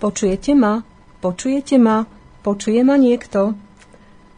Počujete 0.00 0.56
ma? 0.56 0.80
Počujete 1.20 1.76
ma? 1.76 2.08
Počuje 2.40 2.80
ma 2.80 2.96
niekto? 2.96 3.52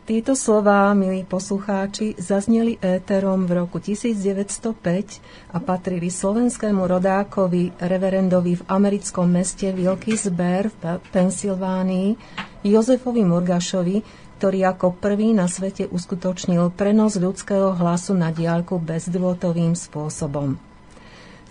Títo 0.03 0.35
slová, 0.35 0.91
milí 0.91 1.23
poslucháči, 1.23 2.19
zazneli 2.19 2.83
éterom 2.83 3.47
v 3.47 3.63
roku 3.63 3.79
1905 3.79 5.23
a 5.55 5.63
patrili 5.63 6.11
slovenskému 6.11 6.83
rodákovi, 6.83 7.79
reverendovi 7.79 8.59
v 8.59 8.67
americkom 8.67 9.31
meste 9.31 9.71
Wilkes-Barre 9.71 10.75
v 10.83 10.99
Pensylvánii, 11.15 12.19
Jozefovi 12.67 13.23
Murgašovi, 13.23 14.03
ktorý 14.43 14.67
ako 14.67 14.99
prvý 14.99 15.31
na 15.31 15.47
svete 15.47 15.87
uskutočnil 15.87 16.75
prenos 16.75 17.15
ľudského 17.15 17.79
hlasu 17.79 18.19
na 18.19 18.35
diaľku 18.35 18.83
bezdrôtovým 18.83 19.79
spôsobom. 19.79 20.72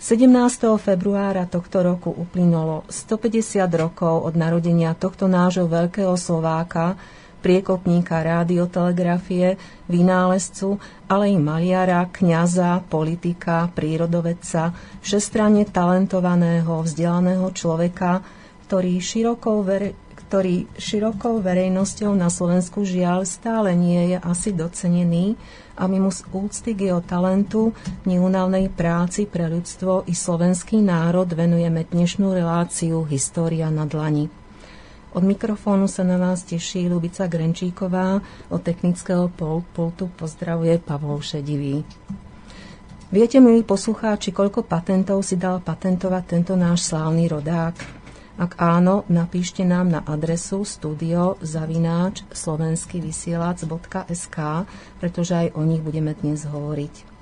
17. 0.02 0.82
februára 0.82 1.46
tohto 1.46 1.78
roku 1.78 2.10
uplynulo 2.10 2.82
150 2.90 3.62
rokov 3.78 4.26
od 4.26 4.34
narodenia 4.34 4.98
tohto 4.98 5.30
nášho 5.30 5.70
veľkého 5.70 6.18
Slováka, 6.18 6.98
priekopníka 7.38 8.18
radiotelegrafie, 8.18 9.54
vynálezcu, 9.86 10.82
ale 11.06 11.30
i 11.30 11.38
maliara, 11.38 12.02
kňaza, 12.10 12.82
politika, 12.90 13.70
prírodovedca, 13.70 14.74
všestranne 15.06 15.70
talentovaného, 15.70 16.82
vzdelaného 16.82 17.46
človeka, 17.54 18.26
ktorý 18.66 18.98
širokou, 18.98 19.62
vere, 19.62 19.94
ktorý 20.32 20.64
širokou 20.80 21.44
verejnosťou 21.44 22.16
na 22.16 22.32
Slovensku 22.32 22.88
žiaľ 22.88 23.28
stále 23.28 23.76
nie 23.76 24.16
je 24.16 24.18
asi 24.24 24.56
docenený, 24.56 25.36
a 25.76 25.84
mimo 25.84 26.08
z 26.08 26.24
úcty 26.32 26.72
k 26.72 26.88
jeho 26.88 27.04
talentu, 27.04 27.76
neunavnej 28.08 28.72
práci 28.72 29.28
pre 29.28 29.44
ľudstvo 29.44 30.08
i 30.08 30.16
slovenský 30.16 30.80
národ 30.80 31.28
venujeme 31.28 31.84
dnešnú 31.84 32.32
reláciu 32.32 33.04
História 33.04 33.68
na 33.68 33.84
dlani. 33.84 34.32
Od 35.12 35.20
mikrofónu 35.20 35.84
sa 35.84 36.00
na 36.00 36.16
vás 36.16 36.48
teší 36.48 36.88
Lubica 36.88 37.28
Grenčíková, 37.28 38.24
od 38.48 38.60
technického 38.64 39.28
pultu 39.76 40.08
pozdravuje 40.16 40.80
Pavol 40.80 41.20
Šedivý. 41.20 41.84
Viete, 43.12 43.36
milí 43.36 43.60
poslucháči, 43.68 44.32
koľko 44.32 44.64
patentov 44.64 45.28
si 45.28 45.36
dal 45.36 45.60
patentovať 45.60 46.24
tento 46.24 46.56
náš 46.56 46.88
slávny 46.88 47.28
rodák? 47.28 48.01
Ak 48.40 48.56
áno, 48.56 49.04
napíšte 49.12 49.60
nám 49.60 49.92
na 49.92 50.00
adresu 50.08 50.64
studio 50.64 51.36
zavináč 51.44 52.24
slovenskývysielac.sk, 52.32 54.36
pretože 54.96 55.32
aj 55.36 55.52
o 55.52 55.60
nich 55.68 55.84
budeme 55.84 56.16
dnes 56.16 56.48
hovoriť. 56.48 57.12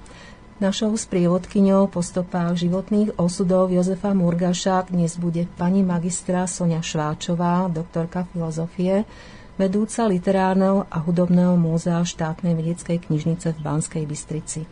Našou 0.60 0.92
sprievodkyňou 0.92 1.88
po 1.88 2.04
stopách 2.04 2.60
životných 2.60 3.16
osudov 3.16 3.72
Jozefa 3.72 4.12
Murgaša 4.12 4.92
dnes 4.92 5.16
bude 5.16 5.48
pani 5.56 5.80
magistra 5.80 6.44
Sonia 6.44 6.84
Šváčová, 6.84 7.64
doktorka 7.72 8.28
filozofie, 8.28 9.08
vedúca 9.56 10.04
literárneho 10.04 10.84
a 10.92 11.00
hudobného 11.00 11.56
múzea 11.56 12.04
štátnej 12.04 12.52
vedeckej 12.54 13.08
knižnice 13.08 13.56
v 13.56 13.58
Banskej 13.64 14.04
Bystrici. 14.04 14.68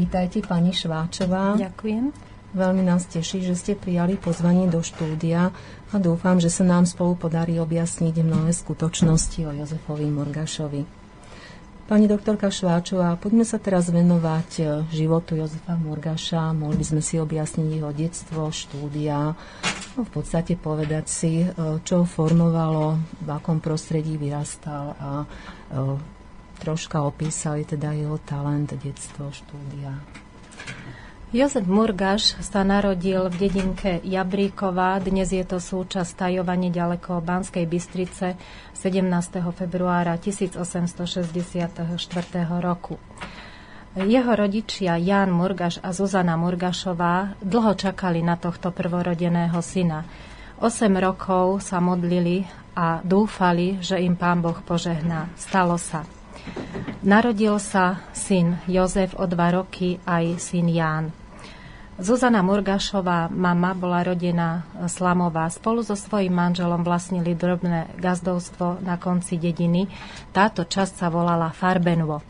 Vítajte, 0.00 0.40
pani 0.42 0.72
Šváčová. 0.72 1.60
Ďakujem. 1.60 2.08
Veľmi 2.56 2.80
nás 2.80 3.04
teší, 3.04 3.44
že 3.44 3.52
ste 3.52 3.76
prijali 3.76 4.16
pozvanie 4.16 4.72
do 4.72 4.80
štúdia 4.80 5.52
a 5.92 5.96
dúfam, 6.00 6.40
že 6.40 6.48
sa 6.48 6.64
nám 6.64 6.88
spolu 6.88 7.12
podarí 7.12 7.60
objasniť 7.60 8.24
mnohé 8.24 8.56
skutočnosti 8.56 9.40
o 9.44 9.52
Jozefovi 9.52 10.08
Morgašovi. 10.08 10.82
Pani 11.88 12.04
doktorka 12.04 12.52
Šváčová, 12.52 13.16
poďme 13.16 13.48
sa 13.48 13.56
teraz 13.56 13.88
venovať 13.88 14.50
e, 14.60 14.62
životu 14.92 15.40
Jozefa 15.40 15.72
Morgaša. 15.72 16.52
Mohli 16.52 16.76
by 16.76 16.84
sme 16.84 17.00
si 17.00 17.16
objasniť 17.16 17.68
jeho 17.80 17.92
detstvo, 17.96 18.52
štúdia, 18.52 19.32
no 19.96 20.00
v 20.04 20.10
podstate 20.12 20.60
povedať 20.60 21.08
si, 21.08 21.40
e, 21.40 21.48
čo 21.88 22.04
formovalo, 22.04 23.00
v 23.24 23.28
akom 23.32 23.64
prostredí 23.64 24.20
vyrastal 24.20 25.00
a 25.00 25.10
e, 25.24 25.26
troška 26.60 27.08
opísali 27.08 27.64
teda 27.64 27.96
jeho 27.96 28.20
talent, 28.20 28.68
detstvo, 28.76 29.32
štúdia. 29.32 29.96
Jozef 31.28 31.68
Murgaš 31.68 32.40
sa 32.40 32.64
narodil 32.64 33.20
v 33.28 33.36
dedinke 33.36 34.00
Jabríková, 34.00 34.96
dnes 34.96 35.28
je 35.28 35.44
to 35.44 35.60
súčasť 35.60 36.24
Tajova 36.24 36.56
nedaleko 36.56 37.20
Banskej 37.20 37.68
Bystrice 37.68 38.40
17. 38.72 39.04
februára 39.52 40.16
1864 40.16 41.84
roku. 42.64 42.96
Jeho 43.92 44.32
rodičia 44.32 44.96
Ján 44.96 45.28
Murgaš 45.28 45.76
a 45.84 45.92
Zuzana 45.92 46.40
Murgašová 46.40 47.36
dlho 47.44 47.76
čakali 47.76 48.24
na 48.24 48.40
tohto 48.40 48.72
prvorodeného 48.72 49.60
syna. 49.60 50.08
8 50.64 50.64
rokov 50.96 51.60
sa 51.60 51.76
modlili 51.76 52.48
a 52.72 53.04
dúfali, 53.04 53.84
že 53.84 54.00
im 54.00 54.16
pán 54.16 54.40
Boh 54.40 54.56
požehná. 54.64 55.28
Stalo 55.36 55.76
sa. 55.76 56.08
Narodil 57.04 57.60
sa 57.60 58.00
syn 58.16 58.58
Jozef 58.64 59.12
o 59.20 59.28
dva 59.28 59.52
roky 59.52 60.00
aj 60.08 60.40
syn 60.40 60.72
Ján. 60.72 61.17
Zuzana 61.98 62.46
Murgašová, 62.46 63.26
mama, 63.26 63.74
bola 63.74 64.06
rodená 64.06 64.62
Slamová. 64.86 65.50
Spolu 65.50 65.82
so 65.82 65.98
svojím 65.98 66.30
manželom 66.30 66.86
vlastnili 66.86 67.34
drobné 67.34 67.90
gazdovstvo 67.98 68.78
na 68.86 68.94
konci 69.02 69.34
dediny. 69.34 69.90
Táto 70.30 70.62
časť 70.62 70.94
sa 70.94 71.10
volala 71.10 71.50
Farbenvo. 71.50 72.22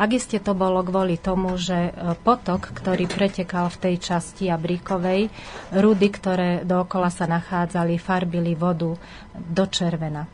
Ak 0.00 0.16
iste 0.16 0.40
to 0.40 0.56
bolo 0.56 0.80
kvôli 0.80 1.20
tomu, 1.20 1.52
že 1.60 1.92
e, 1.92 2.16
potok, 2.16 2.72
ktorý 2.72 3.04
pretekal 3.04 3.68
v 3.68 3.80
tej 3.84 3.94
časti 4.00 4.48
Abríkovej, 4.48 5.28
rudy, 5.76 6.08
ktoré 6.08 6.64
dookola 6.64 7.12
sa 7.12 7.28
nachádzali, 7.28 8.00
farbili 8.00 8.56
vodu 8.56 8.96
do 9.36 9.64
červena. 9.68 10.24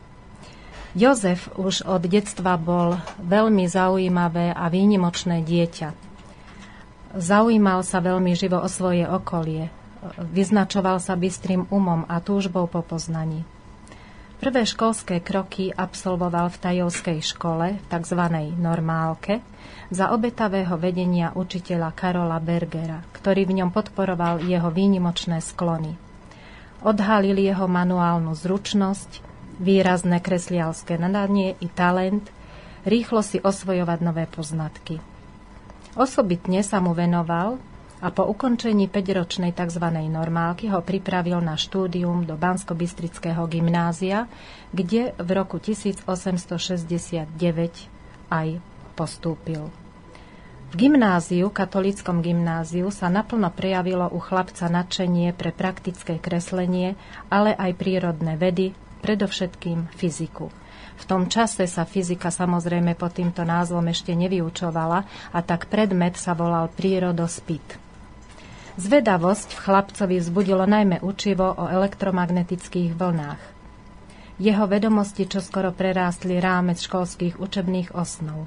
Jozef 0.95 1.51
už 1.59 1.83
od 1.83 2.07
detstva 2.07 2.55
bol 2.55 2.95
veľmi 3.19 3.67
zaujímavé 3.67 4.55
a 4.55 4.71
výnimočné 4.71 5.43
dieťa. 5.43 6.06
Zaujímal 7.15 7.87
sa 7.87 8.03
veľmi 8.03 8.35
živo 8.35 8.59
o 8.59 8.67
svoje 8.67 9.07
okolie. 9.07 9.71
Vyznačoval 10.19 10.99
sa 10.99 11.15
bystrým 11.15 11.67
umom 11.71 12.03
a 12.11 12.19
túžbou 12.19 12.67
po 12.67 12.83
poznaní. 12.83 13.47
Prvé 14.37 14.69
školské 14.69 15.17
kroky 15.17 15.73
absolvoval 15.73 16.53
v 16.53 16.61
tajovskej 16.61 17.19
škole, 17.25 17.81
tzv. 17.89 18.21
normálke, 18.53 19.41
za 19.89 20.13
obetavého 20.13 20.77
vedenia 20.77 21.33
učiteľa 21.33 21.89
Karola 21.97 22.37
Bergera, 22.37 23.01
ktorý 23.17 23.49
v 23.49 23.55
ňom 23.63 23.69
podporoval 23.73 24.45
jeho 24.45 24.69
výnimočné 24.69 25.41
sklony. 25.41 25.97
Odhalil 26.85 27.41
jeho 27.41 27.65
manuálnu 27.65 28.37
zručnosť, 28.37 29.25
výrazné 29.57 30.21
kreslialské 30.21 31.01
nadanie 31.01 31.57
i 31.57 31.65
talent, 31.65 32.29
rýchlo 32.85 33.25
si 33.25 33.41
osvojovať 33.41 33.99
nové 34.05 34.29
poznatky. 34.29 35.16
Osobitne 35.97 36.61
sa 36.61 36.77
mu 36.77 36.93
venoval 36.93 37.57
a 37.97 38.13
po 38.13 38.29
ukončení 38.29 38.85
5-ročnej 38.85 39.49
tzv. 39.57 39.81
normálky 40.05 40.69
ho 40.69 40.85
pripravil 40.85 41.41
na 41.41 41.57
štúdium 41.57 42.21
do 42.21 42.37
Bansko-Bystrického 42.37 43.49
gymnázia, 43.49 44.29
kde 44.69 45.17
v 45.17 45.29
roku 45.33 45.57
1869 45.57 47.25
aj 48.29 48.47
postúpil. 48.93 49.73
V 50.69 50.73
gymnáziu, 50.77 51.49
katolickom 51.49 52.21
gymnáziu, 52.21 52.93
sa 52.93 53.09
naplno 53.09 53.49
prejavilo 53.49 54.05
u 54.13 54.21
chlapca 54.21 54.69
nadšenie 54.69 55.33
pre 55.33 55.49
praktické 55.49 56.21
kreslenie, 56.21 56.93
ale 57.33 57.57
aj 57.57 57.73
prírodné 57.73 58.37
vedy, 58.37 58.77
predovšetkým 59.01 59.89
fyziku. 59.97 60.53
V 60.97 61.03
tom 61.05 61.29
čase 61.29 61.69
sa 61.69 61.85
fyzika 61.85 62.33
samozrejme 62.33 62.97
pod 62.97 63.13
týmto 63.13 63.45
názvom 63.45 63.85
ešte 63.93 64.17
nevyučovala 64.17 64.99
a 65.31 65.39
tak 65.45 65.69
predmet 65.69 66.17
sa 66.17 66.33
volal 66.33 66.73
prírodospit. 66.73 67.77
Zvedavosť 68.77 69.57
v 69.57 69.61
chlapcovi 69.61 70.15
vzbudilo 70.21 70.65
najmä 70.69 71.01
učivo 71.01 71.49
o 71.49 71.65
elektromagnetických 71.65 72.93
vlnách. 72.93 73.41
Jeho 74.37 74.69
vedomosti 74.69 75.25
čoskoro 75.25 75.73
prerástli 75.73 76.37
rámec 76.37 76.77
školských 76.77 77.41
učebných 77.41 77.97
osnov. 77.97 78.45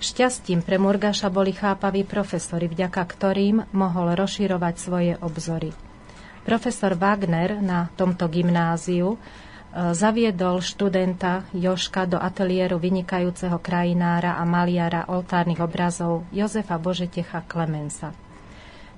Šťastím 0.00 0.60
pre 0.60 0.76
Murgaša 0.76 1.32
boli 1.32 1.52
chápaví 1.56 2.04
profesori, 2.04 2.68
vďaka 2.68 3.00
ktorým 3.04 3.68
mohol 3.72 4.12
rozširovať 4.16 4.74
svoje 4.76 5.12
obzory. 5.20 5.72
Profesor 6.44 6.96
Wagner 6.96 7.60
na 7.60 7.92
tomto 7.96 8.28
gymnáziu 8.28 9.20
zaviedol 9.70 10.58
študenta 10.58 11.46
Joška 11.54 12.06
do 12.10 12.18
ateliéru 12.18 12.82
vynikajúceho 12.82 13.62
krajinára 13.62 14.34
a 14.34 14.42
maliara 14.42 15.06
oltárnych 15.06 15.62
obrazov 15.62 16.26
Jozefa 16.34 16.74
Božetecha 16.76 17.46
Klemensa. 17.46 18.10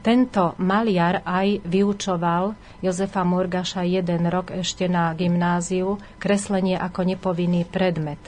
Tento 0.02 0.58
maliar 0.58 1.22
aj 1.22 1.62
vyučoval 1.62 2.58
Jozefa 2.82 3.22
Murgaša 3.22 3.86
jeden 3.86 4.26
rok 4.26 4.50
ešte 4.50 4.90
na 4.90 5.14
gymnáziu 5.14 6.02
kreslenie 6.18 6.74
ako 6.74 7.06
nepovinný 7.06 7.62
predmet. 7.68 8.18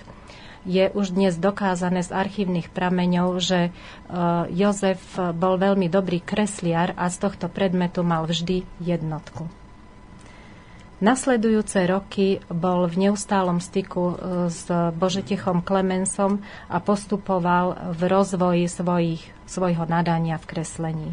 Je 0.65 0.89
už 0.95 1.13
dnes 1.13 1.37
dokázané 1.37 2.01
z 2.01 2.15
archívnych 2.15 2.73
prameňov, 2.73 3.37
že 3.37 3.61
e, 3.69 3.71
Jozef 4.55 5.03
bol 5.37 5.61
veľmi 5.61 5.93
dobrý 5.93 6.25
kresliar 6.25 6.97
a 6.97 7.11
z 7.13 7.21
tohto 7.21 7.53
predmetu 7.53 8.01
mal 8.01 8.25
vždy 8.25 8.65
jednotku. 8.81 9.64
Nasledujúce 11.05 11.85
roky 11.85 12.41
bol 12.49 12.89
v 12.89 12.97
neustálom 12.97 13.61
styku 13.61 14.05
e, 14.09 14.17
s 14.49 14.65
Božetechom 14.97 15.61
Klemensom 15.61 16.41
a 16.73 16.81
postupoval 16.81 17.93
v 17.93 18.01
rozvoji 18.09 18.65
svojich, 18.73 19.21
svojho 19.45 19.85
nadania 19.85 20.41
v 20.41 20.49
kreslení. 20.49 21.11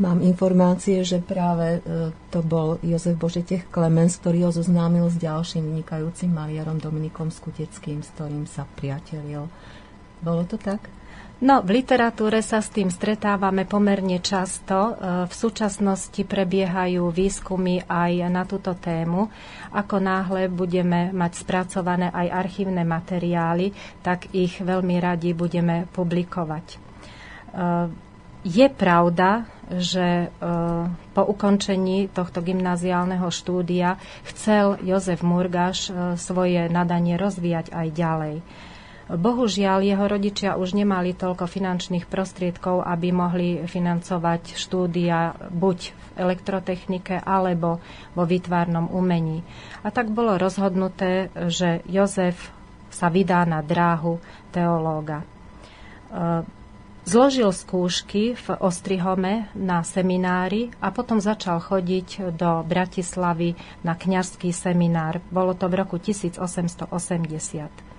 Mám 0.00 0.24
informácie, 0.24 1.04
že 1.04 1.20
práve 1.20 1.84
e, 1.84 2.08
to 2.32 2.40
bol 2.40 2.80
Jozef 2.80 3.20
Božetech 3.20 3.68
Klemens, 3.68 4.16
ktorý 4.16 4.48
ho 4.48 4.52
zoznámil 4.56 5.12
s 5.12 5.20
ďalším 5.20 5.76
vynikajúcim 5.76 6.32
maliarom 6.32 6.80
Dominikom 6.80 7.28
Skuteckým, 7.28 8.00
s 8.00 8.08
ktorým 8.16 8.48
sa 8.48 8.64
priatelil. 8.64 9.44
Bolo 10.24 10.48
to 10.48 10.56
tak? 10.56 10.88
No, 11.36 11.60
v 11.60 11.84
literatúre 11.84 12.40
sa 12.40 12.64
s 12.64 12.72
tým 12.72 12.88
stretávame 12.88 13.68
pomerne 13.68 14.24
často. 14.24 14.72
E, 14.72 14.92
v 15.28 15.34
súčasnosti 15.36 16.24
prebiehajú 16.24 17.12
výskumy 17.12 17.84
aj 17.84 18.12
na 18.32 18.48
túto 18.48 18.72
tému. 18.72 19.28
Ako 19.68 20.00
náhle 20.00 20.48
budeme 20.48 21.12
mať 21.12 21.44
spracované 21.44 22.08
aj 22.08 22.32
archívne 22.32 22.88
materiály, 22.88 23.76
tak 24.00 24.32
ich 24.32 24.56
veľmi 24.64 24.96
radi 24.96 25.36
budeme 25.36 25.84
publikovať. 25.92 26.66
E, 26.72 26.76
je 28.40 28.66
pravda, 28.72 29.44
že 29.76 30.08
e, 30.08 30.28
po 31.12 31.20
ukončení 31.20 32.08
tohto 32.16 32.40
gymnáziálneho 32.40 33.28
štúdia 33.28 34.00
chcel 34.24 34.80
Jozef 34.80 35.20
Murgaš 35.20 35.92
svoje 36.16 36.72
nadanie 36.72 37.20
rozvíjať 37.20 37.76
aj 37.76 37.88
ďalej. 37.92 38.36
Bohužiaľ, 39.06 39.86
jeho 39.86 40.02
rodičia 40.10 40.58
už 40.58 40.74
nemali 40.74 41.14
toľko 41.14 41.46
finančných 41.46 42.10
prostriedkov, 42.10 42.82
aby 42.82 43.14
mohli 43.14 43.62
financovať 43.62 44.58
štúdia 44.58 45.30
buď 45.54 45.78
v 45.94 46.06
elektrotechnike 46.26 47.22
alebo 47.22 47.78
vo 48.18 48.24
výtvarnom 48.26 48.90
umení. 48.90 49.46
A 49.86 49.94
tak 49.94 50.10
bolo 50.10 50.34
rozhodnuté, 50.34 51.30
že 51.46 51.86
Jozef 51.86 52.50
sa 52.90 53.06
vydá 53.06 53.46
na 53.46 53.62
dráhu 53.62 54.18
teológa. 54.50 55.22
E, 55.22 55.26
zložil 57.06 57.54
skúšky 57.54 58.34
v 58.34 58.46
Ostrihome 58.58 59.46
na 59.54 59.86
seminári 59.86 60.74
a 60.82 60.90
potom 60.90 61.22
začal 61.22 61.62
chodiť 61.62 62.34
do 62.34 62.66
Bratislavy 62.66 63.54
na 63.86 63.94
kňažský 63.94 64.50
seminár. 64.50 65.22
Bolo 65.30 65.54
to 65.54 65.70
v 65.70 65.78
roku 65.78 65.94
1880. 66.02 67.95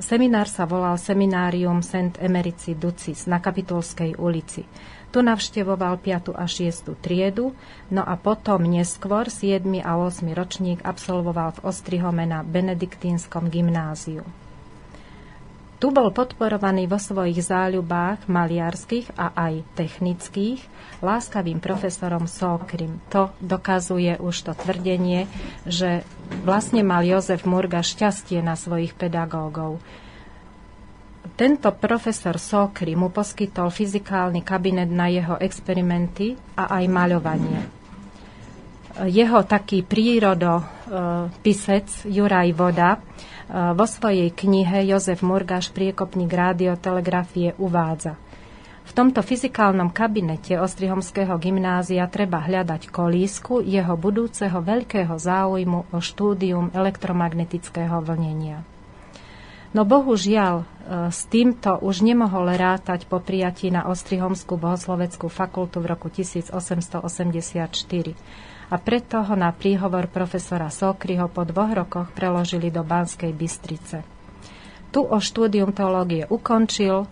Seminár 0.00 0.48
sa 0.48 0.64
volal 0.64 0.96
Seminárium 0.96 1.84
St. 1.84 2.16
Emerici 2.24 2.72
Ducis 2.72 3.28
na 3.28 3.36
Kapitolskej 3.36 4.16
ulici. 4.16 4.64
Tu 5.12 5.20
navštevoval 5.20 6.00
5. 6.00 6.32
a 6.32 6.48
6. 6.48 6.96
triedu, 7.04 7.52
no 7.92 8.00
a 8.00 8.16
potom 8.16 8.64
neskôr 8.64 9.28
7. 9.28 9.60
a 9.84 10.00
8. 10.00 10.24
ročník 10.32 10.80
absolvoval 10.88 11.60
v 11.60 11.68
Ostrihome 11.68 12.24
na 12.24 12.40
Benediktínskom 12.40 13.52
gymnáziu. 13.52 14.24
Tu 15.80 15.88
bol 15.88 16.12
podporovaný 16.12 16.84
vo 16.84 17.00
svojich 17.00 17.40
záľubách 17.40 18.28
maliarských 18.28 19.16
a 19.16 19.32
aj 19.32 19.64
technických 19.80 20.60
láskavým 21.00 21.56
profesorom 21.56 22.28
Sokrim. 22.28 23.00
To 23.08 23.32
dokazuje 23.40 24.20
už 24.20 24.44
to 24.44 24.52
tvrdenie, 24.52 25.24
že 25.64 26.04
vlastne 26.44 26.84
mal 26.84 27.00
Jozef 27.00 27.48
Murga 27.48 27.80
šťastie 27.80 28.44
na 28.44 28.60
svojich 28.60 28.92
pedagógov. 28.92 29.80
Tento 31.40 31.72
profesor 31.72 32.36
Sokry 32.36 32.92
mu 32.92 33.08
poskytol 33.08 33.72
fyzikálny 33.72 34.44
kabinet 34.44 34.92
na 34.92 35.08
jeho 35.08 35.40
experimenty 35.40 36.36
a 36.60 36.76
aj 36.76 36.84
maľovanie. 36.92 37.80
Jeho 39.08 39.48
taký 39.48 39.80
prírodopisec 39.80 42.04
Juraj 42.04 42.52
Voda 42.52 43.00
vo 43.50 43.86
svojej 43.86 44.30
knihe 44.30 44.86
Jozef 44.86 45.26
Murgáš 45.26 45.74
priekopník 45.74 46.30
rádiotelegrafie 46.30 47.58
uvádza. 47.58 48.14
V 48.86 48.92
tomto 48.94 49.22
fyzikálnom 49.22 49.94
kabinete 49.94 50.58
Ostrihomského 50.58 51.38
gymnázia 51.38 52.10
treba 52.10 52.42
hľadať 52.42 52.90
kolísku 52.90 53.62
jeho 53.62 53.94
budúceho 53.94 54.58
veľkého 54.58 55.14
záujmu 55.14 55.94
o 55.94 55.98
štúdium 56.02 56.74
elektromagnetického 56.74 58.02
vlnenia. 58.02 58.66
No 59.70 59.86
bohužiaľ, 59.86 60.54
e, 60.62 60.64
s 61.14 61.30
týmto 61.30 61.78
už 61.78 62.02
nemohol 62.02 62.50
rátať 62.50 63.06
po 63.06 63.22
prijatí 63.22 63.70
na 63.70 63.86
Ostrihomskú 63.86 64.58
bohosloveckú 64.58 65.30
fakultu 65.30 65.78
v 65.78 65.94
roku 65.94 66.10
1884 66.10 67.06
a 68.70 68.78
preto 68.78 69.26
ho 69.26 69.34
na 69.34 69.50
príhovor 69.50 70.06
profesora 70.06 70.70
Sokryho 70.70 71.26
po 71.26 71.42
dvoch 71.42 71.74
rokoch 71.74 72.08
preložili 72.14 72.70
do 72.70 72.86
Banskej 72.86 73.34
Bystrice. 73.34 74.06
Tu 74.94 75.02
o 75.02 75.18
štúdium 75.18 75.74
teológie 75.74 76.26
ukončil 76.26 77.06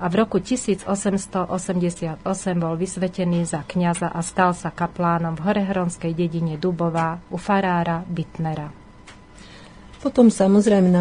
a 0.00 0.04
v 0.10 0.14
roku 0.16 0.40
1888 0.40 2.24
bol 2.56 2.74
vysvetený 2.74 3.46
za 3.46 3.62
kňaza 3.62 4.10
a 4.10 4.20
stal 4.24 4.56
sa 4.56 4.72
kaplánom 4.72 5.38
v 5.38 5.44
Horehronskej 5.44 6.12
dedine 6.16 6.56
Dubová 6.58 7.20
u 7.30 7.36
farára 7.38 8.02
Bitnera. 8.08 8.83
Potom 10.04 10.28
samozrejme 10.28 10.92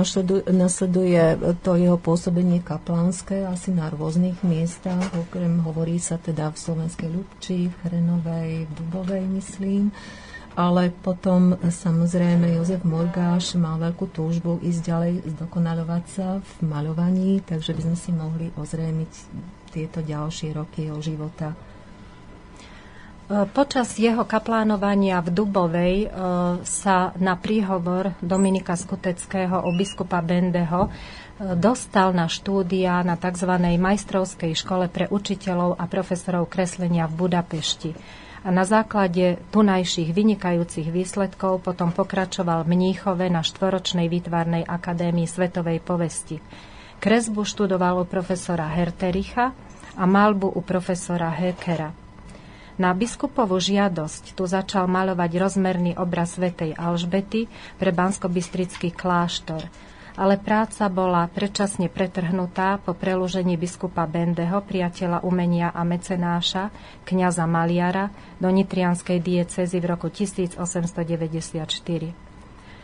nasleduje 0.48 1.36
to 1.60 1.76
jeho 1.76 2.00
pôsobenie 2.00 2.64
kaplánske 2.64 3.44
asi 3.44 3.76
na 3.76 3.92
rôznych 3.92 4.40
miestach, 4.48 5.12
okrem 5.20 5.60
hovorí 5.60 6.00
sa 6.00 6.16
teda 6.16 6.48
v 6.48 6.56
Slovenskej 6.56 7.12
Ľubči, 7.12 7.68
v 7.68 7.76
Chrenovej, 7.84 8.64
v 8.64 8.72
Dubovej, 8.72 9.28
myslím. 9.36 9.92
Ale 10.56 10.88
potom 11.04 11.60
samozrejme 11.60 12.56
Jozef 12.56 12.88
Morgáš 12.88 13.60
mal 13.60 13.76
veľkú 13.76 14.08
túžbu 14.08 14.64
ísť 14.64 14.82
ďalej, 14.88 15.14
zdokonalovať 15.36 16.04
sa 16.08 16.28
v 16.40 16.52
maľovaní, 16.64 17.44
takže 17.44 17.76
by 17.76 17.82
sme 17.84 17.98
si 18.00 18.12
mohli 18.16 18.56
ozrejmiť 18.56 19.12
tieto 19.76 20.00
ďalšie 20.00 20.56
roky 20.56 20.88
jeho 20.88 21.04
života. 21.04 21.52
E, 23.24 23.48
počas 23.48 23.96
jeho 23.96 24.28
kaplánovania 24.28 25.24
v 25.24 25.32
Dubovej 25.32 25.96
e, 26.04 26.08
sa 26.68 27.16
na 27.16 27.40
príhovor 27.40 28.12
Dominika 28.20 28.76
Skuteckého 28.76 29.64
o 29.64 29.72
biskupa 29.72 30.20
Bendeho 30.20 30.88
e, 30.88 31.56
dostal 31.56 32.12
na 32.12 32.28
štúdia 32.28 33.00
na 33.08 33.16
tzv. 33.16 33.48
majstrovskej 33.80 34.52
škole 34.60 34.92
pre 34.92 35.08
učiteľov 35.08 35.80
a 35.80 35.88
profesorov 35.88 36.52
kreslenia 36.52 37.08
v 37.08 37.24
Budapešti. 37.24 37.92
A 38.44 38.52
na 38.52 38.68
základe 38.68 39.40
tunajších 39.56 40.12
vynikajúcich 40.12 40.92
výsledkov 40.92 41.64
potom 41.64 41.96
pokračoval 41.96 42.68
v 42.68 42.76
Mníchove 42.76 43.32
na 43.32 43.40
štvoročnej 43.40 44.12
výtvarnej 44.12 44.68
akadémii 44.68 45.24
Svetovej 45.24 45.80
povesti. 45.80 46.44
Kresbu 47.00 47.48
študoval 47.48 48.04
u 48.04 48.06
profesora 48.08 48.68
Hertericha 48.68 49.56
a 49.96 50.04
malbu 50.04 50.52
u 50.52 50.60
profesora 50.60 51.32
Hekera. 51.32 52.03
Na 52.84 52.92
biskupovú 52.92 53.64
žiadosť 53.64 54.36
tu 54.36 54.44
začal 54.44 54.92
maľovať 54.92 55.32
rozmerný 55.40 55.96
obraz 55.96 56.36
svätej 56.36 56.76
Alžbety 56.76 57.48
pre 57.80 57.96
banskobistrický 57.96 58.92
kláštor, 58.92 59.72
ale 60.20 60.36
práca 60.36 60.92
bola 60.92 61.32
predčasne 61.32 61.88
pretrhnutá 61.88 62.84
po 62.84 62.92
preložení 62.92 63.56
biskupa 63.56 64.04
Bendeho, 64.04 64.60
priateľa 64.60 65.24
umenia 65.24 65.72
a 65.72 65.88
mecenáša, 65.88 66.76
kňaza 67.08 67.48
Maliara, 67.48 68.12
do 68.44 68.52
nitrianskej 68.52 69.24
diecezy 69.24 69.80
v 69.80 69.86
roku 69.88 70.12
1894. 70.12 72.33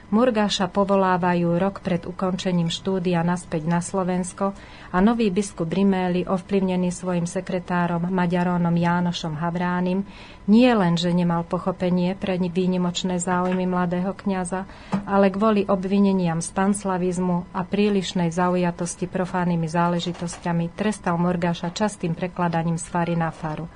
Murgáša 0.10 0.74
povolávajú 0.74 1.62
rok 1.62 1.86
pred 1.86 2.02
ukončením 2.02 2.74
štúdia 2.74 3.22
naspäť 3.22 3.70
na 3.70 3.78
Slovensko 3.78 4.58
a 4.90 4.98
nový 5.06 5.30
biskup 5.30 5.70
Rimély, 5.70 6.26
ovplyvnený 6.26 6.90
svojim 6.90 7.30
sekretárom 7.30 8.10
Maďarónom 8.10 8.74
Jánošom 8.74 9.38
Havránim, 9.38 10.02
nie 10.50 10.66
len, 10.74 10.98
že 10.98 11.14
nemal 11.14 11.46
pochopenie 11.46 12.18
pre 12.18 12.42
výnimočné 12.42 13.22
záujmy 13.22 13.70
mladého 13.70 14.10
kňaza, 14.18 14.66
ale 15.06 15.30
kvôli 15.30 15.70
obvineniam 15.70 16.42
z 16.42 16.58
panslavizmu 16.58 17.54
a 17.54 17.62
prílišnej 17.62 18.34
zaujatosti 18.34 19.06
profánnymi 19.06 19.70
záležitosťami 19.70 20.74
trestal 20.74 21.22
Murgáša 21.22 21.70
častým 21.70 22.18
prekladaním 22.18 22.82
z 22.82 22.90
fary 22.90 23.14
na 23.14 23.30
faru. 23.30 23.70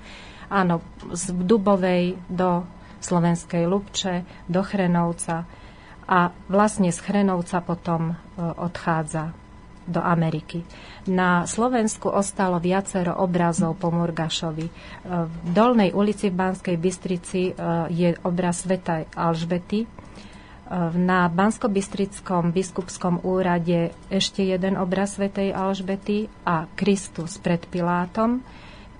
Áno, 0.50 0.82
z 1.14 1.30
Dubovej 1.30 2.18
do 2.26 2.66
Slovenskej 3.06 3.70
Lubče, 3.70 4.26
do 4.50 4.66
Chrenovca, 4.66 5.62
a 6.08 6.36
vlastne 6.52 6.92
z 6.92 7.00
Chrenovca 7.00 7.64
potom 7.64 8.02
e, 8.12 8.14
odchádza 8.40 9.32
do 9.84 10.00
Ameriky. 10.00 10.64
Na 11.12 11.44
Slovensku 11.44 12.08
ostalo 12.08 12.56
viacero 12.60 13.20
obrazov 13.20 13.76
po 13.80 13.92
Murgašovi. 13.92 14.68
E, 14.68 14.72
v 15.28 15.36
Dolnej 15.52 15.92
ulici 15.92 16.32
v 16.32 16.40
Banskej 16.40 16.78
Bystrici 16.80 17.52
e, 17.52 17.54
je 17.92 18.10
obraz 18.24 18.64
Sveta 18.64 19.08
Alžbety. 19.16 20.04
Na 20.74 21.30
Banskobystrickom 21.30 22.50
biskupskom 22.50 23.22
úrade 23.22 23.94
ešte 24.10 24.42
jeden 24.42 24.74
obraz 24.74 25.20
Svetej 25.20 25.54
Alžbety 25.54 26.32
a 26.48 26.66
Kristus 26.74 27.38
pred 27.38 27.62
Pilátom. 27.70 28.42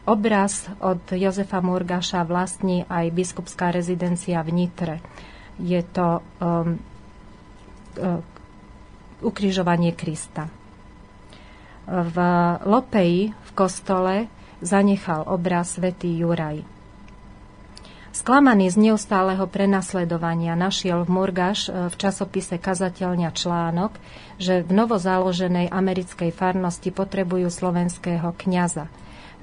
Obraz 0.04 0.68
od 0.84 1.02
Jozefa 1.10 1.64
Murgaša 1.64 2.28
vlastní 2.28 2.84
aj 2.92 3.16
biskupská 3.16 3.72
rezidencia 3.72 4.44
v 4.44 4.50
Nitre. 4.54 4.96
Je 5.58 5.80
to 5.82 6.20
um, 6.44 6.78
ukrižovanie 9.24 9.96
Krista. 9.96 10.52
V 11.88 12.16
Lopeji 12.64 13.32
v 13.32 13.52
kostole 13.52 14.32
zanechal 14.64 15.28
obraz 15.28 15.76
svätý 15.76 16.16
Juraj. 16.16 16.64
Sklamaný 18.14 18.70
z 18.70 18.78
neustáleho 18.78 19.50
prenasledovania 19.50 20.54
našiel 20.54 21.02
v 21.02 21.10
Murgaš 21.10 21.66
e, 21.66 21.90
v 21.90 21.96
časopise 21.98 22.62
Kazateľňa 22.62 23.34
článok, 23.34 23.98
že 24.38 24.62
v 24.62 24.70
novozaloženej 24.70 25.74
americkej 25.74 26.30
farnosti 26.30 26.94
potrebujú 26.94 27.50
slovenského 27.50 28.38
kňaza. 28.38 28.86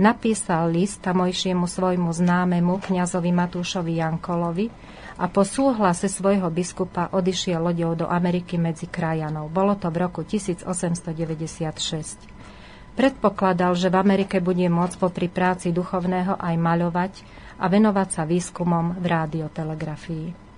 Napísal 0.00 0.73
list 0.73 1.04
tamojšiemu 1.04 1.69
svojmu 1.69 2.09
známemu 2.09 2.80
kňazovi 2.80 3.37
Matúšovi 3.37 4.00
Jankolovi 4.00 4.73
a 5.21 5.28
po 5.28 5.45
súhlase 5.45 6.09
svojho 6.09 6.49
biskupa 6.49 7.12
odišiel 7.12 7.61
loďou 7.61 7.92
do 7.92 8.07
Ameriky 8.09 8.57
medzi 8.57 8.88
krajanov. 8.88 9.52
Bolo 9.52 9.76
to 9.76 9.92
v 9.92 10.00
roku 10.00 10.25
1896. 10.25 11.12
Predpokladal, 12.97 13.76
že 13.76 13.92
v 13.92 13.97
Amerike 14.00 14.40
bude 14.40 14.64
môcť 14.73 14.97
popri 14.97 15.28
práci 15.28 15.69
duchovného 15.69 16.40
aj 16.40 16.54
maľovať, 16.57 17.12
a 17.61 17.69
venovať 17.69 18.09
sa 18.09 18.23
výskumom 18.25 18.97
v 18.99 19.04
rádiotelegrafii. 19.04 20.50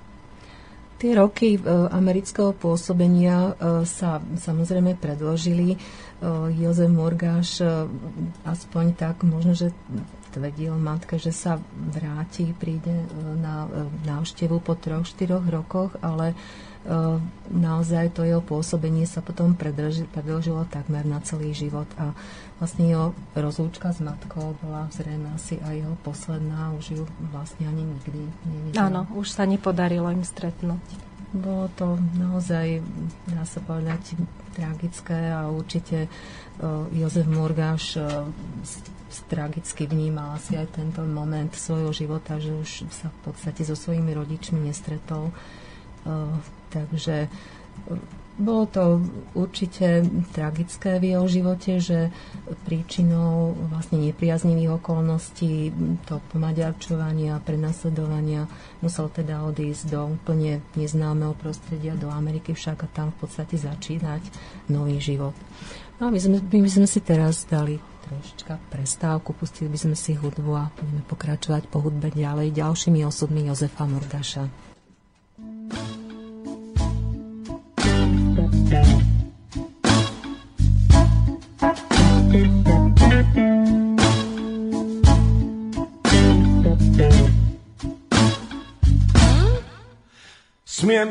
Tie 1.03 1.19
roky 1.19 1.59
e, 1.59 1.61
amerického 1.91 2.55
pôsobenia 2.55 3.59
e, 3.59 3.83
sa 3.83 4.23
samozrejme 4.23 4.95
predložili. 4.95 5.75
E, 5.75 5.77
Jozef 6.63 6.87
Morgáš 6.87 7.59
aspoň 8.47 8.95
tak 8.95 9.27
možno, 9.27 9.59
že 9.59 9.75
tvrdil 10.31 10.79
matka, 10.79 11.19
že 11.19 11.35
sa 11.35 11.59
vráti, 11.75 12.55
príde 12.55 12.95
na 13.43 13.67
návštevu 14.07 14.63
po 14.63 14.79
troch, 14.79 15.03
štyroch 15.03 15.45
rokoch, 15.45 15.93
ale 16.01 16.39
naozaj 17.53 18.17
to 18.17 18.25
jeho 18.25 18.41
pôsobenie 18.41 19.05
sa 19.05 19.21
potom 19.21 19.55
predlžilo 19.55 20.67
takmer 20.73 21.05
na 21.05 21.21
celý 21.21 21.53
život 21.53 21.87
a 22.01 22.17
vlastne 22.63 22.87
jeho 22.87 23.11
rozlúčka 23.35 23.91
s 23.91 23.99
matkou 23.99 24.55
bola 24.63 24.87
zrejme 24.95 25.35
asi 25.35 25.59
aj 25.59 25.83
jeho 25.83 25.97
posledná, 26.07 26.71
už 26.79 26.85
ju 26.95 27.05
vlastne 27.35 27.67
ani 27.67 27.83
nikdy 27.83 28.23
nevidel. 28.47 28.79
Áno, 28.79 29.11
už 29.19 29.35
sa 29.35 29.43
nepodarilo 29.43 30.07
im 30.15 30.23
stretnúť. 30.23 31.11
Bolo 31.35 31.67
to 31.75 31.99
naozaj, 32.15 32.79
dá 33.27 33.43
sa 33.43 33.59
povedať, 33.59 34.15
tragické 34.55 35.33
a 35.33 35.51
určite 35.51 36.07
uh, 36.07 36.87
Jozef 36.95 37.27
Morgáš 37.27 37.99
uh, 37.99 38.31
tragicky 39.27 39.91
vnímal 39.91 40.39
asi 40.39 40.55
aj 40.55 40.79
tento 40.79 41.03
moment 41.03 41.51
svojho 41.51 41.91
života, 41.91 42.39
že 42.39 42.55
už 42.55 42.87
sa 42.95 43.11
v 43.11 43.19
podstate 43.33 43.67
so 43.67 43.75
svojimi 43.75 44.15
rodičmi 44.15 44.61
nestretol. 44.61 45.35
Uh, 46.07 46.37
Takže 46.73 47.17
e, 47.21 47.29
bolo 48.41 48.65
to 48.65 49.05
určite 49.37 50.09
tragické 50.33 50.97
v 50.97 51.13
jeho 51.17 51.27
živote, 51.29 51.79
že 51.85 52.09
príčinou 52.65 53.53
vlastne 53.69 54.01
nepriaznivých 54.01 54.81
okolností 54.81 55.73
to 56.09 56.17
pomaďarčovania 56.33 57.37
a 57.37 57.45
prenasledovania 57.45 58.49
musel 58.81 59.13
teda 59.13 59.45
odísť 59.45 59.93
do 59.93 60.17
úplne 60.17 60.65
neznámeho 60.77 61.37
prostredia, 61.37 61.93
do 61.93 62.09
Ameriky 62.09 62.57
však 62.57 62.85
a 62.85 62.89
tam 62.89 63.13
v 63.13 63.29
podstate 63.29 63.61
začínať 63.61 64.25
nový 64.73 64.97
život. 64.97 65.37
No 66.01 66.09
a 66.09 66.11
my 66.11 66.19
sme, 66.19 66.41
my 66.41 66.71
sme 66.73 66.89
si 66.89 67.05
teraz 67.05 67.45
dali 67.47 67.79
trošička 68.09 68.59
prestávku, 68.73 69.37
pustili 69.37 69.71
by 69.71 69.79
sme 69.79 69.97
si 69.97 70.19
hudbu 70.19 70.53
a 70.57 70.73
budeme 70.75 71.03
pokračovať 71.07 71.71
po 71.71 71.85
hudbe 71.85 72.11
ďalej 72.11 72.51
ďalšími 72.53 73.07
osudmi 73.07 73.47
Jozefa 73.47 73.87
Mordaša. 73.87 74.45
Smiem 82.33 82.65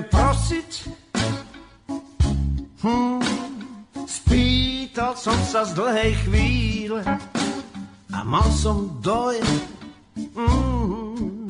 prosiť? 0.10 0.72
Hm, 2.82 3.22
spýtal 4.10 5.14
som 5.14 5.38
sa 5.46 5.62
z 5.62 5.78
dlhej 5.78 6.18
chvíle 6.26 7.06
a 8.10 8.20
mal 8.26 8.50
som 8.50 8.90
dojem, 9.06 9.46
hm, 10.34 11.46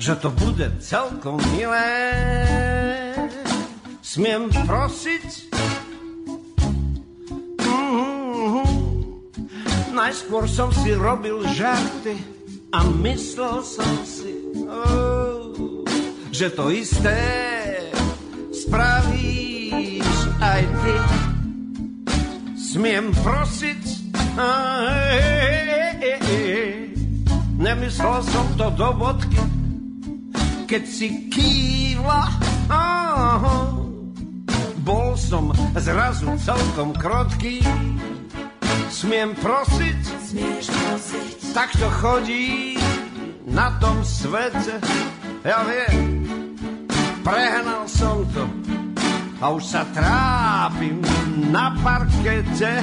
že 0.00 0.16
to 0.16 0.32
bude 0.32 0.80
celkom 0.80 1.36
milé 1.52 1.92
smiem 4.00 4.48
prosiť? 4.64 5.53
Najskôr 9.94 10.50
som 10.50 10.74
si 10.74 10.90
robil 10.90 11.38
žarty 11.54 12.18
a 12.74 12.82
myslel 12.98 13.62
som 13.62 13.94
si, 14.02 14.34
oh, 14.66 15.54
že 16.34 16.50
to 16.50 16.66
isté 16.74 17.14
spravíš 18.50 20.10
aj 20.42 20.62
ty. 20.66 20.96
Smiem 22.58 23.14
prosiť? 23.22 23.82
Nemyslel 27.62 28.18
som 28.26 28.46
to 28.58 28.74
do 28.74 28.90
bodky, 28.98 29.38
keď 30.66 30.82
si 30.90 31.30
kývla. 31.30 32.34
Oh, 32.66 33.78
bol 34.82 35.14
som 35.14 35.54
zrazu 35.78 36.34
celkom 36.42 36.90
krotký. 36.98 37.62
Smiem 38.94 39.34
prosiť, 39.34 40.00
Smieš 40.22 40.70
prosiť, 40.70 41.50
tak 41.50 41.74
to 41.74 41.90
chodí 41.98 42.78
na 43.42 43.74
tom 43.82 44.06
svete. 44.06 44.78
Ja 45.42 45.66
viem, 45.66 46.22
prehnal 47.26 47.90
som 47.90 48.22
to 48.30 48.46
a 49.42 49.50
už 49.50 49.66
sa 49.66 49.82
trápim 49.90 51.02
na 51.50 51.74
parkete. 51.82 52.78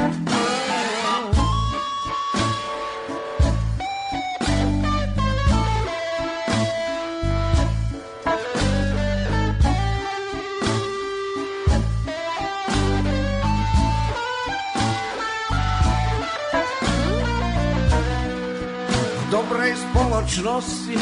Spoločnosti 20.22 21.02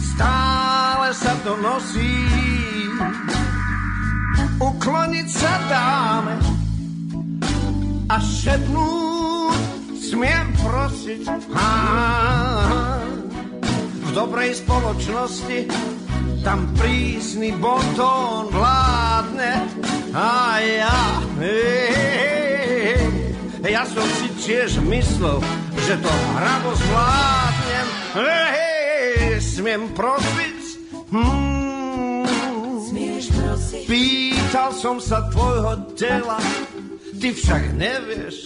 stále 0.00 1.12
sa 1.12 1.36
to 1.44 1.60
nosí. 1.60 2.24
Ukloniť 4.56 5.28
sa 5.28 5.52
dáme 5.68 6.40
a 8.08 8.16
šepnúť 8.16 9.60
smiem 9.92 10.56
prosiť. 10.56 11.28
Ha, 11.52 11.72
v 14.08 14.10
dobrej 14.16 14.64
spoločnosti 14.64 15.68
tam 16.40 16.64
prísny 16.80 17.52
bontón 17.60 18.48
vládne 18.56 19.68
a 20.16 20.56
ja, 20.64 21.00
hej, 21.44 23.04
ja 23.68 23.84
som 23.84 24.08
si 24.16 24.32
tiež 24.40 24.80
myslel, 24.88 25.44
že 25.84 26.00
to 26.00 26.08
hravo 26.40 26.72
zvládnem. 26.72 27.59
Hej, 28.10 29.38
smiem 29.38 29.86
prosiť? 29.94 30.60
Hmm. 31.14 32.26
Smieš 32.82 33.30
prosiť? 33.30 33.84
Pýtal 33.86 34.74
som 34.74 34.98
sa 34.98 35.30
tvojho 35.30 35.94
tela, 35.94 36.42
ty 37.14 37.30
však 37.30 37.78
nevieš. 37.78 38.42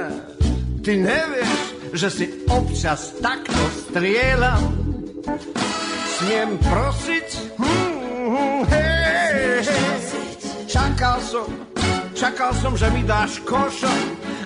ty 0.84 0.92
nevieš, 1.00 1.60
že 1.96 2.08
si 2.12 2.24
občas 2.52 3.16
takto 3.24 3.64
strieľam. 3.88 4.68
Smiem 6.20 6.60
prosiť? 6.60 7.28
Hmm, 7.56 8.68
hej, 8.68 9.64
čakal 10.68 11.16
som, 11.24 11.48
čakal 12.12 12.52
som, 12.60 12.76
že 12.76 12.92
mi 12.92 13.00
dáš 13.08 13.40
košom 13.48 14.00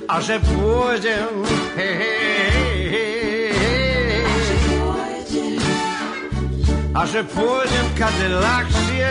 a 0.07 0.23
že 0.23 0.39
pôjdem, 0.39 1.43
hej, 1.75 1.95
hej, 1.99 2.54
a 6.95 7.03
že 7.11 7.27
pôjdem 7.27 7.87
kade 7.99 8.29
ľahšie, 8.31 9.09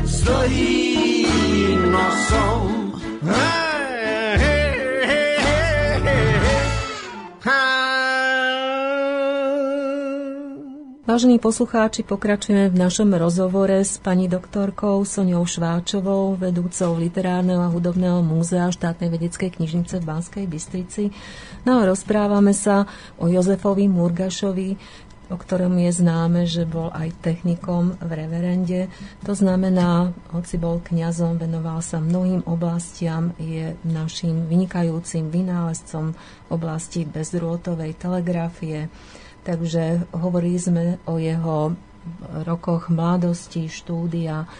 s 0.02 0.16
dlhým 0.26 1.80
nosom, 1.94 2.76
Vážení 11.06 11.38
poslucháči, 11.38 12.02
pokračujeme 12.02 12.66
v 12.66 12.76
našom 12.76 13.14
rozhovore 13.14 13.78
s 13.78 13.96
pani 13.96 14.26
doktorkou 14.26 15.06
Soňou 15.06 15.46
Šváčovou, 15.46 16.34
vedúcou 16.34 16.98
Literárneho 16.98 17.62
a 17.62 17.70
hudobného 17.70 18.26
múzea 18.26 18.68
štátnej 18.74 19.14
vedeckej 19.14 19.54
knižnice 19.54 20.02
v 20.02 20.04
Banskej 20.04 20.44
Bystrici. 20.50 21.14
No 21.66 21.82
a 21.82 21.88
rozprávame 21.90 22.54
sa 22.54 22.86
o 23.18 23.26
Jozefovi 23.26 23.90
Murgašovi, 23.90 24.78
o 25.26 25.34
ktorom 25.34 25.74
je 25.82 25.90
známe, 25.90 26.46
že 26.46 26.62
bol 26.62 26.94
aj 26.94 27.18
technikom 27.18 27.98
v 27.98 28.10
reverende. 28.14 28.86
To 29.26 29.34
znamená, 29.34 30.14
hoci 30.30 30.62
bol 30.62 30.78
kňazom, 30.78 31.42
venoval 31.42 31.82
sa 31.82 31.98
mnohým 31.98 32.46
oblastiam, 32.46 33.34
je 33.42 33.74
našim 33.82 34.46
vynikajúcim 34.46 35.26
vynálezcom 35.26 36.14
oblasti 36.46 37.02
bezdrôtovej 37.02 37.98
telegrafie, 37.98 38.86
Takže 39.46 40.10
hovorili 40.10 40.58
sme 40.58 40.98
o 41.06 41.22
jeho 41.22 41.78
rokoch 42.42 42.90
mladosti, 42.90 43.70
štúdia, 43.70 44.50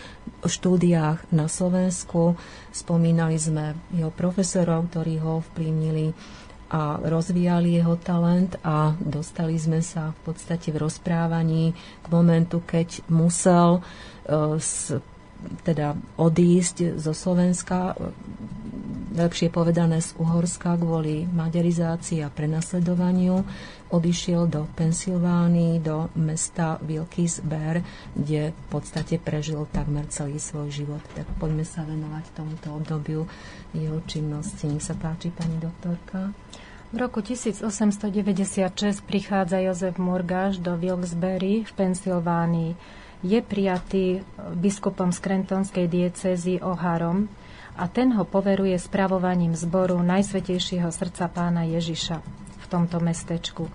štúdiách 0.46 1.26
na 1.34 1.50
Slovensku. 1.50 2.38
Spomínali 2.70 3.34
sme 3.34 3.74
jeho 3.90 4.14
profesorov, 4.14 4.94
ktorí 4.94 5.18
ho 5.18 5.42
vplyvnili 5.50 6.14
a 6.70 6.98
rozvíjali 6.98 7.78
jeho 7.78 7.94
talent 8.00 8.58
a 8.66 8.94
dostali 8.98 9.54
sme 9.58 9.78
sa 9.82 10.10
v 10.10 10.18
podstate 10.32 10.74
v 10.74 10.82
rozprávaní 10.82 11.74
k 12.02 12.06
momentu, 12.10 12.62
keď 12.62 13.06
musel 13.06 13.80
uh, 13.80 14.58
teda 15.62 15.94
odísť 16.16 16.96
zo 16.96 17.12
Slovenska, 17.12 17.94
lepšie 19.16 19.48
povedané 19.48 20.04
z 20.04 20.12
Uhorska 20.20 20.76
kvôli 20.76 21.24
maďarizácii 21.24 22.20
a 22.20 22.28
prenasledovaniu 22.28 23.40
odišiel 23.88 24.50
do 24.50 24.66
Pensylvánii, 24.76 25.80
do 25.80 26.10
mesta 26.18 26.76
Wilkes-Barre, 26.82 27.86
kde 28.12 28.50
v 28.52 28.64
podstate 28.68 29.16
prežil 29.16 29.64
takmer 29.70 30.04
celý 30.10 30.42
svoj 30.42 30.68
život. 30.68 31.00
Tak 31.14 31.24
poďme 31.38 31.64
sa 31.64 31.86
venovať 31.86 32.24
tomuto 32.34 32.76
obdobiu 32.76 33.22
jeho 33.72 34.02
činnosti. 34.04 34.68
Nech 34.68 34.84
sa 34.84 34.98
páči, 34.98 35.30
pani 35.32 35.56
doktorka. 35.62 36.34
V 36.94 37.02
roku 37.02 37.18
1896 37.18 39.02
prichádza 39.02 39.58
Jozef 39.58 39.98
Murgáš 39.98 40.62
do 40.62 40.78
Wilkes-Barre 40.78 41.66
v 41.66 41.72
Pensylvánii. 41.74 42.78
Je 43.26 43.42
prijatý 43.42 44.22
biskupom 44.54 45.10
z 45.10 45.18
Krentonskej 45.18 45.90
diecézy 45.90 46.62
Oharom 46.62 47.26
a 47.74 47.90
ten 47.90 48.14
ho 48.14 48.22
poveruje 48.22 48.78
spravovaním 48.78 49.58
zboru 49.58 49.98
Najsvetejšieho 49.98 50.86
srdca 50.94 51.26
pána 51.26 51.66
Ježiša 51.66 52.22
v 52.62 52.66
tomto 52.70 53.02
mestečku. 53.02 53.66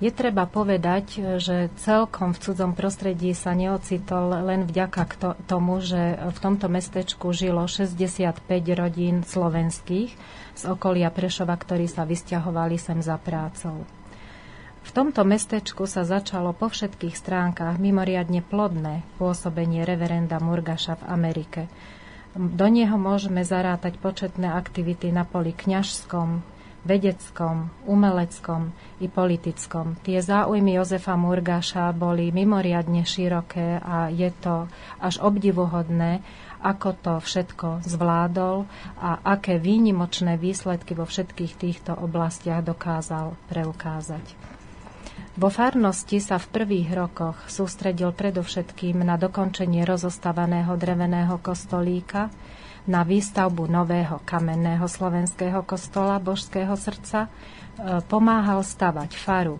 Je 0.00 0.08
treba 0.08 0.48
povedať, 0.48 1.36
že 1.36 1.68
celkom 1.76 2.32
v 2.32 2.48
cudzom 2.48 2.72
prostredí 2.72 3.36
sa 3.36 3.52
neocitol 3.52 4.40
len 4.40 4.64
vďaka 4.64 5.36
tomu, 5.44 5.84
že 5.84 6.16
v 6.16 6.38
tomto 6.40 6.72
mestečku 6.72 7.28
žilo 7.36 7.68
65 7.68 8.40
rodín 8.72 9.20
slovenských 9.20 10.16
z 10.54 10.70
okolia 10.70 11.10
Prešova, 11.10 11.58
ktorí 11.58 11.90
sa 11.90 12.06
vysťahovali 12.06 12.78
sem 12.78 12.98
za 13.02 13.18
prácou. 13.18 13.82
V 14.84 14.90
tomto 14.92 15.24
mestečku 15.24 15.88
sa 15.88 16.04
začalo 16.04 16.52
po 16.52 16.68
všetkých 16.68 17.16
stránkach 17.16 17.80
mimoriadne 17.80 18.44
plodné 18.44 19.00
pôsobenie 19.16 19.82
reverenda 19.82 20.36
Murgaša 20.38 21.00
v 21.00 21.04
Amerike. 21.08 21.62
Do 22.36 22.66
neho 22.68 23.00
môžeme 23.00 23.46
zarátať 23.46 23.96
početné 23.96 24.52
aktivity 24.52 25.08
na 25.08 25.24
poli 25.24 25.56
kňažskom, 25.56 26.44
vedeckom, 26.84 27.72
umeleckom 27.88 28.76
i 29.00 29.08
politickom. 29.08 29.96
Tie 30.04 30.20
záujmy 30.20 30.76
Jozefa 30.76 31.16
Murgaša 31.16 31.96
boli 31.96 32.28
mimoriadne 32.28 33.08
široké 33.08 33.80
a 33.80 34.12
je 34.12 34.28
to 34.36 34.68
až 35.00 35.16
obdivuhodné, 35.24 36.20
ako 36.64 36.96
to 36.96 37.14
všetko 37.20 37.84
zvládol 37.84 38.64
a 38.96 39.20
aké 39.20 39.60
výnimočné 39.60 40.40
výsledky 40.40 40.96
vo 40.96 41.04
všetkých 41.04 41.52
týchto 41.60 41.92
oblastiach 41.92 42.64
dokázal 42.64 43.36
preukázať. 43.52 44.24
Vo 45.34 45.50
farnosti 45.50 46.22
sa 46.22 46.38
v 46.38 46.46
prvých 46.48 46.94
rokoch 46.94 47.36
sústredil 47.50 48.14
predovšetkým 48.14 49.02
na 49.02 49.20
dokončenie 49.20 49.84
rozostavaného 49.84 50.72
dreveného 50.78 51.36
kostolíka, 51.42 52.30
na 52.84 53.02
výstavbu 53.02 53.64
nového 53.66 54.20
kamenného 54.22 54.84
slovenského 54.84 55.64
kostola 55.64 56.20
Božského 56.20 56.76
srdca, 56.76 57.26
e, 57.26 57.28
pomáhal 58.04 58.60
stavať 58.60 59.16
faru, 59.16 59.56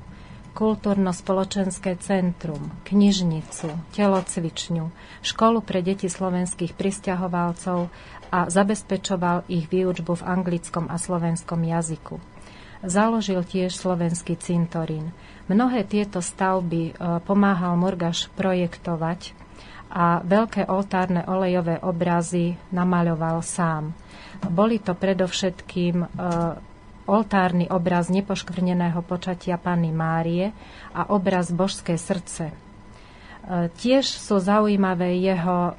kultúrno-spoločenské 0.54 1.98
centrum, 1.98 2.70
knižnicu, 2.86 3.74
telocvičňu, 3.92 4.86
školu 5.20 5.58
pre 5.66 5.82
deti 5.82 6.06
slovenských 6.06 6.78
pristahovalcov 6.78 7.90
a 8.30 8.46
zabezpečoval 8.46 9.50
ich 9.50 9.66
výučbu 9.66 10.22
v 10.22 10.26
anglickom 10.26 10.86
a 10.86 10.96
slovenskom 10.96 11.58
jazyku. 11.58 12.22
Založil 12.86 13.42
tiež 13.42 13.74
slovenský 13.74 14.38
cintorín. 14.38 15.10
Mnohé 15.50 15.88
tieto 15.88 16.20
stavby 16.20 16.82
e, 16.90 16.92
pomáhal 17.24 17.74
Murgaš 17.80 18.28
projektovať 18.36 19.32
a 19.88 20.20
veľké 20.20 20.68
oltárne 20.68 21.24
olejové 21.24 21.80
obrazy 21.80 22.58
namaľoval 22.74 23.40
sám. 23.40 23.96
Boli 24.52 24.82
to 24.82 24.92
predovšetkým 24.92 25.96
e, 26.04 26.06
oltárny 27.04 27.68
obraz 27.68 28.08
nepoškvrneného 28.08 29.00
počatia 29.04 29.60
Panny 29.60 29.92
Márie 29.92 30.52
a 30.96 31.12
obraz 31.12 31.52
Božské 31.52 32.00
srdce. 32.00 32.50
E, 32.50 32.54
tiež 33.68 34.08
sú 34.08 34.40
zaujímavé 34.40 35.20
jeho 35.20 35.58
e, 35.68 35.72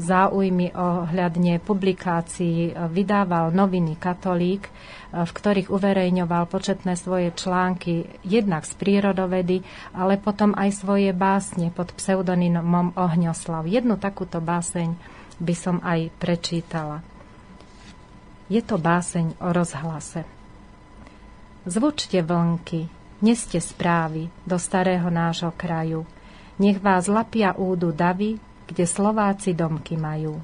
záujmy 0.00 0.72
ohľadne 0.72 1.60
publikácií. 1.60 2.72
Vydával 2.88 3.52
noviny 3.52 4.00
Katolík, 4.00 4.64
v 5.12 5.30
ktorých 5.30 5.68
uverejňoval 5.68 6.48
početné 6.48 6.96
svoje 6.96 7.34
články 7.36 8.08
jednak 8.24 8.64
z 8.64 8.72
prírodovedy, 8.80 9.60
ale 9.92 10.16
potom 10.16 10.56
aj 10.56 10.80
svoje 10.80 11.12
básne 11.12 11.68
pod 11.74 11.92
pseudonymom 11.92 12.96
Ohňoslav. 12.96 13.68
Jednu 13.68 14.00
takúto 14.00 14.40
báseň 14.40 14.96
by 15.42 15.54
som 15.56 15.76
aj 15.84 16.08
prečítala. 16.16 17.04
Je 18.50 18.64
to 18.64 18.80
báseň 18.80 19.38
o 19.44 19.54
rozhlase. 19.54 20.39
Zvučte 21.60 22.24
vlnky, 22.24 22.88
neste 23.20 23.60
správy 23.60 24.32
do 24.48 24.56
starého 24.56 25.12
nášho 25.12 25.52
kraju. 25.52 26.08
Nech 26.56 26.80
vás 26.80 27.04
lapia 27.04 27.52
údu 27.52 27.92
davy, 27.92 28.40
kde 28.64 28.84
Slováci 28.88 29.52
domky 29.52 30.00
majú. 30.00 30.40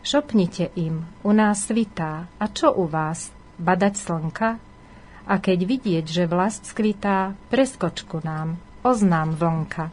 Šopnite 0.00 0.72
im, 0.80 1.04
u 1.20 1.32
nás 1.36 1.68
svitá, 1.68 2.24
a 2.40 2.44
čo 2.48 2.72
u 2.72 2.88
vás? 2.88 3.32
badať 3.60 3.94
slnka? 4.00 4.48
A 5.28 5.34
keď 5.44 5.58
vidieť, 5.68 6.04
že 6.08 6.24
vlast 6.24 6.72
skvitá, 6.72 7.36
preskočku 7.52 8.24
nám, 8.24 8.56
oznám 8.80 9.36
vlnka. 9.36 9.92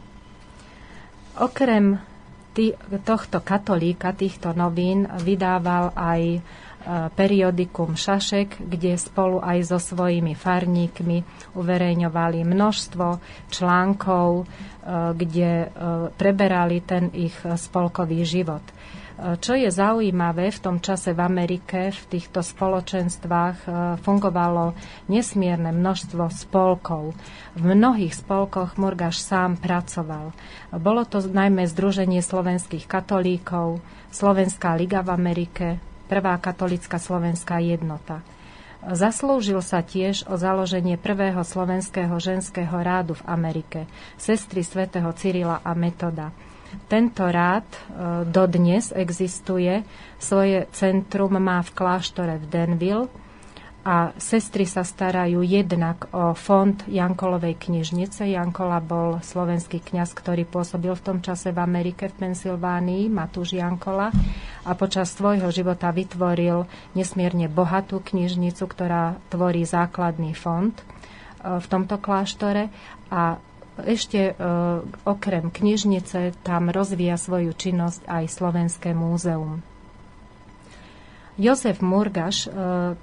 Okrem 1.44 2.00
tohto 3.04 3.40
katolíka, 3.40 4.12
týchto 4.12 4.52
novín, 4.52 5.08
vydával 5.24 5.92
aj 5.96 6.44
periodikum 7.14 7.94
Šašek, 7.94 8.58
kde 8.58 8.98
spolu 8.98 9.38
aj 9.38 9.58
so 9.70 9.78
svojimi 9.78 10.34
farníkmi 10.34 11.22
uverejňovali 11.54 12.42
množstvo 12.42 13.06
článkov, 13.50 14.42
e, 14.42 14.44
kde 15.14 15.50
e, 15.62 15.66
preberali 16.14 16.82
ten 16.82 17.10
ich 17.14 17.36
spolkový 17.38 18.26
život. 18.26 18.62
Čo 19.22 19.54
je 19.54 19.70
zaujímavé, 19.70 20.50
v 20.50 20.58
tom 20.58 20.76
čase 20.82 21.14
v 21.14 21.22
Amerike, 21.22 21.94
v 21.94 22.04
týchto 22.10 22.42
spoločenstvách 22.42 23.58
e, 23.62 23.68
fungovalo 24.02 24.74
nesmierne 25.06 25.70
množstvo 25.70 26.26
spolkov. 26.26 27.14
V 27.54 27.62
mnohých 27.62 28.18
spolkoch 28.18 28.74
Murgaš 28.82 29.22
sám 29.22 29.62
pracoval. 29.62 30.34
Bolo 30.74 31.06
to 31.06 31.22
najmä 31.22 31.70
Združenie 31.70 32.18
slovenských 32.18 32.90
katolíkov, 32.90 33.78
Slovenská 34.10 34.74
liga 34.74 35.06
v 35.06 35.14
Amerike, 35.14 35.78
Prvá 36.12 36.36
katolická 36.36 37.00
slovenská 37.00 37.56
jednota. 37.64 38.20
Zaslúžil 38.84 39.64
sa 39.64 39.80
tiež 39.80 40.28
o 40.28 40.36
založenie 40.36 41.00
prvého 41.00 41.40
slovenského 41.40 42.12
ženského 42.20 42.76
rádu 42.84 43.16
v 43.16 43.24
Amerike, 43.24 43.80
sestry 44.20 44.60
svätého 44.60 45.08
Cyrila 45.16 45.64
a 45.64 45.72
Metoda. 45.72 46.28
Tento 46.84 47.24
rád 47.24 47.64
e, 47.64 47.78
dodnes 48.28 48.92
existuje. 48.92 49.88
Svoje 50.20 50.68
centrum 50.76 51.32
má 51.40 51.64
v 51.64 51.72
kláštore 51.72 52.36
v 52.36 52.44
Denville 52.44 53.08
a 53.82 54.14
sestry 54.14 54.62
sa 54.62 54.86
starajú 54.86 55.42
jednak 55.42 56.06
o 56.14 56.38
fond 56.38 56.78
Jankolovej 56.86 57.58
knižnice. 57.58 58.30
Jankola 58.30 58.78
bol 58.78 59.18
slovenský 59.18 59.82
kňaz, 59.82 60.14
ktorý 60.14 60.46
pôsobil 60.46 60.94
v 60.94 61.02
tom 61.02 61.18
čase 61.18 61.50
v 61.50 61.58
Amerike, 61.58 62.06
v 62.06 62.30
Pensylvánii, 62.30 63.10
Matúš 63.10 63.58
Jankola 63.58 64.14
a 64.62 64.70
počas 64.78 65.10
svojho 65.10 65.50
života 65.50 65.90
vytvoril 65.90 66.70
nesmierne 66.94 67.50
bohatú 67.50 67.98
knižnicu, 67.98 68.62
ktorá 68.70 69.18
tvorí 69.34 69.66
základný 69.66 70.38
fond 70.38 70.78
e, 70.78 70.84
v 71.58 71.66
tomto 71.66 71.98
kláštore 71.98 72.70
a 73.10 73.42
ešte 73.82 74.30
e, 74.30 74.32
okrem 75.02 75.50
knižnice 75.50 76.38
tam 76.46 76.70
rozvíja 76.70 77.18
svoju 77.18 77.50
činnosť 77.50 78.06
aj 78.06 78.24
Slovenské 78.30 78.94
múzeum. 78.94 79.66
Jozef 81.34 81.82
Murgaš 81.82 82.46
e, 82.46 82.94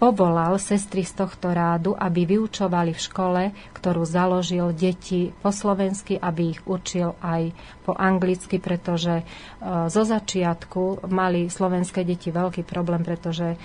povolal 0.00 0.56
sestry 0.56 1.04
z 1.04 1.12
tohto 1.12 1.52
rádu, 1.52 1.92
aby 1.92 2.24
vyučovali 2.24 2.96
v 2.96 3.04
škole, 3.04 3.42
ktorú 3.76 4.08
založil 4.08 4.72
deti 4.72 5.28
po 5.44 5.52
slovensky, 5.52 6.16
aby 6.16 6.56
ich 6.56 6.60
učil 6.64 7.20
aj 7.20 7.52
po 7.84 7.92
anglicky, 7.92 8.56
pretože 8.56 9.20
e, 9.20 9.24
zo 9.92 10.02
začiatku 10.02 11.04
mali 11.12 11.52
slovenské 11.52 12.08
deti 12.08 12.32
veľký 12.32 12.64
problém, 12.64 13.04
pretože 13.04 13.54
e, 13.54 13.58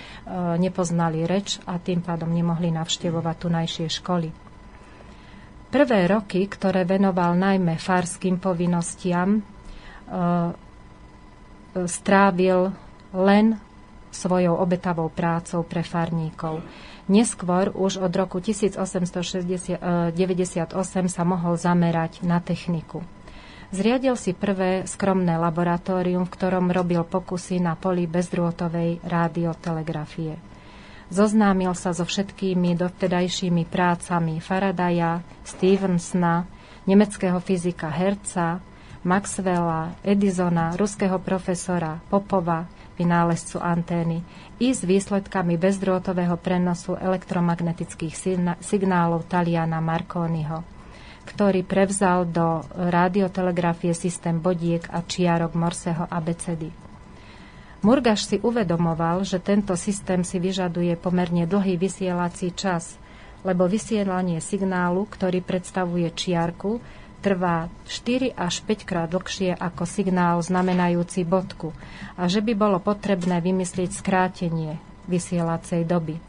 nepoznali 0.60 1.24
reč 1.24 1.56
a 1.64 1.80
tým 1.80 2.04
pádom 2.04 2.28
nemohli 2.28 2.68
navštevovať 2.68 3.36
tunajšie 3.40 3.86
školy. 3.88 4.28
Prvé 5.72 6.00
roky, 6.04 6.44
ktoré 6.52 6.84
venoval 6.84 7.32
najmä 7.32 7.80
farským 7.80 8.36
povinnostiam, 8.36 9.40
e, 9.40 9.42
strávil 11.88 12.76
len 13.16 13.56
svojou 14.16 14.56
obetavou 14.56 15.12
prácou 15.12 15.60
pre 15.60 15.84
farníkov. 15.84 16.64
Neskôr 17.06 17.70
už 17.70 18.00
od 18.00 18.10
roku 18.16 18.40
1898 18.40 19.76
sa 21.06 21.22
mohol 21.22 21.54
zamerať 21.54 22.24
na 22.24 22.40
techniku. 22.40 23.04
Zriadil 23.70 24.14
si 24.16 24.32
prvé 24.32 24.86
skromné 24.86 25.36
laboratórium, 25.36 26.24
v 26.24 26.34
ktorom 26.34 26.72
robil 26.72 27.02
pokusy 27.04 27.60
na 27.60 27.76
poli 27.76 28.08
bezdrôtovej 28.08 29.04
radiotelegrafie. 29.04 30.38
Zoznámil 31.06 31.70
sa 31.78 31.94
so 31.94 32.02
všetkými 32.02 32.74
dovtedajšími 32.74 33.70
prácami 33.70 34.42
Faradaya, 34.42 35.22
Stevensona, 35.46 36.46
nemeckého 36.86 37.38
fyzika 37.38 37.86
Herca, 37.90 38.58
Maxwella, 39.06 39.94
Edisona, 40.02 40.74
ruského 40.74 41.22
profesora 41.22 42.02
Popova, 42.10 42.66
vynálezcu 42.96 43.60
antény, 43.60 44.24
i 44.56 44.72
s 44.72 44.82
výsledkami 44.82 45.60
bezdrôtového 45.60 46.40
prenosu 46.40 46.96
elektromagnetických 46.96 48.16
signálov 48.60 49.28
Taliana 49.28 49.84
Marconiho, 49.84 50.64
ktorý 51.28 51.60
prevzal 51.62 52.24
do 52.24 52.64
radiotelegrafie 52.72 53.92
systém 53.92 54.40
bodiek 54.40 54.82
a 54.88 55.04
čiarok 55.04 55.52
Morseho 55.52 56.08
abecedy. 56.08 56.72
Murgaš 57.84 58.26
si 58.26 58.36
uvedomoval, 58.40 59.22
že 59.22 59.38
tento 59.38 59.76
systém 59.76 60.24
si 60.24 60.40
vyžaduje 60.40 60.96
pomerne 60.96 61.44
dlhý 61.44 61.76
vysielací 61.76 62.50
čas, 62.56 62.96
lebo 63.46 63.70
vysielanie 63.70 64.42
signálu, 64.42 65.06
ktorý 65.06 65.38
predstavuje 65.44 66.10
čiarku, 66.10 66.82
trvá 67.26 67.66
4 67.90 68.38
až 68.38 68.62
5 68.62 68.86
krát 68.86 69.10
dlhšie 69.10 69.58
ako 69.58 69.82
signál 69.82 70.38
znamenajúci 70.38 71.26
bodku 71.26 71.74
a 72.14 72.30
že 72.30 72.38
by 72.38 72.54
bolo 72.54 72.78
potrebné 72.78 73.42
vymyslieť 73.42 73.98
skrátenie 73.98 74.78
vysielacej 75.10 75.82
doby. 75.90 76.22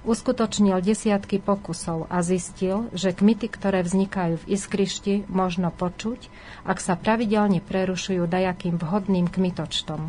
Uskutočnil 0.00 0.80
desiatky 0.80 1.44
pokusov 1.44 2.08
a 2.08 2.24
zistil, 2.24 2.88
že 2.96 3.12
kmity, 3.12 3.52
ktoré 3.52 3.84
vznikajú 3.84 4.40
v 4.40 4.48
iskrišti, 4.56 5.28
možno 5.28 5.68
počuť, 5.68 6.32
ak 6.64 6.80
sa 6.80 6.96
pravidelne 6.96 7.60
prerušujú 7.60 8.24
dajakým 8.24 8.80
vhodným 8.80 9.28
kmitočtom. 9.28 10.08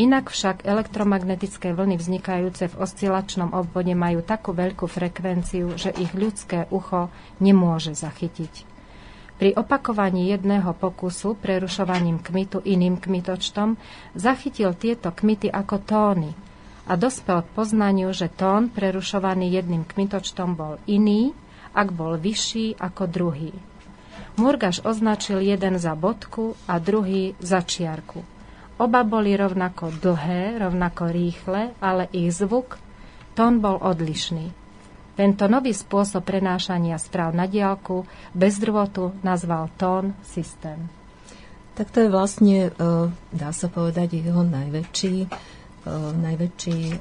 Inak 0.00 0.32
však 0.32 0.64
elektromagnetické 0.64 1.76
vlny 1.76 2.00
vznikajúce 2.00 2.72
v 2.72 2.78
oscilačnom 2.80 3.52
obvode 3.52 3.92
majú 3.92 4.24
takú 4.24 4.56
veľkú 4.56 4.88
frekvenciu, 4.88 5.76
že 5.76 5.92
ich 5.92 6.16
ľudské 6.16 6.64
ucho 6.72 7.12
nemôže 7.36 7.92
zachytiť. 7.92 8.69
Pri 9.40 9.56
opakovaní 9.56 10.28
jedného 10.36 10.76
pokusu 10.76 11.32
prerušovaním 11.32 12.20
kmitu 12.20 12.60
iným 12.60 13.00
kmitočtom 13.00 13.80
zachytil 14.12 14.76
tieto 14.76 15.08
kmity 15.08 15.48
ako 15.48 15.80
tóny 15.80 16.36
a 16.84 16.92
dospel 16.92 17.40
k 17.48 17.54
poznaniu, 17.56 18.12
že 18.12 18.28
tón 18.28 18.68
prerušovaný 18.68 19.48
jedným 19.48 19.88
kmitočtom 19.88 20.60
bol 20.60 20.76
iný, 20.84 21.32
ak 21.72 21.88
bol 21.88 22.20
vyšší 22.20 22.76
ako 22.76 23.08
druhý. 23.08 23.56
Murgaš 24.36 24.84
označil 24.84 25.40
jeden 25.40 25.80
za 25.80 25.96
bodku 25.96 26.52
a 26.68 26.76
druhý 26.76 27.32
za 27.40 27.64
čiarku. 27.64 28.20
Oba 28.76 29.08
boli 29.08 29.32
rovnako 29.40 29.88
dlhé, 30.04 30.60
rovnako 30.60 31.08
rýchle, 31.08 31.72
ale 31.80 32.12
ich 32.12 32.36
zvuk, 32.36 32.76
tón 33.32 33.64
bol 33.64 33.80
odlišný. 33.80 34.59
Tento 35.20 35.44
nový 35.52 35.76
spôsob 35.76 36.24
prenášania 36.24 36.96
správ 36.96 37.36
na 37.36 37.44
diálku 37.44 38.08
bez 38.32 38.56
drôtu 38.56 39.12
nazval 39.20 39.68
tón 39.76 40.16
systém. 40.24 40.88
Tak 41.76 41.92
to 41.92 42.00
je 42.00 42.08
vlastne, 42.08 42.72
e, 42.72 42.88
dá 43.28 43.52
sa 43.52 43.68
povedať, 43.68 44.16
jeho 44.16 44.40
najväčší 44.40 45.28
E, 45.80 46.12
najväčší, 46.12 46.78
e, 46.92 46.96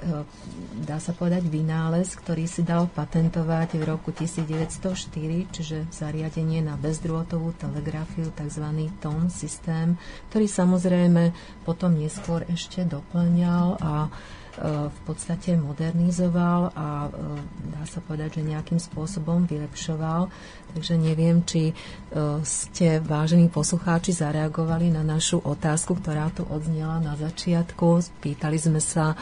dá 0.88 1.04
sa 1.04 1.12
povedať, 1.12 1.52
vynález, 1.52 2.16
ktorý 2.16 2.48
si 2.48 2.64
dal 2.64 2.88
patentovať 2.88 3.76
v 3.76 3.84
roku 3.84 4.16
1904, 4.16 5.52
čiže 5.52 5.84
zariadenie 5.92 6.64
na 6.64 6.80
bezdrôtovú 6.80 7.52
telegrafiu, 7.60 8.32
tzv. 8.32 8.66
TON 9.04 9.28
systém, 9.28 10.00
ktorý 10.32 10.48
samozrejme 10.48 11.36
potom 11.68 11.92
neskôr 11.92 12.48
ešte 12.48 12.88
doplňal 12.88 13.84
a 13.84 14.08
v 14.58 15.00
podstate 15.06 15.54
modernizoval 15.56 16.74
a 16.74 17.08
e, 17.08 17.10
dá 17.70 17.84
sa 17.86 18.02
povedať, 18.04 18.42
že 18.42 18.50
nejakým 18.50 18.82
spôsobom 18.82 19.46
vylepšoval. 19.46 20.28
Takže 20.74 21.00
neviem, 21.00 21.46
či 21.46 21.72
e, 21.72 21.74
ste, 22.44 23.00
vážení 23.00 23.48
poslucháči, 23.48 24.12
zareagovali 24.12 24.92
na 24.92 25.06
našu 25.06 25.40
otázku, 25.40 26.02
ktorá 26.02 26.34
tu 26.34 26.44
odznela 26.50 27.00
na 27.00 27.16
začiatku. 27.16 28.20
Pýtali 28.20 28.58
sme 28.60 28.82
sa, 28.84 29.16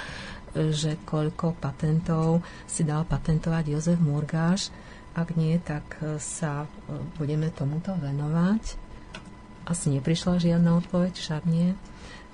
e, 0.56 0.74
že 0.74 0.98
koľko 1.06 1.54
patentov 1.60 2.42
si 2.66 2.88
dal 2.88 3.04
patentovať 3.06 3.64
Jozef 3.68 4.00
Murgáš. 4.02 4.74
Ak 5.18 5.34
nie, 5.34 5.58
tak 5.58 5.98
sa 6.22 6.70
budeme 7.18 7.50
tomuto 7.50 7.90
venovať. 7.98 8.78
Asi 9.66 9.90
neprišla 9.90 10.38
žiadna 10.38 10.78
odpoveď, 10.78 11.18
však 11.18 11.42
nie. 11.50 11.74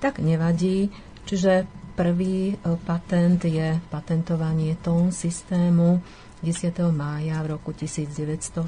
Tak 0.04 0.20
nevadí. 0.20 0.92
Čiže 1.24 1.64
Prvý 1.94 2.50
e, 2.50 2.54
patent 2.82 3.38
je 3.46 3.78
patentovanie 3.86 4.74
tón 4.82 5.14
systému 5.14 6.02
10. 6.42 6.74
mája 6.90 7.38
v 7.46 7.54
roku 7.54 7.70
1904. 7.70 8.66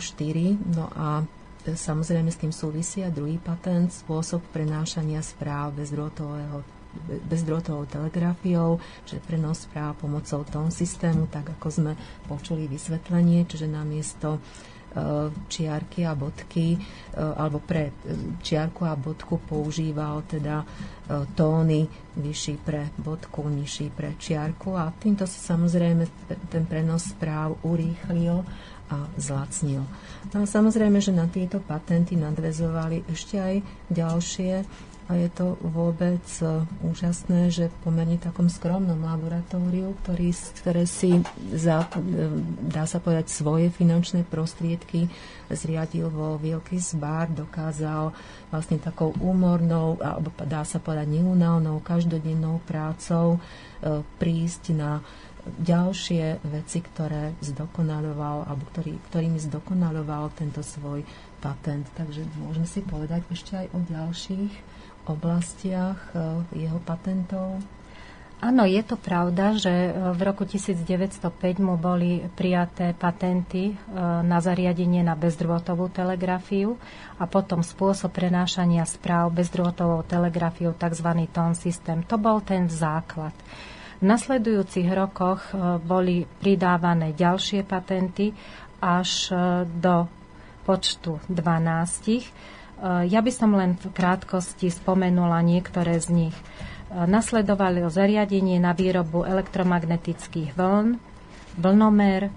No 0.71 0.87
a 0.95 1.27
e, 1.67 1.75
samozrejme 1.75 2.31
s 2.31 2.39
tým 2.39 2.55
súvisia 2.55 3.11
druhý 3.11 3.43
patent, 3.43 3.91
spôsob 3.91 4.47
prenášania 4.55 5.27
správ 5.27 5.75
bezdrôtového 5.75 6.63
bezdrôtovou 7.29 7.85
telegrafiou, 7.85 8.81
že 9.05 9.21
prenos 9.21 9.69
správ 9.69 10.01
pomocou 10.01 10.41
tón 10.49 10.73
systému, 10.73 11.29
tak 11.29 11.53
ako 11.61 11.69
sme 11.69 11.93
počuli 12.25 12.65
vysvetlenie, 12.65 13.45
čiže 13.45 13.69
namiesto 13.69 14.41
čiarky 15.49 16.09
a 16.09 16.17
bodky, 16.17 16.77
e, 16.77 16.79
alebo 17.17 17.61
pre 17.61 17.93
čiarku 18.41 18.89
a 18.89 18.97
bodku 18.97 19.37
používal 19.45 20.25
teda 20.25 20.65
tóny 21.39 21.87
vyšší 22.19 22.55
pre 22.67 22.91
bodku, 22.99 23.47
nižší 23.47 23.95
pre 23.95 24.19
čiarku 24.19 24.75
a 24.75 24.91
týmto 24.91 25.23
sa 25.23 25.55
samozrejme 25.55 26.03
ten 26.51 26.67
prenos 26.67 27.15
správ 27.15 27.55
urýchlil 27.63 28.43
a 28.91 29.07
zlacnil. 29.19 29.87
No 30.35 30.37
a 30.43 30.47
samozrejme, 30.47 30.99
že 31.03 31.15
na 31.15 31.27
tieto 31.27 31.59
patenty 31.63 32.15
nadvezovali 32.15 33.07
ešte 33.11 33.39
aj 33.39 33.55
ďalšie 33.91 34.53
a 35.07 35.15
je 35.15 35.31
to 35.31 35.55
vôbec 35.63 36.27
e, 36.43 36.67
úžasné, 36.83 37.55
že 37.55 37.71
v 37.71 37.77
pomerne 37.87 38.19
takom 38.19 38.51
skromnom 38.51 38.99
laboratóriu, 38.99 39.95
ktorý, 40.03 40.35
ktoré 40.59 40.83
si 40.83 41.23
za, 41.55 41.87
e, 41.95 42.27
dá 42.67 42.91
sa 42.91 42.99
povedať, 42.99 43.31
svoje 43.31 43.71
finančné 43.71 44.27
prostriedky 44.27 45.07
zriadil 45.47 46.11
vo 46.11 46.43
Wilkes 46.43 46.99
Bar, 46.99 47.31
dokázal 47.31 48.11
vlastne 48.51 48.83
takou 48.83 49.15
úmornou, 49.23 49.95
alebo 50.03 50.35
dá 50.43 50.67
sa 50.67 50.83
povedať 50.83 51.23
neunálnou, 51.23 51.87
každodennou 51.87 52.59
prácou 52.67 53.39
e, 53.39 54.03
prísť 54.19 54.75
na 54.75 55.07
ďalšie 55.47 56.43
veci, 56.51 56.83
ktoré 56.83 57.39
zdokonaloval, 57.39 58.51
alebo 58.51 58.67
ktorý, 58.75 58.99
ktorými 59.07 59.39
zdokonaloval 59.39 60.35
tento 60.35 60.67
svoj 60.67 61.07
patent. 61.39 61.87
Takže 61.95 62.27
môžeme 62.43 62.67
si 62.67 62.83
povedať 62.83 63.23
ešte 63.31 63.55
aj 63.55 63.67
o 63.71 63.79
ďalších 63.87 64.76
oblastiach 65.07 65.99
e, 66.13 66.17
jeho 66.67 66.83
patentov? 66.83 67.63
Áno, 68.37 68.69
je 68.69 68.85
to 68.85 69.01
pravda, 69.01 69.57
že 69.57 69.73
e, 69.73 69.91
v 70.13 70.21
roku 70.21 70.45
1905 70.45 71.17
mu 71.63 71.81
boli 71.81 72.21
prijaté 72.37 72.93
patenty 72.93 73.73
e, 73.73 73.75
na 74.21 74.39
zariadenie 74.43 75.01
na 75.01 75.17
bezdrôtovú 75.17 75.89
telegrafiu 75.89 76.77
a 77.17 77.25
potom 77.25 77.65
spôsob 77.65 78.13
prenášania 78.13 78.85
správ 78.85 79.33
bezdrôtovou 79.33 80.05
telegrafiou, 80.05 80.77
tzv. 80.77 81.09
tón 81.33 81.57
systém. 81.57 82.05
To 82.05 82.21
bol 82.21 82.45
ten 82.45 82.69
základ. 82.69 83.33
V 83.97 84.05
nasledujúcich 84.05 84.93
rokoch 84.93 85.57
boli 85.81 86.29
pridávané 86.29 87.17
ďalšie 87.17 87.65
patenty 87.65 88.37
až 88.77 89.33
do 89.65 90.05
počtu 90.69 91.17
12. 91.33 92.29
Ja 92.85 93.25
by 93.25 93.33
som 93.33 93.57
len 93.57 93.81
v 93.81 93.89
krátkosti 93.89 94.69
spomenula 94.69 95.41
niektoré 95.41 95.97
z 95.97 96.13
nich. 96.13 96.37
Nasledovali 96.93 97.83
zariadenie 97.89 98.61
na 98.61 98.77
výrobu 98.77 99.25
elektromagnetických 99.25 100.53
vln, 100.55 101.01
vlnomer, 101.57 102.29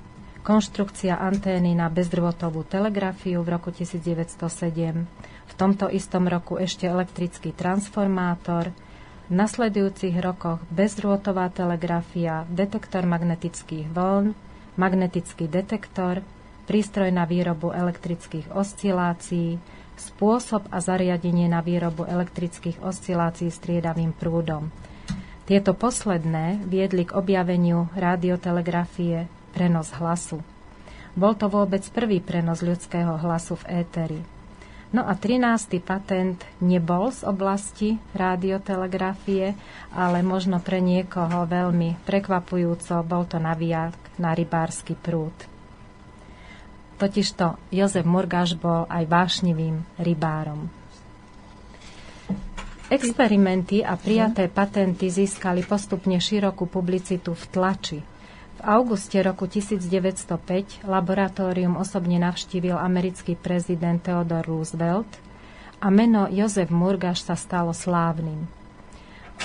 konštrukcia 0.42 1.20
antény 1.20 1.76
na 1.76 1.92
bezdrôtovú 1.92 2.64
telegrafiu 2.66 3.44
v 3.44 3.50
roku 3.60 3.70
1907, 3.70 5.06
v 5.46 5.54
tomto 5.54 5.92
istom 5.92 6.26
roku 6.26 6.56
ešte 6.56 6.88
elektrický 6.88 7.52
transformátor, 7.54 8.72
v 9.30 9.32
nasledujúcich 9.36 10.18
rokoch 10.18 10.64
bezdrôtová 10.74 11.54
telegrafia, 11.54 12.48
detektor 12.50 13.06
magnetických 13.06 13.92
vln, 13.94 14.34
magnetický 14.80 15.46
detektor, 15.46 16.26
prístroj 16.66 17.14
na 17.14 17.30
výrobu 17.30 17.70
elektrických 17.70 18.50
oscilácií, 18.56 19.62
spôsob 20.00 20.66
a 20.72 20.80
zariadenie 20.80 21.52
na 21.52 21.60
výrobu 21.60 22.08
elektrických 22.08 22.80
oscilácií 22.80 23.52
striedavým 23.52 24.16
prúdom. 24.16 24.72
Tieto 25.44 25.74
posledné 25.74 26.62
viedli 26.64 27.10
k 27.10 27.18
objaveniu 27.18 27.90
radiotelegrafie 27.98 29.26
prenos 29.52 29.92
hlasu. 29.98 30.40
Bol 31.18 31.34
to 31.36 31.50
vôbec 31.50 31.82
prvý 31.90 32.24
prenos 32.24 32.62
ľudského 32.64 33.18
hlasu 33.20 33.58
v 33.66 33.84
éteri. 33.84 34.22
No 34.90 35.06
a 35.06 35.14
13. 35.14 35.78
patent 35.86 36.42
nebol 36.66 37.14
z 37.14 37.22
oblasti 37.22 38.02
radiotelegrafie, 38.18 39.54
ale 39.94 40.26
možno 40.26 40.58
pre 40.58 40.82
niekoho 40.82 41.46
veľmi 41.46 42.02
prekvapujúco 42.10 43.06
bol 43.06 43.30
to 43.30 43.38
naviak 43.38 43.94
na 44.18 44.34
rybársky 44.34 44.98
prúd. 44.98 45.59
Totižto 47.00 47.56
Jozef 47.72 48.04
Murgáš 48.04 48.60
bol 48.60 48.84
aj 48.92 49.08
vášnivým 49.08 49.88
rybárom. 49.96 50.68
Experimenty 52.92 53.86
a 53.86 53.96
prijaté 53.96 54.52
patenty 54.52 55.08
získali 55.08 55.64
postupne 55.64 56.20
širokú 56.20 56.68
publicitu 56.68 57.38
v 57.38 57.44
tlači, 57.54 58.00
v 58.60 58.68
auguste 58.68 59.16
roku 59.24 59.48
1905 59.48 60.84
laboratórium 60.84 61.80
osobne 61.80 62.20
navštívil 62.20 62.76
americký 62.76 63.40
prezident 63.40 64.04
Theodore 64.04 64.44
Roosevelt 64.44 65.08
a 65.80 65.88
meno 65.88 66.28
Jozef 66.28 66.68
Murgaš 66.68 67.24
sa 67.24 67.40
stalo 67.40 67.72
slávnym. 67.72 68.52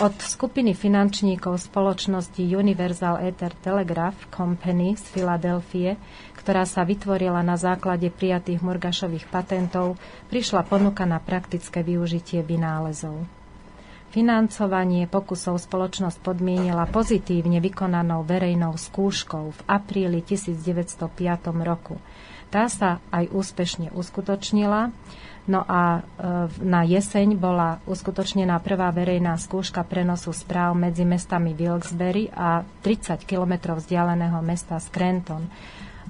Od 0.03 0.19
skupiny 0.19 0.75
finančníkov 0.75 1.63
spoločnosti 1.71 2.43
Universal 2.43 3.23
Ether 3.23 3.55
Telegraph 3.55 4.27
Company 4.35 4.99
z 4.99 5.07
Filadelfie, 5.15 5.95
ktorá 6.45 6.69
sa 6.69 6.85
vytvorila 6.85 7.41
na 7.41 7.57
základe 7.57 8.13
prijatých 8.13 8.61
Murgašových 8.61 9.33
patentov, 9.33 9.97
prišla 10.29 10.69
ponuka 10.69 11.09
na 11.09 11.17
praktické 11.17 11.81
využitie 11.81 12.45
vynálezov. 12.45 13.25
Financovanie 14.13 15.11
pokusov 15.11 15.59
spoločnosť 15.59 16.23
podmienila 16.23 16.87
pozitívne 16.87 17.59
vykonanou 17.59 18.23
verejnou 18.23 18.79
skúškou 18.79 19.51
v 19.51 19.61
apríli 19.67 20.23
1905 20.23 21.01
roku. 21.67 21.99
Tá 22.47 22.71
sa 22.71 23.03
aj 23.11 23.35
úspešne 23.35 23.91
uskutočnila, 23.91 24.95
no 25.51 25.67
a 25.67 25.99
e, 25.99 26.01
na 26.63 26.87
jeseň 26.87 27.35
bola 27.35 27.83
uskutočnená 27.91 28.63
prvá 28.63 28.95
verejná 28.95 29.35
skúška 29.35 29.83
prenosu 29.83 30.31
správ 30.31 30.79
medzi 30.79 31.03
mestami 31.03 31.51
Wilkesbury 31.51 32.31
a 32.31 32.63
30 32.87 33.27
km 33.27 33.75
vzdialeného 33.75 34.39
mesta 34.47 34.79
Scranton. 34.79 35.51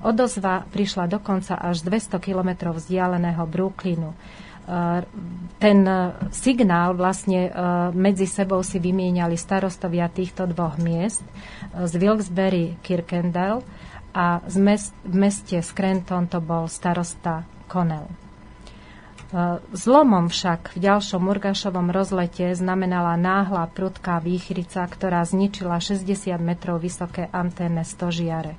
Odozva 0.05 0.69
prišla 0.69 1.09
dokonca 1.09 1.57
až 1.57 1.81
200 1.81 2.21
km 2.21 2.77
vzdialeného 2.77 3.43
Brooklynu 3.49 4.12
ten 5.61 5.79
signál 6.33 6.97
vlastne 6.97 7.49
e, 7.49 7.51
medzi 7.93 8.25
sebou 8.25 8.64
si 8.64 8.81
vymieniali 8.81 9.37
starostovia 9.37 10.09
týchto 10.09 10.49
dvoch 10.49 10.81
miest 10.81 11.21
z 11.77 11.93
Wilkesbury 12.01 12.81
Kirkendall 12.81 13.61
a 14.17 14.40
z 14.49 14.57
mest, 14.57 14.97
v 15.05 15.17
meste 15.21 15.61
Scranton 15.61 16.25
to 16.33 16.40
bol 16.40 16.64
starosta 16.64 17.45
Connell. 17.69 18.09
E, 18.09 18.14
zlomom 19.77 20.33
však 20.33 20.73
v 20.73 20.79
ďalšom 20.81 21.21
Murgašovom 21.21 21.93
rozlete 21.93 22.57
znamenala 22.57 23.21
náhla 23.21 23.69
prudká 23.69 24.17
výchrica, 24.17 24.81
ktorá 24.88 25.29
zničila 25.29 25.77
60 25.77 26.09
metrov 26.40 26.81
vysoké 26.81 27.29
anténne 27.37 27.85
stožiare. 27.85 28.57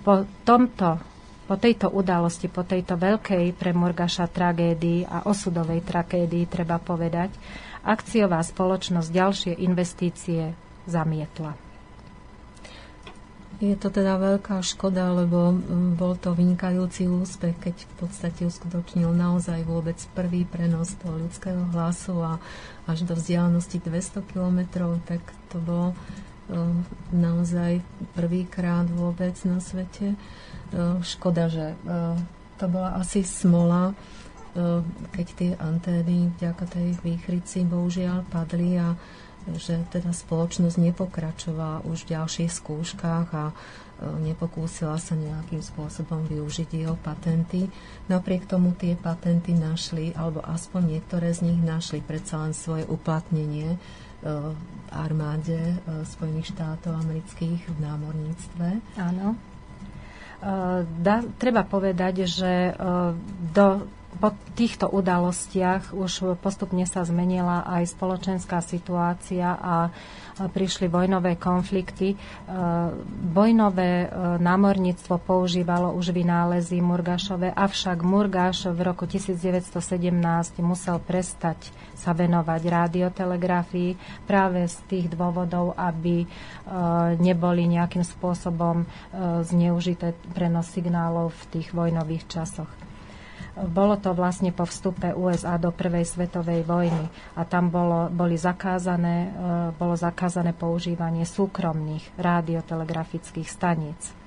Po 0.00 0.24
tomto 0.42 1.10
po 1.50 1.58
tejto 1.58 1.90
udalosti, 1.90 2.46
po 2.46 2.62
tejto 2.62 2.94
veľkej 2.94 3.58
pre 3.58 3.74
Murgaša 3.74 4.30
tragédii 4.30 5.02
a 5.02 5.26
osudovej 5.26 5.82
tragédii, 5.82 6.46
treba 6.46 6.78
povedať, 6.78 7.34
akciová 7.82 8.38
spoločnosť 8.38 9.10
ďalšie 9.10 9.52
investície 9.58 10.54
zamietla. 10.86 11.58
Je 13.58 13.74
to 13.74 13.90
teda 13.90 14.16
veľká 14.16 14.62
škoda, 14.62 15.10
lebo 15.10 15.52
bol 15.98 16.14
to 16.16 16.32
vynikajúci 16.32 17.10
úspech, 17.10 17.58
keď 17.58 17.74
v 17.82 17.94
podstate 17.98 18.40
uskutočnil 18.46 19.10
naozaj 19.10 19.66
vôbec 19.66 19.98
prvý 20.14 20.46
prenos 20.46 20.94
toho 21.02 21.18
ľudského 21.18 21.66
hlasu 21.74 22.14
a 22.24 22.38
až 22.86 23.04
do 23.04 23.18
vzdialenosti 23.18 23.82
200 23.82 24.22
kilometrov, 24.32 25.02
tak 25.04 25.20
to 25.50 25.58
bolo 25.60 25.98
naozaj 27.14 27.82
prvýkrát 28.18 28.86
vôbec 28.90 29.34
na 29.46 29.62
svete. 29.62 30.14
E, 30.14 30.16
škoda, 31.02 31.46
že 31.46 31.72
e, 31.72 31.76
to 32.58 32.66
bola 32.68 32.98
asi 33.00 33.24
smola, 33.24 33.96
keď 35.14 35.26
tie 35.38 35.50
antény 35.62 36.34
vďaka 36.34 36.66
tej 36.66 36.98
výchrici 37.06 37.62
bohužiaľ 37.62 38.26
padli 38.26 38.76
a 38.82 38.98
že 39.48 39.80
teda 39.88 40.12
spoločnosť 40.12 40.76
nepokračovala 40.76 41.86
už 41.86 42.04
v 42.04 42.10
ďalších 42.18 42.50
skúškach 42.50 43.28
a 43.32 43.54
nepokúsila 44.00 44.96
sa 44.96 45.12
nejakým 45.12 45.60
spôsobom 45.60 46.24
využiť 46.28 46.68
jeho 46.72 46.96
patenty. 47.00 47.68
Napriek 48.08 48.48
tomu 48.48 48.72
tie 48.76 48.96
patenty 48.96 49.52
našli, 49.52 50.16
alebo 50.16 50.40
aspoň 50.40 50.96
niektoré 50.96 51.32
z 51.36 51.52
nich 51.52 51.60
našli 51.60 52.00
predsa 52.00 52.40
len 52.40 52.56
svoje 52.56 52.88
uplatnenie 52.88 53.76
armáde 54.90 55.80
Spojených 56.04 56.52
štátov 56.52 56.92
amerických 56.92 57.60
v 57.72 57.78
námorníctve. 57.80 58.68
Áno. 59.00 59.38
Da, 61.00 61.16
treba 61.36 61.68
povedať, 61.68 62.24
že 62.24 62.72
do, 63.52 63.84
po 64.20 64.36
týchto 64.52 64.92
udalostiach 64.92 65.96
už 65.96 66.36
postupne 66.44 66.84
sa 66.84 67.00
zmenila 67.08 67.64
aj 67.64 67.96
spoločenská 67.96 68.60
situácia 68.60 69.56
a 69.56 69.88
prišli 70.48 70.88
vojnové 70.88 71.36
konflikty. 71.36 72.14
E, 72.14 72.16
vojnové 73.32 74.06
e, 74.06 74.08
námorníctvo 74.40 75.20
používalo 75.20 75.92
už 75.92 76.16
vynálezy 76.16 76.80
Murgašové, 76.80 77.52
avšak 77.52 78.00
Murgaš 78.00 78.70
v 78.72 78.80
roku 78.80 79.04
1917 79.04 79.76
musel 80.64 80.96
prestať 81.02 81.68
sa 81.92 82.16
venovať 82.16 82.62
radiotelegrafii 82.64 84.24
práve 84.24 84.64
z 84.64 84.76
tých 84.88 85.06
dôvodov, 85.12 85.76
aby 85.76 86.24
e, 86.24 86.26
neboli 87.20 87.68
nejakým 87.68 88.06
spôsobom 88.06 88.88
zneužité 89.44 90.16
prenos 90.32 90.70
signálov 90.72 91.34
v 91.34 91.42
tých 91.58 91.68
vojnových 91.74 92.24
časoch. 92.30 92.89
Bolo 93.58 93.98
to 93.98 94.14
vlastne 94.14 94.54
po 94.54 94.62
vstupe 94.68 95.10
USA 95.10 95.58
do 95.58 95.74
Prvej 95.74 96.06
svetovej 96.06 96.62
vojny 96.62 97.10
a 97.34 97.42
tam 97.42 97.72
bolo, 97.72 98.06
boli 98.12 98.38
zakázané, 98.38 99.16
e, 99.26 99.30
bolo 99.74 99.98
zakázané 99.98 100.54
používanie 100.54 101.26
súkromných 101.26 102.14
radiotelegrafických 102.14 103.48
staníc. 103.50 104.19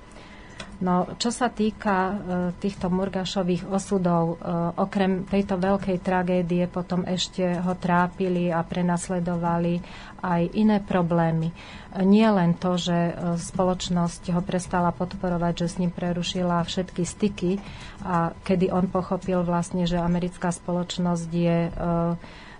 No, 0.82 1.06
čo 1.22 1.30
sa 1.30 1.54
týka 1.54 1.96
e, 1.96 2.14
týchto 2.58 2.90
Murgašových 2.90 3.70
osudov, 3.70 4.34
e, 4.34 4.36
okrem 4.74 5.22
tejto 5.22 5.54
veľkej 5.54 6.02
tragédie 6.02 6.66
potom 6.66 7.06
ešte 7.06 7.46
ho 7.62 7.78
trápili 7.78 8.50
a 8.50 8.58
prenasledovali 8.66 9.78
aj 10.18 10.42
iné 10.58 10.82
problémy. 10.82 11.54
Nie 12.02 12.34
len 12.34 12.58
to, 12.58 12.74
že 12.74 12.90
e, 12.90 13.12
spoločnosť 13.38 14.34
ho 14.34 14.42
prestala 14.42 14.90
podporovať, 14.90 15.62
že 15.62 15.66
s 15.70 15.78
ním 15.78 15.94
prerušila 15.94 16.66
všetky 16.66 17.02
styky 17.06 17.62
a 18.02 18.34
kedy 18.42 18.74
on 18.74 18.90
pochopil 18.90 19.46
vlastne, 19.46 19.86
že 19.86 20.02
americká 20.02 20.50
spoločnosť 20.50 21.28
je 21.30 21.58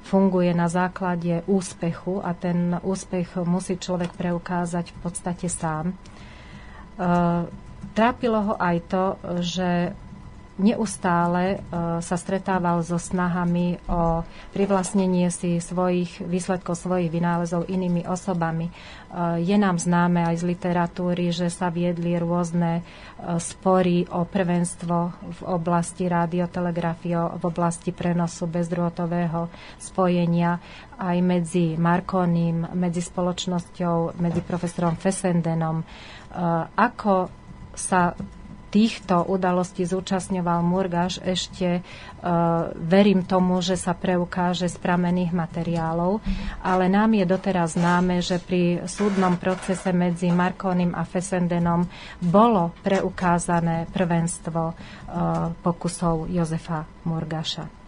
funguje 0.05 0.53
na 0.53 0.69
základe 0.69 1.41
úspechu 1.49 2.21
a 2.21 2.37
ten 2.37 2.77
úspech 2.85 3.41
musí 3.49 3.81
človek 3.81 4.13
preukázať 4.13 4.93
v 4.93 4.99
podstate 5.01 5.49
sám. 5.49 5.97
E, 7.95 7.97
Trápilo 7.97 8.43
ho 8.43 8.55
aj 8.59 8.77
to, 8.91 9.05
že 9.39 9.95
neustále 10.55 11.67
sa 11.99 12.15
stretával 12.15 12.79
so 12.87 12.95
snahami 12.95 13.83
o 13.91 14.23
privlastnenie 14.55 15.27
si 15.35 15.59
svojich 15.59 16.23
výsledkov, 16.23 16.79
svojich 16.79 17.11
vynálezov 17.11 17.67
inými 17.67 18.07
osobami. 18.07 18.71
Je 19.43 19.57
nám 19.59 19.83
známe 19.83 20.23
aj 20.23 20.43
z 20.43 20.45
literatúry, 20.55 21.35
že 21.35 21.51
sa 21.51 21.75
viedli 21.75 22.15
rôzne 22.15 22.87
spory 23.19 24.07
o 24.15 24.23
prvenstvo 24.23 24.97
v 25.27 25.41
oblasti 25.51 26.07
radiotelegrafie, 26.07 27.19
v 27.35 27.43
oblasti 27.43 27.91
prenosu 27.91 28.47
bezdrôtového 28.47 29.51
spojenia 29.83 30.63
aj 31.03 31.19
medzi 31.19 31.75
Markonim, 31.75 32.79
medzi 32.79 33.03
spoločnosťou, 33.03 34.23
medzi 34.23 34.39
profesorom 34.39 34.95
Fessendenom. 34.95 35.83
Ako 36.79 37.43
sa 37.75 38.15
týchto 38.75 39.23
udalostí 39.31 39.87
zúčastňoval 39.87 40.67
Murgaš, 40.67 41.23
ešte 41.23 41.79
uh, 41.79 42.75
verím 42.75 43.23
tomu, 43.23 43.63
že 43.63 43.79
sa 43.79 43.95
preukáže 43.95 44.67
z 44.67 44.75
pramených 44.83 45.31
materiálov, 45.31 46.19
ale 46.59 46.91
nám 46.91 47.15
je 47.15 47.23
doteraz 47.23 47.79
známe, 47.79 48.19
že 48.19 48.43
pri 48.43 48.83
súdnom 48.91 49.39
procese 49.39 49.95
medzi 49.95 50.35
Markonim 50.35 50.91
a 50.91 51.07
Fessendenom 51.07 51.87
bolo 52.19 52.75
preukázané 52.83 53.87
prvenstvo 53.95 54.75
uh, 54.75 54.75
pokusov 55.63 56.27
Jozefa 56.27 56.83
Murgaša. 57.07 57.84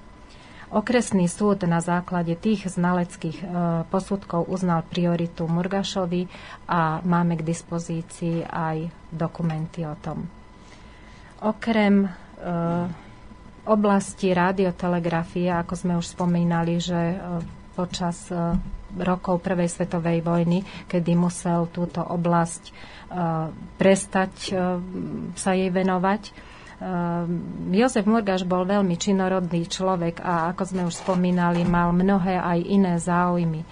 Okresný 0.67 1.31
súd 1.31 1.63
na 1.63 1.79
základe 1.79 2.35
tých 2.35 2.67
znaleckých 2.67 3.39
e, 3.39 3.47
posudkov 3.87 4.51
uznal 4.51 4.83
prioritu 4.83 5.47
Murgašovi 5.47 6.27
a 6.67 6.99
máme 7.07 7.39
k 7.39 7.47
dispozícii 7.47 8.43
aj 8.43 8.91
dokumenty 9.15 9.87
o 9.87 9.95
tom. 9.95 10.27
Okrem 11.45 12.03
e, 12.03 12.09
oblasti 13.69 14.33
radiotelegrafie, 14.33 15.53
ako 15.53 15.75
sme 15.77 15.95
už 16.01 16.17
spomínali, 16.17 16.81
že 16.81 16.97
e, 16.97 17.17
počas 17.77 18.33
e, 18.33 18.57
rokov 18.97 19.45
Prvej 19.45 19.69
svetovej 19.69 20.25
vojny, 20.25 20.65
kedy 20.89 21.13
musel 21.13 21.69
túto 21.69 22.01
oblasť 22.01 22.73
prestať 23.77 24.33
sa 25.37 25.51
jej 25.53 25.71
venovať. 25.71 26.33
E, 26.77 26.91
Jozef 27.73 28.05
Murgaš 28.05 28.45
bol 28.45 28.69
veľmi 28.69 28.95
činorodný 29.01 29.65
človek 29.65 30.21
a 30.21 30.53
ako 30.53 30.63
sme 30.65 30.83
už 30.85 31.01
spomínali, 31.01 31.65
mal 31.65 31.97
mnohé 31.97 32.37
aj 32.37 32.59
iné 32.69 32.95
záujmy 33.01 33.65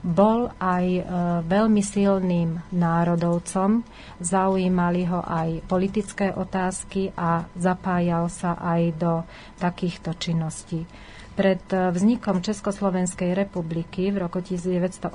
bol 0.00 0.48
aj 0.56 0.86
e, 0.96 1.02
veľmi 1.44 1.82
silným 1.84 2.72
národovcom, 2.72 3.84
zaujímali 4.20 5.04
ho 5.04 5.20
aj 5.20 5.60
politické 5.68 6.32
otázky 6.32 7.12
a 7.12 7.44
zapájal 7.52 8.32
sa 8.32 8.56
aj 8.56 8.82
do 8.96 9.12
takýchto 9.60 10.16
činností. 10.16 10.88
Pred 11.36 11.62
e, 11.72 11.76
vznikom 11.92 12.40
Československej 12.40 13.36
republiky 13.36 14.08
v 14.08 14.24
roku 14.24 14.40
1918 14.40 15.12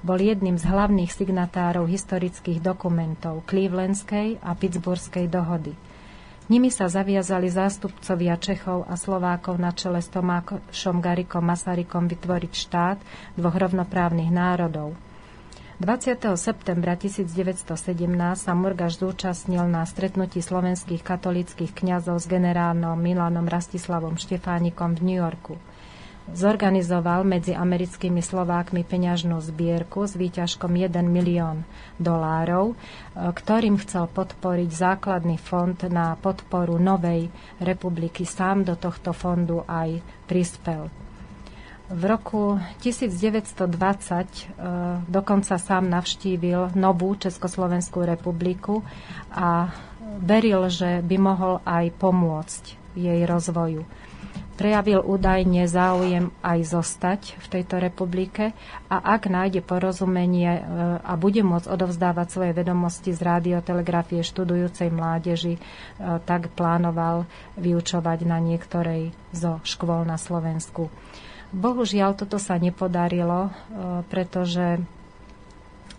bol 0.00 0.16
jedným 0.16 0.56
z 0.56 0.64
hlavných 0.64 1.12
signatárov 1.12 1.84
historických 1.84 2.64
dokumentov 2.64 3.44
Clevelandskej 3.44 4.40
a 4.40 4.56
Pittsburghskej 4.56 5.28
dohody– 5.28 5.76
Nimi 6.44 6.68
sa 6.68 6.92
zaviazali 6.92 7.48
zástupcovia 7.48 8.36
Čechov 8.36 8.84
a 8.84 9.00
Slovákov 9.00 9.56
na 9.56 9.72
čele 9.72 10.04
s 10.04 10.12
Tomášom 10.12 11.00
Garikom 11.00 11.40
Masarykom 11.40 12.04
vytvoriť 12.04 12.52
štát 12.52 12.98
dvoch 13.32 13.56
rovnoprávnych 13.56 14.28
národov. 14.28 14.92
20. 15.80 16.20
septembra 16.36 17.00
1917 17.00 17.64
sa 18.36 18.52
Murgaš 18.52 19.00
zúčastnil 19.00 19.64
na 19.72 19.88
stretnutí 19.88 20.44
slovenských 20.44 21.00
katolických 21.00 21.72
kňazov 21.72 22.20
s 22.20 22.28
generálnom 22.28 23.00
Milanom 23.00 23.48
Rastislavom 23.48 24.20
Štefánikom 24.20 25.00
v 25.00 25.00
New 25.00 25.18
Yorku 25.24 25.56
zorganizoval 26.32 27.20
medzi 27.28 27.52
americkými 27.52 28.24
Slovákmi 28.24 28.80
peňažnú 28.80 29.36
zbierku 29.44 30.08
s 30.08 30.16
výťažkom 30.16 30.72
1 30.72 31.04
milión 31.04 31.68
dolárov, 32.00 32.72
e, 32.72 32.74
ktorým 33.28 33.76
chcel 33.76 34.08
podporiť 34.08 34.70
základný 34.72 35.36
fond 35.36 35.76
na 35.92 36.16
podporu 36.16 36.80
novej 36.80 37.28
republiky. 37.60 38.24
Sám 38.24 38.64
do 38.64 38.72
tohto 38.72 39.12
fondu 39.12 39.68
aj 39.68 40.00
prispel. 40.24 40.88
V 41.84 42.02
roku 42.08 42.56
1920 42.80 43.68
e, 43.68 44.42
dokonca 45.04 45.60
sám 45.60 45.92
navštívil 45.92 46.72
novú 46.72 47.12
Československú 47.20 48.00
republiku 48.00 48.80
a 49.28 49.68
veril, 50.24 50.72
že 50.72 51.04
by 51.04 51.16
mohol 51.20 51.60
aj 51.68 51.92
pomôcť 52.00 52.64
jej 52.96 53.20
rozvoju 53.28 53.84
prejavil 54.54 55.02
údajne 55.02 55.66
záujem 55.66 56.30
aj 56.40 56.58
zostať 56.62 57.20
v 57.42 57.46
tejto 57.50 57.82
republike 57.82 58.54
a 58.86 58.96
ak 59.18 59.26
nájde 59.26 59.60
porozumenie 59.60 60.50
e, 60.58 60.60
a 61.02 61.12
bude 61.18 61.42
môcť 61.42 61.66
odovzdávať 61.66 62.26
svoje 62.30 62.52
vedomosti 62.54 63.10
z 63.10 63.20
radiotelegrafie 63.20 64.22
študujúcej 64.22 64.94
mládeži, 64.94 65.58
e, 65.58 65.60
tak 66.22 66.54
plánoval 66.54 67.26
vyučovať 67.58 68.18
na 68.24 68.38
niektorej 68.38 69.10
zo 69.34 69.58
škôl 69.66 70.06
na 70.06 70.16
Slovensku. 70.16 70.88
Bohužiaľ, 71.54 72.18
toto 72.18 72.38
sa 72.38 72.54
nepodarilo, 72.58 73.50
e, 73.50 73.50
pretože 74.06 74.78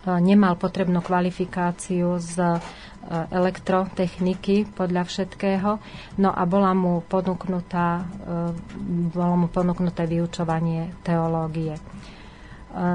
nemal 0.06 0.54
potrebnú 0.54 1.02
kvalifikáciu 1.02 2.22
z 2.22 2.62
elektrotechniky 3.10 4.74
podľa 4.74 5.06
všetkého. 5.06 5.78
No 6.18 6.30
a 6.34 6.42
bola 6.44 6.74
mu 6.74 7.02
ponúknutá, 7.06 8.02
e, 8.02 8.04
bolo 9.14 9.34
mu 9.38 9.46
ponúknuté 9.46 10.10
vyučovanie 10.10 10.90
teológie. 11.06 11.78
E, 11.78 11.82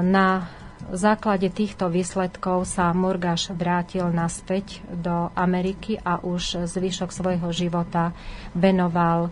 na 0.04 0.44
základe 0.92 1.48
týchto 1.48 1.88
výsledkov 1.88 2.68
sa 2.68 2.92
Murgaš 2.92 3.54
vrátil 3.56 4.04
naspäť 4.12 4.84
do 4.90 5.32
Ameriky 5.32 5.96
a 5.96 6.20
už 6.20 6.68
zvyšok 6.68 7.08
svojho 7.08 7.48
života 7.54 8.12
venoval 8.52 9.28
e, 9.28 9.30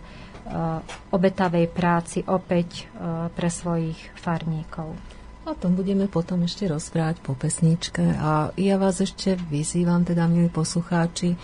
obetavej 1.13 1.69
práci 1.69 2.25
opäť 2.25 2.89
pre 3.37 3.49
svojich 3.53 4.17
farníkov. 4.17 5.20
O 5.51 5.59
tom 5.59 5.75
budeme 5.75 6.07
potom 6.07 6.47
ešte 6.47 6.63
rozprávať 6.63 7.19
po 7.19 7.35
pesničke 7.35 8.15
a 8.15 8.55
ja 8.55 8.79
vás 8.79 9.03
ešte 9.03 9.35
vyzývam, 9.35 10.07
teda 10.07 10.23
milí 10.23 10.47
poslucháči, 10.47 11.35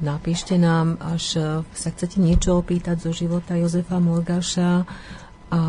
napíšte 0.00 0.56
nám, 0.56 0.96
až 0.96 1.36
sa 1.76 1.88
chcete 1.92 2.16
niečo 2.16 2.56
opýtať 2.56 2.96
zo 3.04 3.12
života 3.12 3.60
Jozefa 3.60 4.00
Morgaša 4.00 4.88
a 5.52 5.62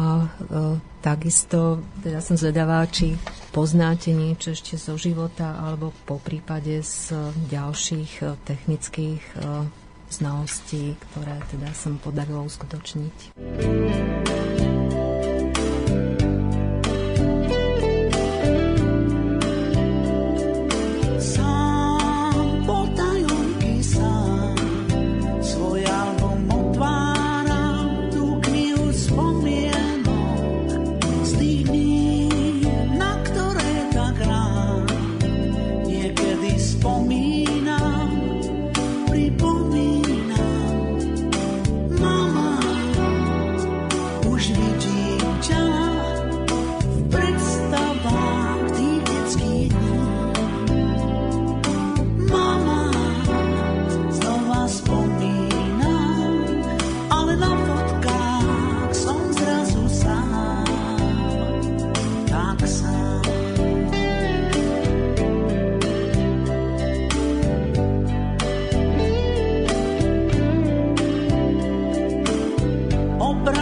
takisto, 1.04 1.84
teda 2.00 2.24
som 2.24 2.40
zvedavá, 2.40 2.88
či 2.88 3.20
poznáte 3.52 4.16
niečo 4.16 4.56
ešte 4.56 4.80
zo 4.80 4.96
života 4.96 5.60
alebo 5.60 5.92
po 6.08 6.24
prípade 6.24 6.80
z 6.80 7.12
ďalších 7.52 8.42
technických 8.48 9.22
znalostí, 10.08 10.96
ktoré 11.12 11.36
teda 11.52 11.76
som 11.76 12.00
podarilo 12.00 12.48
uskutočniť. 12.48 13.36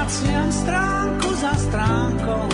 Paciem 0.09 0.49
stránku 0.49 1.29
za 1.37 1.53
stránkou, 1.53 2.49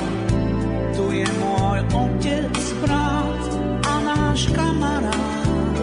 tu 0.91 1.08
je 1.08 1.24
môj 1.39 1.80
otec, 1.88 2.51
brat 2.84 3.43
a 3.80 3.93
náš 4.03 4.51
kamarát. 4.51 5.76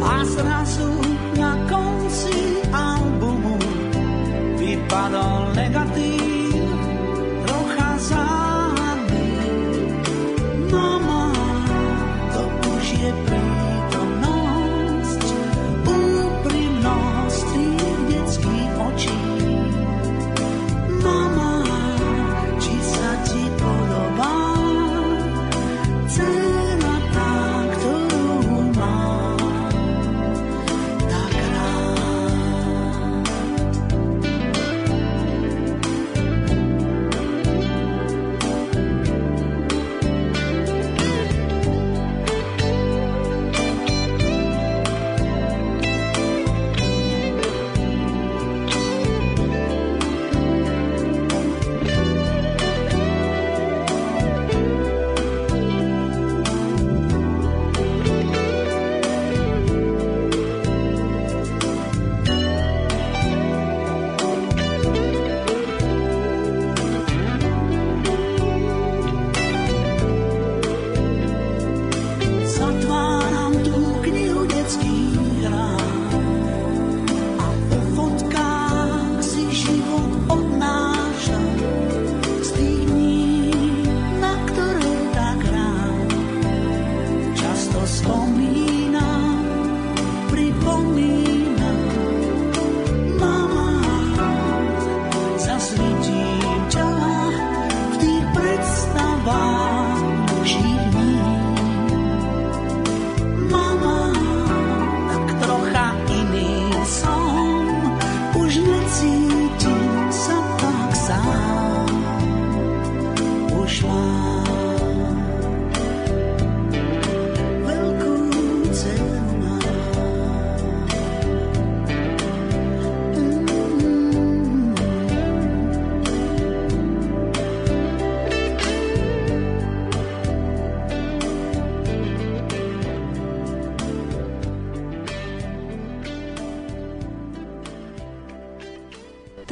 A 0.00 0.24
zrazu 0.24 0.97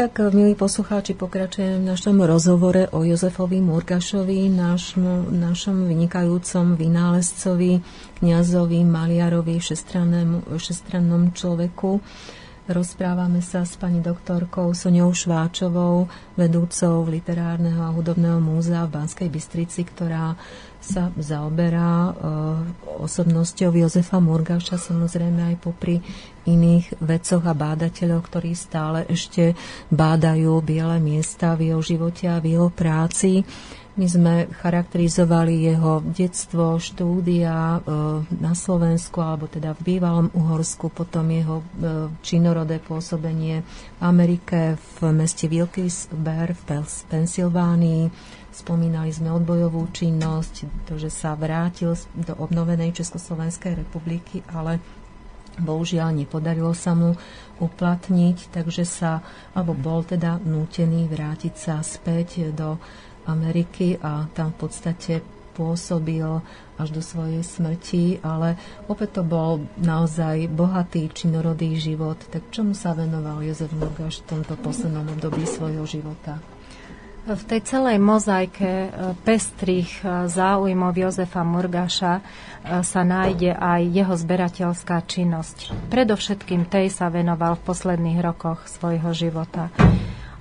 tak, 0.07 0.31
milí 0.31 0.55
poslucháči, 0.55 1.19
pokračujeme 1.19 1.83
v 1.83 1.91
našom 1.91 2.23
rozhovore 2.23 2.87
o 2.95 3.03
Jozefovi 3.03 3.59
Murgašovi, 3.59 4.47
našmu, 4.55 5.35
našom 5.35 5.83
vynikajúcom 5.83 6.79
vynálezcovi, 6.79 7.83
kniazovi, 8.23 8.87
maliarovi, 8.87 9.59
šestrannom 9.59 11.35
človeku. 11.35 11.99
Rozprávame 12.67 13.47
sa 13.47 13.63
s 13.63 13.79
pani 13.79 14.03
doktorkou 14.03 14.75
Soňou 14.75 15.15
Šváčovou, 15.15 16.11
vedúcou 16.35 17.07
Literárneho 17.07 17.79
a 17.79 17.95
hudobného 17.95 18.43
múzea 18.43 18.83
v 18.91 18.95
Banskej 18.99 19.31
Bystrici, 19.31 19.87
ktorá 19.87 20.35
sa 20.83 21.15
zaoberá 21.15 22.11
e, 22.11 22.13
osobnosťou 23.07 23.71
Jozefa 23.71 24.19
Murgaša, 24.19 24.83
samozrejme 24.83 25.55
aj 25.55 25.57
popri 25.63 26.03
iných 26.43 26.99
vedcoch 26.99 27.47
a 27.47 27.55
bádateľov, 27.55 28.27
ktorí 28.27 28.59
stále 28.59 29.07
ešte 29.07 29.55
bádajú 29.95 30.59
biele 30.59 30.99
miesta 30.99 31.55
v 31.55 31.71
jeho 31.71 31.83
živote 31.87 32.27
a 32.27 32.43
v 32.43 32.59
jeho 32.59 32.67
práci. 32.75 33.47
My 33.97 34.05
sme 34.05 34.35
charakterizovali 34.61 35.73
jeho 35.73 36.05
detstvo, 36.05 36.77
štúdia 36.77 37.81
e, 37.81 37.81
na 38.29 38.53
Slovensku, 38.53 39.25
alebo 39.25 39.49
teda 39.49 39.73
v 39.73 39.97
bývalom 39.97 40.29
Uhorsku, 40.37 40.93
potom 40.93 41.33
jeho 41.33 41.65
e, 41.65 41.65
činorodé 42.21 42.77
pôsobenie 42.77 43.65
v 43.65 44.01
Amerike, 44.05 44.77
v 45.01 45.17
meste 45.17 45.49
Wilkes-Barre 45.49 46.53
v 46.53 46.63
Pensylvánii, 47.09 48.03
Spomínali 48.57 49.13
sme 49.13 49.37
odbojovú 49.37 49.93
činnosť, 49.93 50.89
to, 50.89 50.97
že 50.97 51.13
sa 51.13 51.37
vrátil 51.37 51.93
do 52.17 52.33
obnovenej 52.41 52.97
Československej 52.97 53.85
republiky, 53.85 54.41
ale 54.49 54.81
bohužiaľ 55.61 56.17
nepodarilo 56.17 56.73
sa 56.73 56.97
mu 56.97 57.13
uplatniť, 57.61 58.57
takže 58.57 58.89
sa, 58.89 59.21
alebo 59.53 59.77
bol 59.77 60.09
teda 60.09 60.41
nútený 60.41 61.05
vrátiť 61.05 61.53
sa 61.53 61.85
späť 61.85 62.49
do 62.57 62.81
Ameriky 63.27 63.99
a 64.01 64.31
tam 64.33 64.55
v 64.55 64.59
podstate 64.67 65.15
pôsobil 65.57 66.27
až 66.77 66.89
do 66.93 67.01
svojej 67.01 67.41
smrti, 67.41 68.21
ale 68.21 68.61
opäť 68.85 69.21
to 69.21 69.23
bol 69.25 69.65
naozaj 69.81 70.53
bohatý 70.53 71.09
činorodý 71.09 71.81
život. 71.81 72.21
Tak 72.29 72.53
čomu 72.53 72.77
sa 72.77 72.93
venoval 72.93 73.41
Jozef 73.41 73.73
Murgaš 73.73 74.21
v 74.21 74.37
tomto 74.37 74.55
poslednom 74.61 75.09
období 75.17 75.49
svojho 75.49 75.89
života? 75.89 76.37
V 77.27 77.43
tej 77.43 77.67
celej 77.67 77.99
mozaike 77.99 78.63
e, 78.63 78.89
pestrých 79.27 79.99
e, 79.99 80.31
záujmov 80.31 80.95
Jozefa 80.95 81.43
Murgaša 81.43 82.23
e, 82.23 82.23
sa 82.87 83.03
nájde 83.03 83.51
aj 83.51 83.83
jeho 83.83 84.15
zberateľská 84.15 85.03
činnosť. 85.03 85.75
Predovšetkým 85.91 86.71
tej 86.71 86.87
sa 86.87 87.11
venoval 87.11 87.59
v 87.59 87.67
posledných 87.67 88.23
rokoch 88.23 88.71
svojho 88.71 89.11
života. 89.11 89.75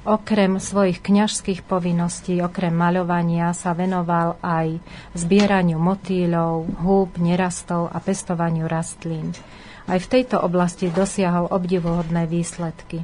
Okrem 0.05 0.61
svojich 0.61 1.01
kňažských 1.01 1.65
povinností, 1.65 2.37
okrem 2.45 2.69
maľovania 2.69 3.49
sa 3.57 3.73
venoval 3.73 4.37
aj 4.45 4.77
zbieraniu 5.17 5.81
motýľov, 5.81 6.77
húb, 6.85 7.17
nerastov 7.17 7.89
a 7.89 7.97
pestovaniu 7.97 8.69
rastlín. 8.69 9.33
Aj 9.89 9.97
v 9.97 10.05
tejto 10.05 10.37
oblasti 10.45 10.93
dosiahol 10.93 11.49
obdivuhodné 11.49 12.29
výsledky. 12.29 13.01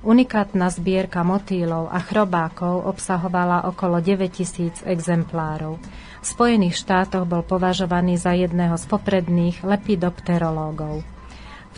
Unikátna 0.00 0.72
zbierka 0.72 1.20
motýlov 1.20 1.92
a 1.92 2.00
chrobákov 2.00 2.80
obsahovala 2.96 3.68
okolo 3.68 4.00
9000 4.00 4.88
exemplárov. 4.88 5.76
V 5.76 6.24
Spojených 6.24 6.80
štátoch 6.80 7.28
bol 7.28 7.44
považovaný 7.44 8.16
za 8.16 8.32
jedného 8.32 8.80
z 8.80 8.88
popredných 8.88 9.60
lepidopterológov. 9.68 11.17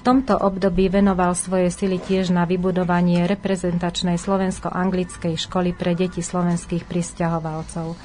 V 0.00 0.08
tomto 0.08 0.32
období 0.32 0.88
venoval 0.88 1.36
svoje 1.36 1.68
sily 1.68 2.00
tiež 2.00 2.32
na 2.32 2.48
vybudovanie 2.48 3.28
reprezentačnej 3.28 4.16
slovensko-anglickej 4.16 5.36
školy 5.36 5.76
pre 5.76 5.92
deti 5.92 6.24
slovenských 6.24 6.88
pristahovalcov. 6.88 7.92
E, 7.92 7.96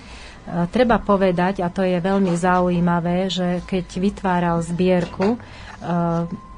treba 0.75 0.99
povedať, 0.99 1.63
a 1.63 1.71
to 1.71 1.87
je 1.87 1.95
veľmi 1.95 2.35
zaujímavé, 2.35 3.31
že 3.31 3.63
keď 3.63 3.85
vytváral 3.95 4.59
zbierku, 4.59 5.27
e, 5.33 5.37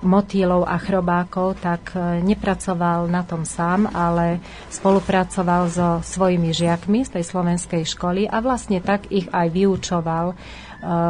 motýlov 0.02 0.66
a 0.66 0.82
chrobákov, 0.82 1.62
tak 1.62 1.94
e, 1.94 2.18
nepracoval 2.26 3.06
na 3.06 3.22
tom 3.22 3.46
sám, 3.46 3.94
ale 3.94 4.42
spolupracoval 4.74 5.70
so 5.70 6.02
svojimi 6.02 6.50
žiakmi 6.50 7.06
z 7.06 7.14
tej 7.14 7.24
slovenskej 7.30 7.86
školy 7.86 8.26
a 8.26 8.42
vlastne 8.42 8.82
tak 8.82 9.06
ich 9.14 9.30
aj 9.30 9.54
vyučoval 9.54 10.34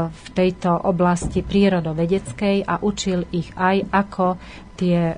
v 0.07 0.27
tejto 0.31 0.71
oblasti 0.87 1.43
prírodovedeckej 1.43 2.63
a 2.63 2.79
učil 2.79 3.27
ich 3.35 3.51
aj, 3.59 3.83
ako 3.91 4.39
tie 4.77 4.99
e, 5.11 5.15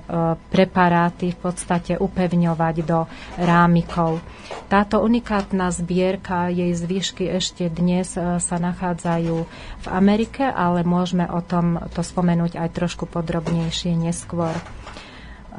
preparáty 0.48 1.36
v 1.36 1.38
podstate 1.38 2.00
upevňovať 2.00 2.76
do 2.82 3.04
rámikov. 3.36 4.24
Táto 4.72 5.04
unikátna 5.04 5.68
zbierka, 5.68 6.48
jej 6.48 6.72
zvyšky 6.72 7.28
ešte 7.28 7.68
dnes 7.68 8.16
e, 8.16 8.40
sa 8.40 8.56
nachádzajú 8.56 9.36
v 9.84 9.86
Amerike, 9.92 10.48
ale 10.48 10.82
môžeme 10.82 11.28
o 11.28 11.44
tom 11.44 11.76
to 11.92 12.00
spomenúť 12.00 12.56
aj 12.56 12.68
trošku 12.72 13.04
podrobnejšie 13.04 13.92
neskôr. 13.94 14.56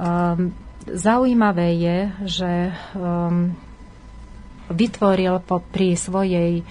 Um, 0.02 0.58
zaujímavé 0.90 1.78
je, 1.78 1.98
že 2.26 2.52
um, 2.98 3.54
vytvoril 4.72 5.44
pri 5.46 5.94
svojej 5.96 6.66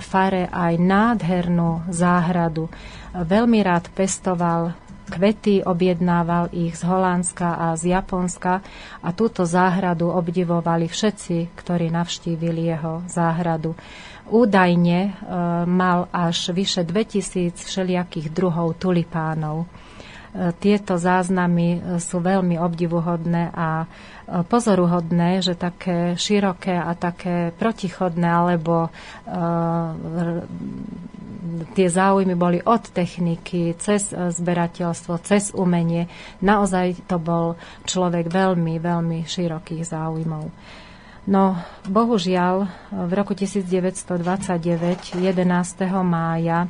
fare 0.00 0.46
aj 0.50 0.74
nádhernú 0.78 1.90
záhradu. 1.90 2.70
Veľmi 3.12 3.60
rád 3.60 3.90
pestoval 3.90 4.74
kvety, 5.10 5.66
objednával 5.66 6.54
ich 6.54 6.78
z 6.78 6.86
Holandska 6.86 7.58
a 7.58 7.66
z 7.74 7.98
Japonska 7.98 8.62
a 9.02 9.08
túto 9.10 9.42
záhradu 9.42 10.06
obdivovali 10.06 10.86
všetci, 10.86 11.58
ktorí 11.58 11.90
navštívili 11.90 12.70
jeho 12.70 13.02
záhradu. 13.10 13.74
Údajne 14.30 14.98
e, 15.02 15.12
mal 15.66 16.06
až 16.14 16.54
vyše 16.54 16.86
2000 16.86 17.58
všelijakých 17.58 18.30
druhov 18.30 18.78
tulipánov. 18.78 19.66
E, 20.30 20.54
tieto 20.54 20.94
záznamy 20.94 21.68
e, 21.74 21.78
sú 21.98 22.22
veľmi 22.22 22.54
obdivuhodné 22.54 23.50
a 23.50 23.82
e, 23.82 23.86
pozoruhodné, 24.46 25.42
že 25.42 25.58
také 25.58 26.14
široké 26.14 26.78
a 26.78 26.94
také 26.94 27.50
protichodné, 27.58 28.28
alebo 28.30 28.94
tie 31.74 31.88
záujmy 31.90 32.34
boli 32.38 32.62
od 32.62 32.82
techniky, 32.94 33.74
cez 33.78 34.14
zberateľstvo, 34.14 35.18
cez 35.26 35.50
umenie. 35.50 36.06
Naozaj 36.42 37.10
to 37.10 37.18
bol 37.18 37.58
človek 37.86 38.30
veľmi, 38.30 38.78
veľmi 38.78 39.26
širokých 39.26 39.82
záujmov. 39.82 40.44
No, 41.30 41.58
bohužiaľ, 41.86 42.66
v 42.90 43.12
roku 43.14 43.34
1929, 43.34 45.20
11. 45.20 45.26
mája, 46.02 46.66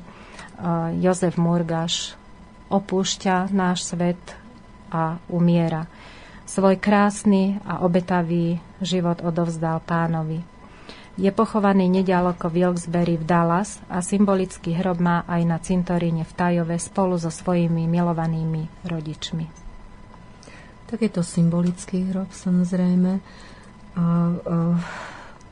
Jozef 1.01 1.41
Murgaš 1.41 2.20
opúšťa 2.71 3.51
náš 3.51 3.91
svet 3.91 4.23
a 4.95 5.19
umiera. 5.27 5.91
Svoj 6.47 6.79
krásny 6.83 7.59
a 7.63 7.83
obetavý 7.83 8.59
život 8.83 9.23
odovzdal 9.23 9.83
pánovi. 9.83 10.43
Je 11.21 11.29
pochovaný 11.35 11.91
nedaleko 11.91 12.49
Wilkesbury 12.49 13.21
v 13.21 13.25
Dallas 13.27 13.83
a 13.93 14.01
symbolický 14.01 14.73
hrob 14.79 15.03
má 15.03 15.27
aj 15.27 15.43
na 15.45 15.59
cintoríne 15.61 16.25
v 16.25 16.33
Tajove 16.33 16.79
spolu 16.81 17.19
so 17.21 17.29
svojimi 17.29 17.85
milovanými 17.91 18.87
rodičmi. 18.89 19.47
Tak 20.89 20.99
je 21.03 21.11
to 21.13 21.23
symbolický 21.23 22.09
hrob 22.09 22.31
samozrejme. 22.33 23.21
A, 23.21 24.01
a 24.01 24.07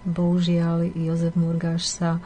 bohužiaľ 0.09 0.95
Jozef 0.95 1.35
Murgáš 1.35 1.91
sa 1.91 2.23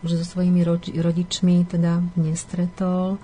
už 0.00 0.22
so 0.22 0.24
svojimi 0.24 0.64
rodičmi 0.96 1.68
teda 1.68 2.00
nestretol 2.16 3.20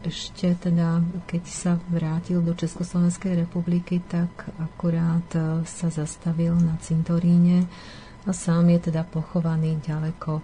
ešte 0.00 0.56
teda, 0.56 1.04
keď 1.28 1.42
sa 1.44 1.72
vrátil 1.92 2.40
do 2.40 2.56
Československej 2.56 3.44
republiky, 3.44 4.00
tak 4.00 4.48
akurát 4.56 5.28
e, 5.36 5.60
sa 5.68 5.92
zastavil 5.92 6.56
na 6.56 6.80
cintoríne 6.80 7.68
a 8.24 8.32
sám 8.32 8.72
je 8.72 8.88
teda 8.88 9.04
pochovaný 9.04 9.76
ďaleko 9.84 10.40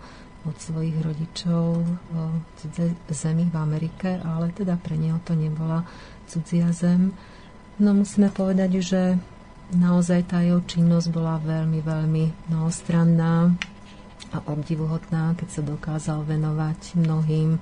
od 0.46 0.56
svojich 0.60 0.94
rodičov 1.02 1.82
v 1.82 3.10
zemi 3.10 3.50
v 3.50 3.56
Amerike, 3.56 4.22
ale 4.22 4.54
teda 4.54 4.78
pre 4.78 4.94
neho 4.94 5.18
to 5.26 5.34
nebola 5.34 5.82
cudzia 6.30 6.70
zem. 6.70 7.10
No 7.82 7.92
musíme 7.92 8.30
povedať, 8.30 8.70
že 8.78 9.02
naozaj 9.74 10.30
tá 10.30 10.46
jeho 10.46 10.62
činnosť 10.62 11.10
bola 11.10 11.42
veľmi, 11.42 11.82
veľmi 11.82 12.24
mnohostranná 12.52 13.50
a 14.30 14.38
obdivuhodná, 14.46 15.34
keď 15.34 15.48
sa 15.50 15.62
dokázal 15.66 16.22
venovať 16.22 16.94
mnohým 16.94 17.58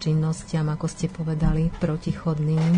činnostiam, 0.00 0.72
ako 0.72 0.88
ste 0.88 1.12
povedali, 1.12 1.68
protichodným. 1.76 2.72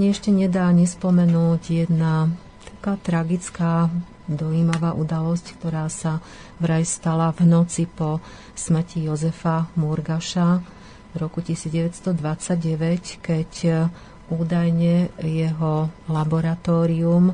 Mne 0.00 0.06
ešte 0.08 0.32
nedá 0.32 0.72
nespomenúť 0.72 1.62
jedna 1.84 2.32
taká 2.64 2.96
tragická, 2.96 3.92
dojímavá 4.28 4.96
udalosť, 4.96 5.60
ktorá 5.60 5.88
sa 5.92 6.24
vraj 6.60 6.84
stala 6.88 7.32
v 7.36 7.48
noci 7.48 7.84
po 7.84 8.24
smrti 8.56 9.08
Jozefa 9.08 9.68
Murgaša 9.76 10.48
v 11.12 11.14
roku 11.16 11.40
1929, 11.40 13.24
keď 13.24 13.50
údajne 14.28 15.08
jeho 15.24 15.88
laboratórium 16.12 17.32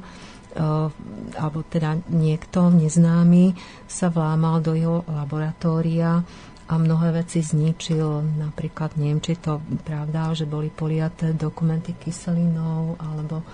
alebo 1.35 1.67
teda 1.67 1.99
niekto 2.07 2.71
neznámy 2.71 3.59
sa 3.91 4.07
vlámal 4.07 4.63
do 4.63 4.79
jeho 4.79 5.03
laboratória 5.11 6.23
a 6.65 6.75
mnohé 6.81 7.25
veci 7.25 7.45
zničil. 7.45 8.41
Napríklad, 8.41 8.97
neviem, 8.97 9.21
či 9.21 9.37
to 9.37 9.61
pravda, 9.85 10.33
že 10.33 10.49
boli 10.49 10.73
poliaté 10.73 11.37
dokumenty 11.37 11.93
kyselinou 11.93 12.97
alebo 12.97 13.45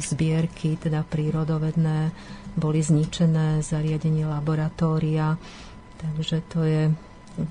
zbierky, 0.00 0.80
teda 0.80 1.04
prírodovedné, 1.04 2.14
boli 2.56 2.80
zničené, 2.80 3.60
zariadenie 3.60 4.24
laboratória. 4.24 5.36
Takže 5.98 6.36
to 6.48 6.60
je 6.64 6.82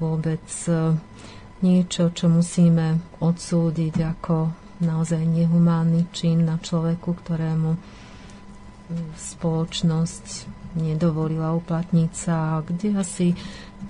vôbec 0.01 0.43
e, 0.65 0.97
niečo, 1.61 2.09
čo 2.15 2.31
musíme 2.31 3.19
odsúdiť 3.21 3.95
ako 4.17 4.35
naozaj 4.81 5.21
nehumánny 5.21 6.09
čin 6.13 6.47
na 6.47 6.57
človeku, 6.57 7.11
ktorému 7.11 7.71
spoločnosť 9.17 10.56
nedovolila 10.77 11.57
uplatniť 11.57 12.11
sa, 12.13 12.61
kde 12.61 12.95
asi 12.95 13.33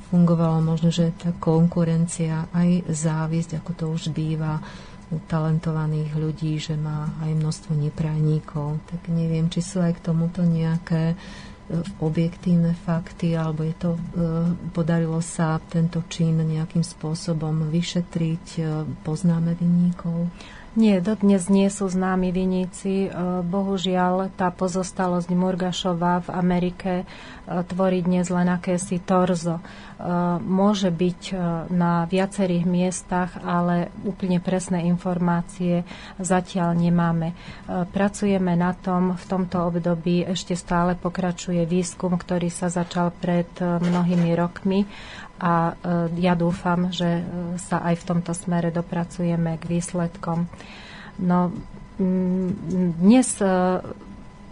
fungovalo 0.07 0.63
možno, 0.63 0.89
že 0.89 1.11
tá 1.19 1.35
konkurencia, 1.35 2.47
aj 2.55 2.88
závisť, 2.88 3.59
ako 3.59 3.71
to 3.75 3.85
už 3.91 4.03
býva 4.15 4.63
u 5.07 5.23
talentovaných 5.23 6.11
ľudí, 6.19 6.59
že 6.59 6.75
má 6.75 7.07
aj 7.23 7.31
množstvo 7.31 7.71
neprajníkov. 7.79 8.83
Tak 8.91 9.07
neviem, 9.07 9.47
či 9.47 9.63
sú 9.63 9.79
aj 9.79 9.99
k 9.99 10.03
tomuto 10.11 10.43
nejaké 10.43 11.15
e, 11.15 11.15
objektívne 12.03 12.75
fakty, 12.75 13.31
alebo 13.31 13.63
je 13.63 13.75
to, 13.79 13.91
e, 13.95 13.99
podarilo 14.75 15.23
sa 15.23 15.63
tento 15.63 16.03
čin 16.11 16.43
nejakým 16.43 16.83
spôsobom 16.83 17.71
vyšetriť, 17.71 18.45
e, 18.59 18.61
poznáme 19.07 19.55
vinníkov? 19.55 20.27
Nie, 20.76 20.99
dodnes 20.99 21.47
nie 21.47 21.72
sú 21.72 21.88
známi 21.88 22.30
viníci. 22.30 23.07
E, 23.07 23.09
bohužiaľ, 23.41 24.34
tá 24.36 24.51
pozostalosť 24.51 25.30
Murgašova 25.32 26.28
v 26.28 26.30
Amerike 26.34 26.91
e, 27.01 27.05
tvorí 27.65 28.03
dnes 28.03 28.28
len 28.28 28.45
akési 28.51 29.01
torzo. 29.01 29.57
E, 29.57 29.63
môže 30.43 30.93
byť 30.93 31.22
na 31.74 32.05
viacerých 32.05 32.65
miestach, 32.68 33.41
ale 33.41 33.89
úplne 34.05 34.38
presné 34.38 34.86
informácie 34.86 35.82
zatiaľ 36.22 36.78
nemáme. 36.78 37.34
Pracujeme 37.68 38.53
na 38.53 38.74
tom, 38.78 39.18
v 39.18 39.26
tomto 39.26 39.74
období 39.74 40.26
ešte 40.26 40.53
stále 40.53 40.93
pokračuje 40.93 41.65
výskum, 41.65 42.13
ktorý 42.18 42.53
sa 42.53 42.70
začal 42.70 43.13
pred 43.13 43.49
mnohými 43.61 44.34
rokmi 44.38 44.86
a 45.38 45.53
e, 45.71 45.73
ja 46.17 46.33
dúfam, 46.33 46.89
že 46.89 47.21
e, 47.21 47.23
sa 47.61 47.81
aj 47.85 48.01
v 48.01 48.07
tomto 48.09 48.33
smere 48.33 48.73
dopracujeme 48.73 49.61
k 49.61 49.63
výsledkom. 49.69 50.49
No, 51.21 51.53
dnes 52.97 53.38
e, 53.41 53.49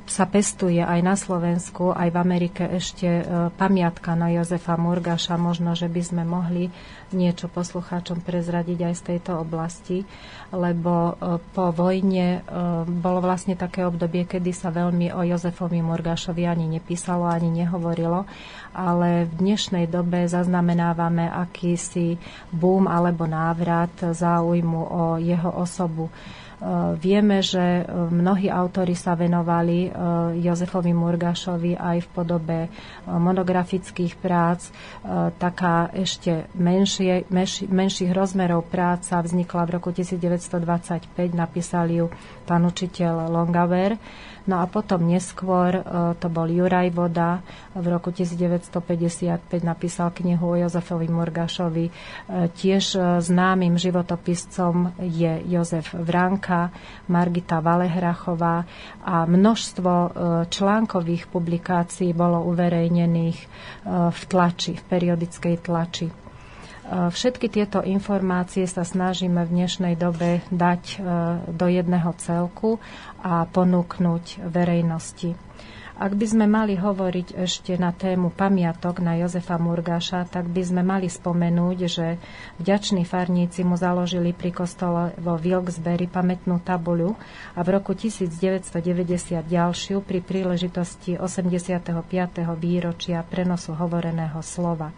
sa 0.06 0.26
pestuje 0.30 0.86
aj 0.86 1.02
na 1.02 1.18
Slovensku, 1.18 1.90
aj 1.90 2.14
v 2.14 2.18
Amerike 2.22 2.62
ešte 2.70 3.26
pamiatka 3.58 4.14
na 4.14 4.30
Jozefa 4.30 4.78
Murgaša. 4.78 5.34
Možno, 5.34 5.74
že 5.74 5.90
by 5.90 6.02
sme 6.06 6.22
mohli 6.22 6.70
niečo 7.10 7.50
poslucháčom 7.50 8.22
prezradiť 8.22 8.86
aj 8.86 8.94
z 8.94 9.02
tejto 9.02 9.42
oblasti, 9.42 10.06
lebo 10.54 11.18
po 11.58 11.74
vojne 11.74 12.46
bolo 12.86 13.18
vlastne 13.18 13.58
také 13.58 13.82
obdobie, 13.82 14.30
kedy 14.30 14.54
sa 14.54 14.70
veľmi 14.70 15.10
o 15.10 15.26
Jozefovi 15.26 15.82
Murgašovi 15.82 16.46
ani 16.46 16.70
nepísalo, 16.70 17.26
ani 17.26 17.66
nehovorilo, 17.66 18.30
ale 18.76 19.32
v 19.32 19.34
dnešnej 19.40 19.88
dobe 19.88 20.28
zaznamenávame 20.28 21.32
akýsi 21.32 22.20
boom 22.52 22.92
alebo 22.92 23.24
návrat 23.24 23.96
záujmu 24.12 24.82
o 24.84 25.04
jeho 25.24 25.56
osobu. 25.56 26.12
Eh, 26.56 26.96
vieme, 26.96 27.44
že 27.44 27.60
eh, 27.60 27.86
mnohí 27.92 28.48
autory 28.48 28.96
sa 28.96 29.12
venovali 29.14 29.86
eh, 29.86 29.92
Jozefovi 30.40 30.96
Murgašovi 30.96 31.76
aj 31.76 31.98
v 32.02 32.08
podobe 32.10 32.60
monografických 33.06 34.18
prác. 34.18 34.68
Taká 35.38 35.94
ešte 35.94 36.50
menšie, 36.58 37.30
menši, 37.30 37.70
menších 37.70 38.10
rozmerov 38.10 38.66
práca 38.66 39.22
vznikla 39.22 39.62
v 39.70 39.74
roku 39.78 39.94
1925, 39.94 41.14
napísal 41.38 41.86
ju 41.94 42.06
pán 42.50 42.66
učiteľ 42.66 43.30
Longaver 43.30 44.00
No 44.46 44.62
a 44.62 44.70
potom 44.70 45.10
neskôr 45.10 45.74
e, 45.74 45.82
to 46.22 46.30
bol 46.30 46.46
Juraj 46.46 46.94
Voda, 46.94 47.42
v 47.74 47.86
roku 47.90 48.14
1955 48.70 49.64
napísal 49.64 50.10
knihu 50.12 50.54
o 50.54 50.60
Jozefovi 50.60 51.08
Murgašovi. 51.10 51.86
E, 51.88 51.92
tiež 52.54 52.86
e, 52.96 53.00
známym 53.22 53.78
životopiscom 53.78 54.98
je 55.02 55.42
Jozef 55.50 55.94
Vranka, 55.94 56.70
Margita 57.08 57.62
Valehrachová 57.62 58.66
a 59.06 59.26
množstvo 59.30 59.94
článkových 60.50 61.30
publikácií 61.30 62.12
bolo 62.12 62.42
uverejnených 62.50 63.40
v 64.12 64.22
tlači, 64.26 64.74
v 64.74 64.84
periodickej 64.90 65.56
tlači. 65.62 66.08
Všetky 66.86 67.50
tieto 67.50 67.82
informácie 67.82 68.70
sa 68.70 68.86
snažíme 68.86 69.42
v 69.46 69.54
dnešnej 69.54 69.98
dobe 69.98 70.46
dať 70.54 71.02
do 71.50 71.66
jedného 71.66 72.14
celku 72.22 72.78
a 73.26 73.50
ponúknuť 73.50 74.46
verejnosti. 74.46 75.34
Ak 75.96 76.12
by 76.12 76.28
sme 76.28 76.44
mali 76.44 76.76
hovoriť 76.76 77.40
ešte 77.40 77.80
na 77.80 77.96
tému 77.96 78.28
pamiatok 78.28 79.00
na 79.00 79.16
Jozefa 79.16 79.56
Murgáša, 79.56 80.28
tak 80.28 80.52
by 80.52 80.60
sme 80.60 80.84
mali 80.84 81.08
spomenúť, 81.08 81.78
že 81.88 82.20
vďační 82.60 83.08
farníci 83.08 83.64
mu 83.64 83.80
založili 83.80 84.36
pri 84.36 84.52
kostole 84.52 85.16
vo 85.16 85.40
Wilkesbury 85.40 86.12
pamätnú 86.12 86.60
tabuľu 86.60 87.16
a 87.56 87.64
v 87.64 87.68
roku 87.80 87.96
1990 87.96 89.40
ďalšiu 89.48 90.04
pri 90.04 90.20
príležitosti 90.20 91.16
85. 91.16 91.80
výročia 92.60 93.24
prenosu 93.24 93.72
hovoreného 93.72 94.44
slova. 94.44 94.92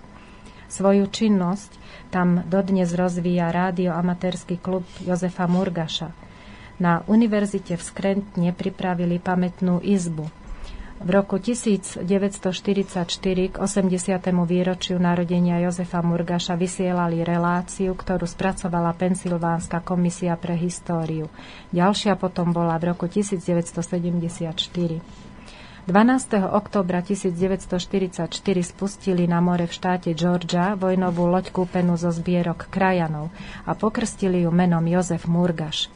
Svoju 0.65 1.05
činnosť 1.13 1.77
tam 2.09 2.41
dodnes 2.49 2.89
rozvíja 2.97 3.53
rádio-amatérsky 3.53 4.57
klub 4.57 4.81
Jozefa 5.05 5.45
Murgaša– 5.45 6.09
na 6.77 7.01
univerzite 7.09 7.73
v 7.73 7.81
Skrentne 7.81 8.49
pripravili 8.53 9.17
pamätnú 9.17 9.81
izbu. 9.81 10.29
V 10.97 11.09
roku 11.13 11.37
1944 11.37 12.01
k 13.53 13.55
80. 13.61 14.17
výročiu 14.49 14.97
narodenia 14.97 15.61
Jozefa 15.61 16.01
Murgaša 16.01 16.57
vysielali 16.57 17.21
reláciu, 17.21 17.93
ktorú 17.93 18.25
spracovala 18.25 18.97
Pensylvánska 18.97 19.85
komisia 19.85 20.33
pre 20.41 20.57
históriu. 20.57 21.29
Ďalšia 21.69 22.17
potom 22.17 22.49
bola 22.49 22.81
v 22.81 22.97
roku 22.97 23.05
1974. 23.05 24.57
12. 25.85 25.93
oktobra 26.49 27.05
1944 27.05 28.27
spustili 28.65 29.29
na 29.29 29.37
more 29.37 29.69
v 29.69 29.73
štáte 29.77 30.17
Georgia 30.17 30.73
vojnovú 30.73 31.29
loď 31.29 31.53
kúpenú 31.53 31.93
zo 31.93 32.09
zbierok 32.09 32.73
krajanov 32.73 33.29
a 33.69 33.77
pokrstili 33.77 34.43
ju 34.43 34.51
menom 34.51 34.81
Jozef 34.83 35.29
Murgaš. 35.29 35.93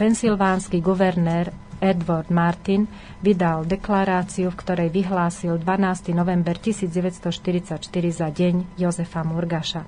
Pensylvánsky 0.00 0.80
guvernér 0.80 1.52
Edward 1.82 2.30
Martin 2.30 2.86
vydal 3.18 3.66
deklaráciu, 3.66 4.54
v 4.54 4.60
ktorej 4.62 4.88
vyhlásil 4.94 5.58
12. 5.58 6.14
november 6.14 6.54
1944 6.54 7.82
za 8.14 8.30
deň 8.30 8.78
Jozefa 8.78 9.26
Murgaša. 9.26 9.82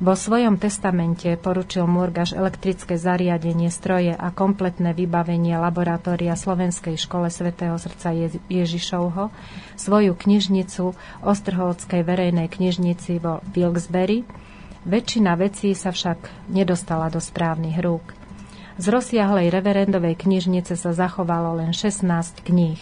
Vo 0.00 0.16
svojom 0.16 0.56
testamente 0.56 1.36
poručil 1.36 1.84
Murgaš 1.84 2.32
elektrické 2.32 2.96
zariadenie, 2.96 3.68
stroje 3.68 4.16
a 4.16 4.32
kompletné 4.32 4.96
vybavenie 4.96 5.60
laboratória 5.60 6.32
Slovenskej 6.38 6.96
škole 6.96 7.28
svätého 7.28 7.76
srdca 7.76 8.14
Ježišovho, 8.48 9.28
svoju 9.76 10.16
knižnicu 10.16 10.96
Ostrholskej 11.20 12.00
verejnej 12.00 12.48
knižnici 12.48 13.20
vo 13.20 13.44
Wilkesbury. 13.52 14.24
Väčšina 14.88 15.36
vecí 15.36 15.76
sa 15.76 15.92
však 15.92 16.48
nedostala 16.48 17.12
do 17.12 17.20
správnych 17.20 17.76
rúk. 17.84 18.19
Z 18.80 18.88
rozsiahlej 18.88 19.52
reverendovej 19.52 20.16
knižnice 20.16 20.72
sa 20.72 20.96
zachovalo 20.96 21.60
len 21.60 21.76
16 21.76 22.00
kníh. 22.40 22.80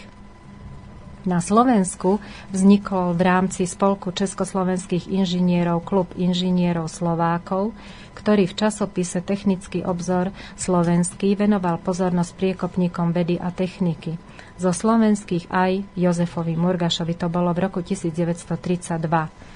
Na 1.26 1.42
Slovensku 1.42 2.22
vznikol 2.54 3.18
v 3.18 3.26
rámci 3.26 3.66
Spolku 3.66 4.14
československých 4.14 5.10
inžinierov 5.10 5.82
klub 5.82 6.06
inžinierov 6.14 6.86
Slovákov, 6.86 7.74
ktorý 8.14 8.46
v 8.46 8.54
časopise 8.54 9.18
Technický 9.26 9.82
obzor 9.82 10.30
slovenský 10.54 11.34
venoval 11.34 11.82
pozornosť 11.82 12.30
priekopníkom 12.38 13.10
vedy 13.10 13.34
a 13.42 13.50
techniky. 13.50 14.22
Zo 14.54 14.70
slovenských 14.70 15.50
aj 15.50 15.82
Jozefovi 15.98 16.54
Murgašovi 16.54 17.18
to 17.18 17.26
bolo 17.26 17.50
v 17.50 17.66
roku 17.66 17.82
1932. 17.82 19.47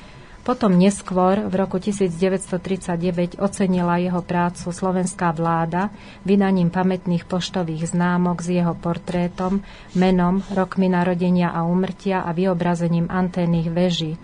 Potom 0.42 0.74
neskôr, 0.74 1.46
v 1.46 1.54
roku 1.54 1.78
1939, 1.78 3.38
ocenila 3.38 3.94
jeho 4.02 4.26
prácu 4.26 4.74
slovenská 4.74 5.30
vláda 5.30 5.94
vydaním 6.26 6.66
pamätných 6.66 7.30
poštových 7.30 7.94
známok 7.94 8.42
s 8.42 8.50
jeho 8.50 8.74
portrétom, 8.74 9.62
menom, 9.94 10.42
rokmi 10.50 10.90
narodenia 10.90 11.54
a 11.54 11.62
umrtia 11.62 12.26
a 12.26 12.34
vyobrazením 12.34 13.06
anténnych 13.06 13.70
veží. 13.70 14.18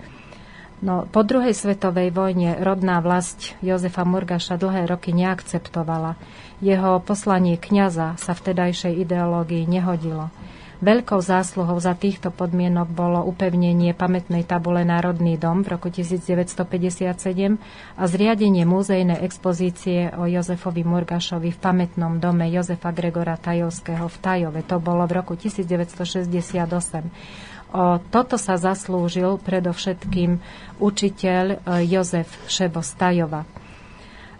No, 0.83 1.07
po 1.07 1.23
druhej 1.23 1.55
svetovej 1.55 2.11
vojne 2.11 2.59
rodná 2.67 2.99
vlast 2.99 3.55
Jozefa 3.63 4.03
Murgaša 4.03 4.59
dlhé 4.59 4.91
roky 4.91 5.15
neakceptovala. 5.15 6.19
Jeho 6.59 6.99
poslanie 6.99 7.59
kňaza 7.59 8.19
sa 8.19 8.33
vtedajšej 8.35 9.07
ideológii 9.07 9.71
nehodilo. 9.71 10.35
Veľkou 10.79 11.19
zásluhou 11.19 11.75
za 11.83 11.99
týchto 11.99 12.31
podmienok 12.31 12.95
bolo 12.95 13.27
upevnenie 13.27 13.99
pamätnej 13.99 14.47
tabule 14.47 14.87
Národný 14.87 15.35
dom 15.35 15.67
v 15.67 15.75
roku 15.75 15.91
1957 15.91 17.59
a 17.99 18.03
zriadenie 18.07 18.63
múzejnej 18.63 19.19
expozície 19.27 20.15
o 20.15 20.31
Jozefovi 20.31 20.87
Murgašovi 20.87 21.51
v 21.51 21.59
pamätnom 21.59 22.23
dome 22.23 22.47
Jozefa 22.47 22.95
Gregora 22.95 23.35
Tajovského 23.35 24.07
v 24.07 24.17
Tajove. 24.23 24.63
To 24.71 24.79
bolo 24.79 25.03
v 25.11 25.19
roku 25.19 25.35
1968. 25.35 26.31
O 27.75 27.99
toto 27.99 28.39
sa 28.39 28.55
zaslúžil 28.55 29.43
predovšetkým 29.43 30.39
učiteľ 30.79 31.45
e, 31.53 31.57
Jozef 31.91 32.31
Šebo 32.47 32.87
Stajova. 32.87 33.43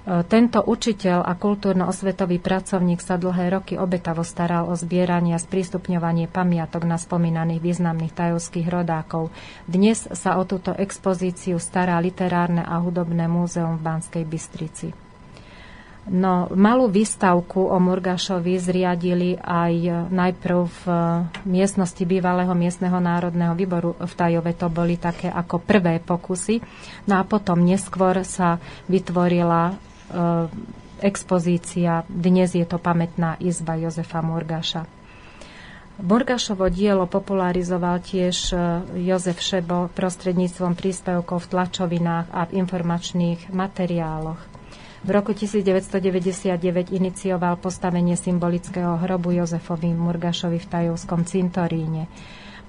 E, 0.09 0.25
tento 0.25 0.65
učiteľ 0.65 1.21
a 1.21 1.37
kultúrno-osvetový 1.37 2.41
pracovník 2.41 3.05
sa 3.05 3.21
dlhé 3.21 3.53
roky 3.53 3.77
obetavo 3.77 4.25
staral 4.25 4.73
o 4.73 4.73
zbieranie 4.73 5.37
a 5.37 5.43
sprístupňovanie 5.43 6.33
pamiatok 6.33 6.89
na 6.89 6.97
spomínaných 6.97 7.61
významných 7.61 8.17
tajovských 8.17 8.73
rodákov. 8.73 9.29
Dnes 9.69 10.09
sa 10.17 10.41
o 10.41 10.49
túto 10.49 10.73
expozíciu 10.73 11.61
stará 11.61 12.01
literárne 12.01 12.65
a 12.65 12.81
hudobné 12.81 13.29
múzeum 13.29 13.77
v 13.77 13.85
Banskej 13.85 14.25
Bystrici. 14.25 15.09
No, 16.09 16.49
malú 16.57 16.89
výstavku 16.89 17.69
o 17.69 17.77
Murgašovi 17.77 18.57
zriadili 18.57 19.37
aj 19.37 20.09
najprv 20.09 20.59
v 20.65 20.83
miestnosti 21.45 22.01
bývalého 22.01 22.57
miestneho 22.57 22.97
národného 22.97 23.53
výboru 23.53 23.93
v 23.93 24.13
Tajove. 24.17 24.57
To 24.57 24.73
boli 24.73 24.97
také 24.97 25.29
ako 25.29 25.61
prvé 25.61 26.01
pokusy. 26.01 26.65
No 27.05 27.21
a 27.21 27.29
potom 27.29 27.61
neskôr 27.61 28.25
sa 28.25 28.57
vytvorila 28.89 29.77
e, 29.77 29.88
expozícia. 30.99 32.03
Dnes 32.11 32.55
je 32.55 32.67
to 32.67 32.79
pamätná 32.79 33.39
izba 33.39 33.79
Jozefa 33.79 34.23
Murgaša. 34.23 34.99
Murgašovo 35.99 36.71
dielo 36.71 37.11
popularizoval 37.11 37.99
tiež 37.99 38.55
e, 38.55 38.57
Jozef 39.03 39.43
Šebo 39.43 39.91
prostredníctvom 39.99 40.79
príspevkov 40.79 41.43
v 41.43 41.51
tlačovinách 41.51 42.27
a 42.31 42.47
v 42.47 42.63
informačných 42.63 43.51
materiáloch. 43.51 44.39
V 45.03 45.09
roku 45.11 45.35
1999 45.35 46.95
inicioval 46.95 47.59
postavenie 47.59 48.15
symbolického 48.15 48.95
hrobu 48.95 49.43
Jozefovi 49.43 49.91
Murgašovi 49.91 50.63
v 50.63 50.71
Tajovskom 50.71 51.27
cintoríne. 51.27 52.07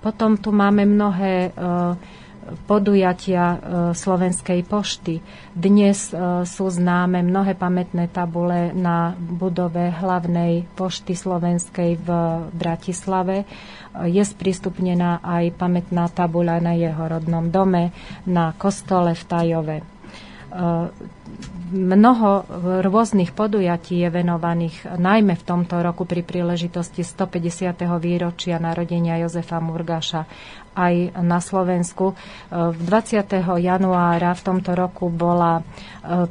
Potom 0.01 0.33
tu 0.41 0.49
máme 0.49 0.89
mnohé 0.89 1.53
e, 1.53 1.61
podujatia 2.65 3.45
e, 3.45 3.57
Slovenskej 3.93 4.65
pošty. 4.65 5.21
Dnes 5.53 6.09
e, 6.09 6.43
sú 6.45 6.65
známe 6.71 7.21
mnohé 7.21 7.53
pamätné 7.53 8.09
tabule 8.09 8.73
na 8.73 9.13
budove 9.15 9.91
hlavnej 9.93 10.65
pošty 10.73 11.13
slovenskej 11.13 11.99
v 11.99 12.09
Bratislave. 12.55 13.45
Je 14.05 14.21
sprístupnená 14.21 15.21
aj 15.21 15.53
pamätná 15.57 16.07
tabuľa 16.09 16.61
na 16.61 16.73
jeho 16.77 17.03
rodnom 17.05 17.49
dome, 17.49 17.91
na 18.25 18.53
kostole 18.55 19.13
v 19.17 19.23
Tajove 19.25 19.98
mnoho 21.69 22.29
rôznych 22.81 23.37
podujatí 23.37 24.01
je 24.01 24.09
venovaných 24.09 24.97
najmä 24.97 25.37
v 25.37 25.43
tomto 25.45 25.77
roku 25.85 26.09
pri 26.09 26.25
príležitosti 26.25 27.05
150. 27.05 27.77
výročia 28.01 28.57
narodenia 28.57 29.21
Jozefa 29.21 29.61
Murgaša 29.61 30.25
aj 30.79 31.19
na 31.19 31.43
Slovensku. 31.43 32.15
20. 32.49 32.79
januára 33.59 34.31
v 34.31 34.41
tomto 34.41 34.71
roku 34.77 35.11
bola 35.11 35.59
e, 35.59 35.63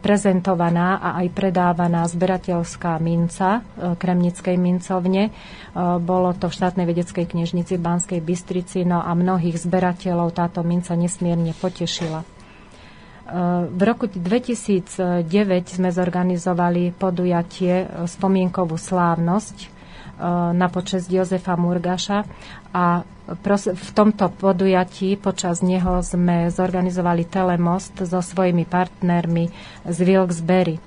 prezentovaná 0.00 0.96
a 0.98 1.08
aj 1.20 1.26
predávaná 1.36 2.06
zberateľská 2.08 2.96
minca 3.02 3.60
Kremnickej 3.76 4.56
mincovne. 4.56 5.30
Bolo 5.78 6.32
to 6.34 6.48
v 6.48 6.56
štátnej 6.56 6.86
vedeckej 6.88 7.28
knižnici 7.28 7.76
v 7.76 7.84
Banskej 7.84 8.20
Bystrici, 8.24 8.82
no 8.82 9.04
a 9.04 9.12
mnohých 9.12 9.60
zberateľov 9.60 10.34
táto 10.34 10.64
minca 10.64 10.96
nesmierne 10.96 11.52
potešila. 11.54 12.37
V 13.68 13.80
roku 13.84 14.08
2009 14.08 15.28
sme 15.68 15.92
zorganizovali 15.92 16.96
podujatie 16.96 17.84
e, 17.84 17.86
spomienkovú 18.08 18.80
slávnosť 18.80 19.56
e, 19.60 19.66
na 20.56 20.72
počest 20.72 21.12
Jozefa 21.12 21.52
Murgaša 21.60 22.24
a 22.72 23.04
v 23.28 23.90
tomto 23.92 24.32
podujatí 24.32 25.20
počas 25.20 25.60
neho 25.60 26.00
sme 26.00 26.48
zorganizovali 26.48 27.28
telemost 27.28 28.00
so 28.00 28.24
svojimi 28.24 28.64
partnermi 28.64 29.52
z 29.84 29.98
Wilkes-Barre. 30.08 30.80
E, 30.80 30.82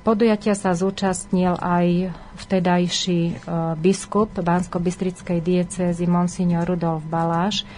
podujatia 0.00 0.56
sa 0.56 0.72
zúčastnil 0.72 1.60
aj 1.60 2.08
vtedajší 2.40 3.44
biskup 3.84 4.32
Bansko-Bystrickej 4.32 5.44
diecézy 5.44 6.08
Monsignor 6.08 6.64
Rudolf 6.64 7.04
Baláš, 7.04 7.68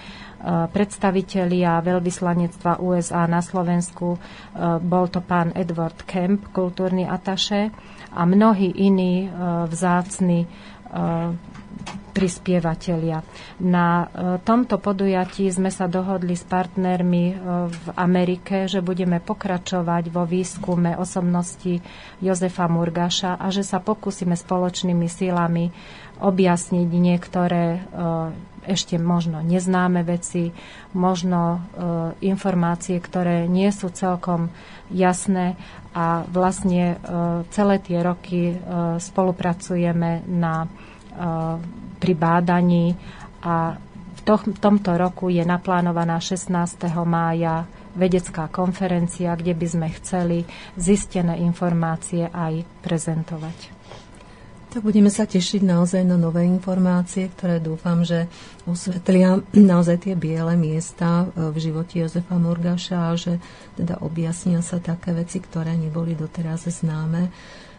predstavitelia 0.46 1.82
veľvyslanectva 1.82 2.78
USA 2.78 3.26
na 3.26 3.42
Slovensku. 3.42 4.14
E, 4.14 4.18
bol 4.78 5.10
to 5.10 5.18
pán 5.18 5.50
Edward 5.58 6.06
Kemp, 6.06 6.54
kultúrny 6.54 7.02
ataše 7.02 7.74
a 8.14 8.22
mnohí 8.22 8.70
iní 8.70 9.26
e, 9.26 9.28
vzácni 9.66 10.46
e, 10.46 10.48
prispievateľia. 12.16 13.20
Na 13.60 14.08
tomto 14.40 14.80
podujatí 14.80 15.52
sme 15.52 15.68
sa 15.68 15.84
dohodli 15.84 16.32
s 16.32 16.48
partnermi 16.48 17.24
v 17.68 17.86
Amerike, 17.92 18.64
že 18.64 18.80
budeme 18.80 19.20
pokračovať 19.20 20.08
vo 20.08 20.24
výskume 20.24 20.96
osobnosti 20.96 21.76
Jozefa 22.24 22.72
Murgaša 22.72 23.36
a 23.36 23.52
že 23.52 23.60
sa 23.60 23.84
pokúsime 23.84 24.32
spoločnými 24.32 25.04
silami 25.04 25.68
objasniť 26.20 26.88
niektoré 26.88 27.84
ešte 28.66 28.98
možno 28.98 29.40
neznáme 29.40 30.02
veci, 30.02 30.50
možno 30.92 31.40
e, 31.40 31.58
informácie, 32.26 32.98
ktoré 32.98 33.46
nie 33.46 33.70
sú 33.70 33.94
celkom 33.94 34.50
jasné 34.90 35.54
a 35.94 36.26
vlastne 36.26 36.84
e, 36.92 36.96
celé 37.54 37.78
tie 37.80 38.02
roky 38.02 38.52
e, 38.52 38.54
spolupracujeme 38.98 40.26
na, 40.26 40.66
e, 40.66 40.68
pri 41.96 42.12
bádaní 42.18 42.92
a 43.46 43.78
v 44.16 44.20
to, 44.26 44.36
tomto 44.58 44.98
roku 44.98 45.30
je 45.30 45.46
naplánovaná 45.46 46.18
16. 46.18 46.50
mája 47.06 47.64
vedecká 47.96 48.50
konferencia, 48.50 49.32
kde 49.38 49.56
by 49.56 49.66
sme 49.66 49.88
chceli 49.96 50.38
zistené 50.76 51.40
informácie 51.40 52.28
aj 52.28 52.66
prezentovať. 52.84 53.75
Tak 54.76 54.84
budeme 54.84 55.08
sa 55.08 55.24
tešiť 55.24 55.64
naozaj 55.64 56.04
na 56.04 56.20
nové 56.20 56.44
informácie, 56.44 57.32
ktoré 57.32 57.64
dúfam, 57.64 58.04
že 58.04 58.28
osvetlia 58.68 59.40
naozaj 59.56 60.04
tie 60.04 60.12
biele 60.12 60.52
miesta 60.52 61.24
e, 61.32 61.48
v 61.48 61.56
živote 61.56 62.04
Jozefa 62.04 62.36
Murgaša 62.36 63.08
a 63.08 63.16
že 63.16 63.40
teda 63.72 64.04
objasnia 64.04 64.60
sa 64.60 64.76
také 64.76 65.16
veci, 65.16 65.40
ktoré 65.40 65.72
neboli 65.80 66.12
doteraz 66.12 66.68
známe. 66.68 67.32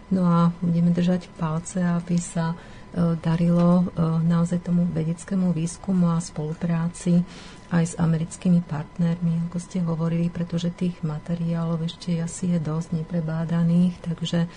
No 0.09 0.25
a 0.25 0.49
budeme 0.57 0.89
držať 0.89 1.29
palce, 1.37 1.85
aby 1.85 2.17
sa 2.17 2.57
e, 2.57 3.13
darilo 3.21 3.85
e, 3.93 4.01
naozaj 4.25 4.65
tomu 4.65 4.89
vedeckému 4.89 5.53
výskumu 5.53 6.09
a 6.09 6.17
spolupráci 6.17 7.21
aj 7.69 7.93
s 7.93 7.93
americkými 8.01 8.65
partnermi, 8.65 9.45
ako 9.45 9.57
ste 9.61 9.85
hovorili, 9.85 10.33
pretože 10.33 10.73
tých 10.73 10.97
materiálov 11.05 11.77
ešte 11.77 12.17
asi 12.17 12.57
je 12.57 12.59
dosť 12.63 13.05
neprebádaných, 13.05 14.01
takže 14.01 14.49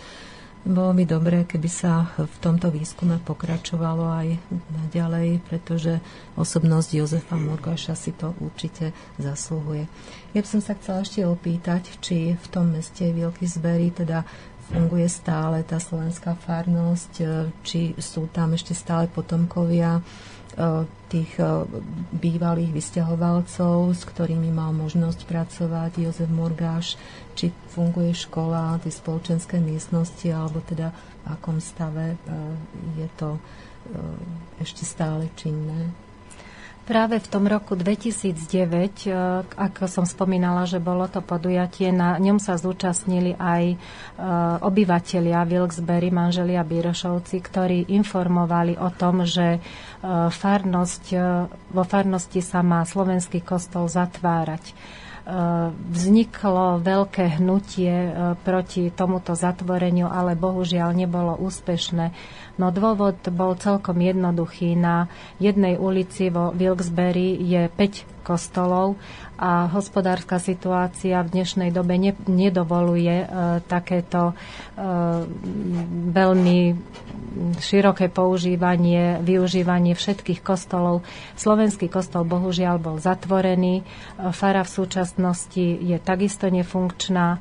bolo 0.60 0.92
by 0.92 1.04
dobré, 1.08 1.48
keby 1.48 1.70
sa 1.72 2.12
v 2.20 2.36
tomto 2.44 2.68
výskume 2.68 3.16
pokračovalo 3.24 4.04
aj 4.12 4.28
naďalej, 4.68 5.40
pretože 5.48 6.04
osobnosť 6.36 7.00
Jozefa 7.00 7.40
Murgaša 7.40 7.96
si 7.96 8.12
to 8.12 8.36
určite 8.44 8.92
zasluhuje. 9.16 9.88
Ja 10.36 10.44
by 10.44 10.48
som 10.48 10.60
sa 10.60 10.76
chcela 10.76 11.00
ešte 11.00 11.24
opýtať, 11.24 11.96
či 12.04 12.36
v 12.36 12.46
tom 12.52 12.76
meste 12.76 13.08
Zbery 13.40 13.88
teda 13.90 14.28
funguje 14.70 15.10
stále 15.10 15.66
tá 15.66 15.82
slovenská 15.82 16.38
farnosť, 16.38 17.12
či 17.66 17.98
sú 17.98 18.30
tam 18.30 18.54
ešte 18.54 18.76
stále 18.76 19.10
potomkovia 19.10 19.98
tých 21.08 21.32
e, 21.40 21.66
bývalých 22.12 22.70
vysťahovalcov, 22.70 23.96
s 23.96 24.02
ktorými 24.04 24.52
mal 24.52 24.76
možnosť 24.76 25.24
pracovať 25.24 26.04
Jozef 26.04 26.30
Morgáš, 26.30 27.00
či 27.34 27.50
funguje 27.72 28.12
škola, 28.12 28.78
tie 28.84 28.92
spoločenské 28.92 29.58
miestnosti, 29.58 30.26
alebo 30.28 30.60
teda 30.62 30.92
v 30.92 31.26
akom 31.32 31.58
stave 31.58 32.14
e, 32.14 32.16
je 33.00 33.08
to 33.16 33.40
ešte 34.60 34.84
stále 34.84 35.32
činné. 35.34 36.09
Práve 36.90 37.22
v 37.22 37.30
tom 37.30 37.46
roku 37.46 37.78
2009, 37.78 39.06
e, 39.06 39.14
ako 39.46 39.86
som 39.86 40.02
spomínala, 40.02 40.66
že 40.66 40.82
bolo 40.82 41.06
to 41.06 41.22
podujatie, 41.22 41.94
na 41.94 42.18
ňom 42.18 42.42
sa 42.42 42.58
zúčastnili 42.58 43.38
aj 43.38 43.62
e, 43.70 43.76
obyvatelia 44.58 45.46
Wilkesbury, 45.46 46.10
manželia 46.10 46.66
Bírošovci, 46.66 47.46
ktorí 47.46 47.94
informovali 47.94 48.74
o 48.74 48.90
tom, 48.90 49.22
že 49.22 49.54
e, 49.54 49.58
farnosť, 50.34 51.04
vo 51.70 51.86
farnosti 51.86 52.42
sa 52.42 52.58
má 52.66 52.82
slovenský 52.82 53.38
kostol 53.38 53.86
zatvárať. 53.86 54.74
vzniklo 55.94 56.82
veľké 56.82 57.38
hnutie 57.38 58.10
proti 58.42 58.90
tomuto 58.90 59.38
zatvoreniu, 59.38 60.10
ale 60.10 60.34
bohužiaľ 60.34 60.90
nebolo 60.90 61.38
úspešné. 61.38 62.10
No 62.56 62.74
dôvod 62.74 63.20
bol 63.30 63.54
celkom 63.60 64.00
jednoduchý. 64.00 64.74
Na 64.74 65.06
jednej 65.38 65.76
ulici 65.76 66.32
vo 66.32 66.50
Wilkesbury 66.50 67.38
je 67.38 67.68
5 67.68 68.20
kostolov 68.22 69.00
a 69.40 69.66
hospodárska 69.72 70.36
situácia 70.36 71.16
v 71.24 71.32
dnešnej 71.40 71.72
dobe 71.72 71.96
ne, 71.96 72.12
nedovoluje 72.28 73.24
e, 73.24 73.26
takéto 73.64 74.30
e, 74.30 74.34
veľmi 76.12 76.58
široké 77.62 78.10
používanie, 78.10 79.22
využívanie 79.22 79.94
všetkých 79.94 80.44
kostolov. 80.44 81.06
Slovenský 81.38 81.86
kostol 81.86 82.26
bohužiaľ 82.26 82.76
bol 82.82 82.96
zatvorený, 83.00 83.80
e, 83.80 83.84
fara 84.34 84.66
v 84.66 84.74
súčasnosti 84.76 85.64
je 85.80 85.96
takisto 85.96 86.52
nefunkčná. 86.52 87.26
E, 87.32 87.38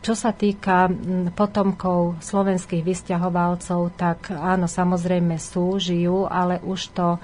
čo 0.00 0.14
sa 0.16 0.32
týka 0.32 0.88
potomkov 1.36 2.24
slovenských 2.24 2.80
vysťahovalcov, 2.80 3.92
tak 4.06 4.30
áno, 4.30 4.70
samozrejme 4.70 5.34
sú, 5.34 5.82
žijú, 5.82 6.30
ale 6.30 6.62
už 6.62 6.94
to 6.94 7.18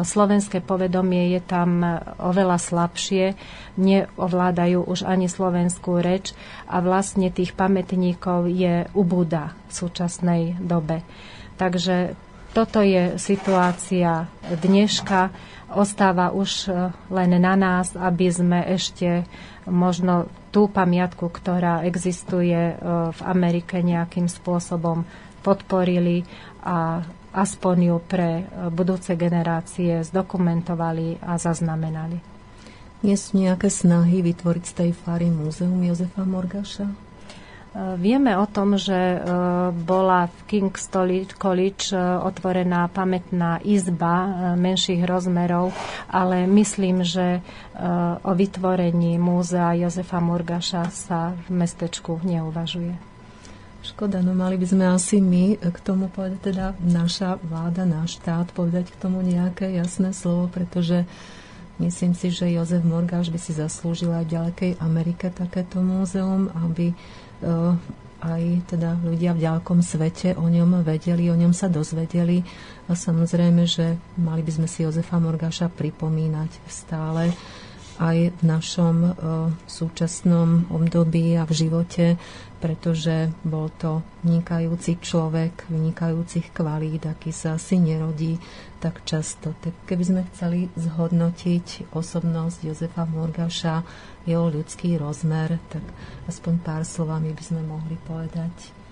slovenské 0.00 0.64
povedomie 0.64 1.36
je 1.36 1.40
tam 1.44 1.84
oveľa 2.16 2.56
slabšie, 2.56 3.36
neovládajú 3.76 4.88
už 4.88 5.04
ani 5.04 5.28
slovenskú 5.28 6.00
reč 6.00 6.32
a 6.64 6.80
vlastne 6.80 7.28
tých 7.28 7.52
pamätníkov 7.52 8.48
je 8.48 8.88
ubúda 8.96 9.52
v 9.68 9.72
súčasnej 9.76 10.42
dobe. 10.56 11.04
Takže 11.60 12.16
toto 12.56 12.80
je 12.80 13.20
situácia 13.20 14.32
dneška. 14.48 15.28
Ostáva 15.76 16.32
už 16.32 16.72
len 17.12 17.36
na 17.36 17.52
nás, 17.52 17.92
aby 17.92 18.32
sme 18.32 18.64
ešte 18.72 19.28
možno 19.68 20.30
tú 20.56 20.72
pamiatku, 20.72 21.28
ktorá 21.28 21.84
existuje 21.84 22.56
e, 22.56 22.74
v 23.12 23.20
Amerike 23.28 23.84
nejakým 23.84 24.24
spôsobom 24.24 25.04
podporili 25.46 26.26
a 26.66 27.06
aspoň 27.36 27.76
ju 27.92 27.96
pre 28.02 28.30
e, 28.40 28.44
budúce 28.72 29.12
generácie 29.14 30.00
zdokumentovali 30.00 31.20
a 31.20 31.36
zaznamenali. 31.36 32.18
Nie 33.04 33.14
sú 33.20 33.36
nejaké 33.38 33.68
snahy 33.68 34.24
vytvoriť 34.24 34.64
z 34.64 34.74
tej 34.74 34.90
fary 34.96 35.28
múzeum 35.28 35.76
Jozefa 35.84 36.24
Morgaša? 36.24 36.88
E, 36.88 36.94
vieme 38.00 38.32
o 38.40 38.48
tom, 38.48 38.80
že 38.80 38.96
e, 38.96 39.18
bola 39.70 40.32
v 40.32 40.38
King's 40.48 40.88
College 41.36 41.92
otvorená 42.24 42.88
pamätná 42.88 43.60
izba 43.60 44.56
menších 44.56 45.04
rozmerov, 45.04 45.76
ale 46.08 46.48
myslím, 46.48 47.04
že 47.04 47.44
o 48.24 48.32
vytvorení 48.32 49.20
múzea 49.20 49.76
Jozefa 49.76 50.24
Morgaša 50.24 50.88
sa 50.88 51.36
v 51.46 51.48
mestečku 51.52 52.24
neuvažuje. 52.24 53.15
Škoda, 53.86 54.18
no 54.18 54.34
mali 54.34 54.58
by 54.58 54.66
sme 54.66 54.84
asi 54.90 55.22
my 55.22 55.62
k 55.62 55.78
tomu 55.78 56.10
povedať, 56.10 56.50
teda 56.50 56.66
naša 56.82 57.38
vláda, 57.38 57.86
náš 57.86 58.18
štát, 58.18 58.50
povedať 58.50 58.90
k 58.90 58.98
tomu 58.98 59.22
nejaké 59.22 59.70
jasné 59.70 60.10
slovo, 60.10 60.50
pretože 60.50 61.06
myslím 61.78 62.10
si, 62.18 62.34
že 62.34 62.50
Jozef 62.50 62.82
Morgáš 62.82 63.30
by 63.30 63.38
si 63.38 63.54
zaslúžil 63.54 64.10
aj 64.10 64.24
v 64.26 64.32
ďalekej 64.34 64.72
Amerike 64.82 65.30
takéto 65.30 65.78
múzeum, 65.78 66.50
aby 66.66 66.90
uh, 67.46 67.78
aj 68.26 68.74
teda 68.74 68.98
ľudia 69.06 69.36
v 69.36 69.44
ďalkom 69.46 69.84
svete 69.86 70.34
o 70.34 70.50
ňom 70.50 70.82
vedeli, 70.82 71.30
o 71.30 71.36
ňom 71.38 71.54
sa 71.54 71.70
dozvedeli. 71.70 72.42
A 72.90 72.98
samozrejme, 72.98 73.62
že 73.70 73.94
mali 74.18 74.42
by 74.42 74.50
sme 74.50 74.66
si 74.66 74.82
Jozefa 74.82 75.22
Morgáša 75.22 75.70
pripomínať 75.70 76.50
stále 76.66 77.30
aj 77.96 78.36
v 78.36 78.42
našom 78.44 78.96
uh, 79.02 79.12
súčasnom 79.64 80.68
období 80.68 81.36
a 81.36 81.48
v 81.48 81.52
živote 81.52 82.06
pretože 82.56 83.28
bol 83.44 83.68
to 83.76 84.00
vynikajúci 84.24 84.96
človek, 84.98 85.68
vynikajúcich 85.68 86.56
kvalít, 86.56 87.04
aký 87.04 87.28
sa 87.28 87.60
asi 87.60 87.76
nerodí 87.76 88.40
tak 88.80 89.04
často. 89.04 89.52
Tak 89.60 89.84
keby 89.84 90.02
sme 90.04 90.22
chceli 90.32 90.72
zhodnotiť 90.74 91.92
osobnosť 91.92 92.58
Jozefa 92.64 93.04
Morgaša, 93.04 93.84
jeho 94.24 94.48
ľudský 94.48 94.96
rozmer, 94.96 95.60
tak 95.68 95.84
aspoň 96.26 96.54
pár 96.64 96.82
slovami 96.88 97.36
by 97.36 97.42
sme 97.44 97.62
mohli 97.62 98.00
povedať. 98.08 98.85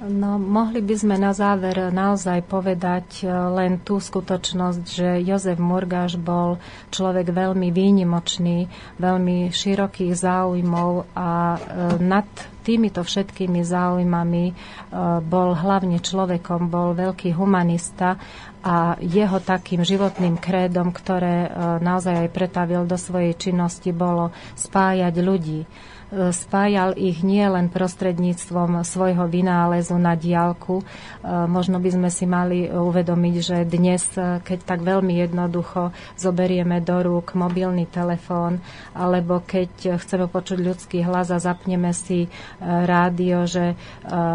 No, 0.00 0.40
mohli 0.40 0.80
by 0.80 0.96
sme 0.96 1.16
na 1.20 1.36
záver 1.36 1.92
naozaj 1.92 2.40
povedať 2.48 3.20
e, 3.20 3.24
len 3.28 3.76
tú 3.76 4.00
skutočnosť, 4.00 4.82
že 4.88 5.08
Jozef 5.20 5.60
Murgáš 5.60 6.16
bol 6.16 6.56
človek 6.88 7.28
veľmi 7.28 7.68
výnimočný, 7.68 8.64
veľmi 8.96 9.52
širokých 9.52 10.16
záujmov 10.16 11.12
a 11.12 11.30
e, 11.52 11.58
nad 12.00 12.24
týmito 12.64 13.04
všetkými 13.04 13.60
záujmami 13.60 14.44
e, 14.48 14.54
bol 15.20 15.52
hlavne 15.52 16.00
človekom, 16.00 16.72
bol 16.72 16.96
veľký 16.96 17.36
humanista 17.36 18.16
a 18.64 18.96
jeho 19.04 19.36
takým 19.36 19.84
životným 19.84 20.40
krédom, 20.40 20.92
ktoré 20.92 21.48
naozaj 21.80 22.28
aj 22.28 22.28
pretavil 22.28 22.84
do 22.84 23.00
svojej 23.00 23.32
činnosti, 23.32 23.88
bolo 23.88 24.36
spájať 24.52 25.14
ľudí 25.16 25.64
spájal 26.10 26.98
ich 26.98 27.22
nie 27.22 27.46
len 27.46 27.70
prostredníctvom 27.70 28.82
svojho 28.82 29.30
vynálezu 29.30 29.94
na 29.94 30.18
diálku. 30.18 30.82
E, 30.82 30.84
možno 31.46 31.78
by 31.78 31.90
sme 31.94 32.10
si 32.10 32.26
mali 32.26 32.66
uvedomiť, 32.66 33.34
že 33.38 33.56
dnes, 33.62 34.02
e, 34.18 34.42
keď 34.42 34.58
tak 34.66 34.80
veľmi 34.82 35.22
jednoducho 35.22 35.94
zoberieme 36.18 36.82
do 36.82 36.98
rúk 36.98 37.38
mobilný 37.38 37.86
telefón, 37.86 38.58
alebo 38.90 39.38
keď 39.46 40.02
chceme 40.02 40.26
počuť 40.26 40.58
ľudský 40.58 40.98
hlas 41.06 41.30
a 41.30 41.38
zapneme 41.38 41.94
si 41.94 42.26
e, 42.26 42.28
rádio, 42.66 43.46
že 43.46 43.78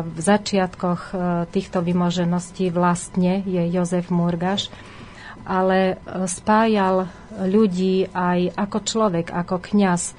v 0.05 0.19
začiatkoch 0.19 1.11
týchto 1.51 1.83
vymožeností 1.83 2.71
vlastne 2.71 3.43
je 3.43 3.61
Jozef 3.69 4.07
Murgaš, 4.07 4.71
ale 5.45 6.01
spájal 6.25 7.05
ľudí 7.45 8.09
aj 8.09 8.57
ako 8.57 8.77
človek, 8.81 9.29
ako 9.29 9.61
kňaz 9.61 10.17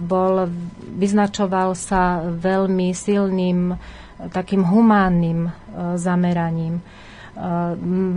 bol, 0.00 0.48
vyznačoval 0.96 1.76
sa 1.76 2.24
veľmi 2.24 2.90
silným 2.96 3.76
takým 4.18 4.66
humánnym 4.66 5.46
e, 5.46 5.50
zameraním. 5.94 6.80
E, 6.80 6.82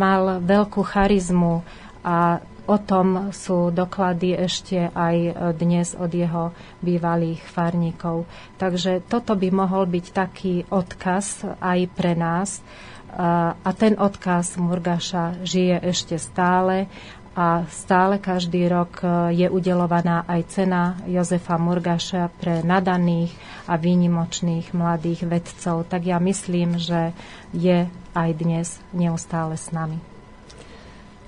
mal 0.02 0.42
veľkú 0.42 0.82
charizmu 0.82 1.62
a 2.02 2.42
o 2.66 2.78
tom 2.80 3.34
sú 3.36 3.70
doklady 3.70 4.38
ešte 4.38 4.90
aj 4.96 5.18
dnes 5.60 5.94
od 5.94 6.10
jeho 6.10 6.56
bývalých 6.80 7.42
farníkov. 7.44 8.26
Takže 8.56 9.04
toto 9.06 9.36
by 9.36 9.50
mohol 9.52 9.86
byť 9.86 10.06
taký 10.14 10.66
odkaz 10.72 11.46
aj 11.60 11.80
pre 11.94 12.16
nás. 12.16 12.64
A 13.12 13.70
ten 13.76 14.00
odkaz 14.00 14.56
Murgaša 14.56 15.44
žije 15.44 15.84
ešte 15.84 16.16
stále 16.16 16.88
a 17.32 17.64
stále 17.72 18.20
každý 18.20 18.68
rok 18.68 19.00
e, 19.00 19.08
je 19.32 19.48
udelovaná 19.48 20.28
aj 20.28 20.52
cena 20.52 21.00
Jozefa 21.08 21.56
Murgaša 21.56 22.28
pre 22.28 22.60
nadaných 22.60 23.32
a 23.72 23.80
výnimočných 23.80 24.76
mladých 24.76 25.32
vedcov. 25.32 25.88
Tak 25.88 26.12
ja 26.12 26.20
myslím, 26.20 26.76
že 26.76 27.16
je 27.56 27.88
aj 28.12 28.30
dnes 28.36 28.68
neustále 28.92 29.56
s 29.56 29.72
nami. 29.72 29.96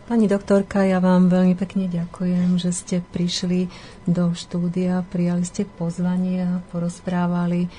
Pani 0.04 0.28
doktorka, 0.28 0.84
ja 0.84 1.00
vám 1.00 1.32
veľmi 1.32 1.56
pekne 1.56 1.88
ďakujem, 1.88 2.60
že 2.60 2.76
ste 2.76 3.00
prišli 3.00 3.72
do 4.04 4.36
štúdia, 4.36 5.08
prijali 5.08 5.48
ste 5.48 5.64
pozvanie 5.64 6.44
a 6.44 6.60
porozprávali 6.76 7.72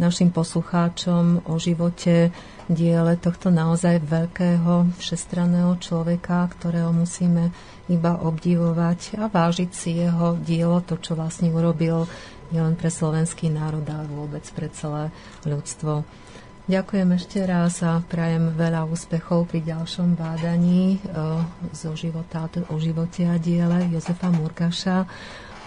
našim 0.00 0.32
poslucháčom 0.32 1.44
o 1.44 1.54
živote 1.60 2.32
diele 2.72 3.20
tohto 3.20 3.52
naozaj 3.52 4.00
veľkého 4.00 4.96
všestranného 4.96 5.76
človeka, 5.76 6.48
ktorého 6.56 6.88
musíme 6.96 7.52
iba 7.92 8.16
obdivovať 8.16 9.20
a 9.20 9.28
vážiť 9.28 9.70
si 9.70 10.00
jeho 10.00 10.40
dielo, 10.40 10.80
to, 10.80 10.96
čo 10.96 11.12
vlastne 11.12 11.52
urobil 11.52 12.08
nielen 12.48 12.80
pre 12.80 12.88
slovenský 12.88 13.52
národ, 13.52 13.84
ale 13.84 14.08
vôbec 14.08 14.42
pre 14.56 14.72
celé 14.72 15.12
ľudstvo. 15.44 16.02
Ďakujem 16.70 17.08
ešte 17.18 17.42
raz 17.42 17.82
a 17.82 17.98
prajem 17.98 18.54
veľa 18.54 18.86
úspechov 18.86 19.50
pri 19.50 19.66
ďalšom 19.74 20.14
bádaní 20.14 20.96
e, 20.96 20.98
zo 21.74 21.98
života, 21.98 22.46
o 22.70 22.76
živote 22.78 23.26
a 23.26 23.34
diele 23.42 23.90
Jozefa 23.90 24.30
Murkaša 24.30 24.98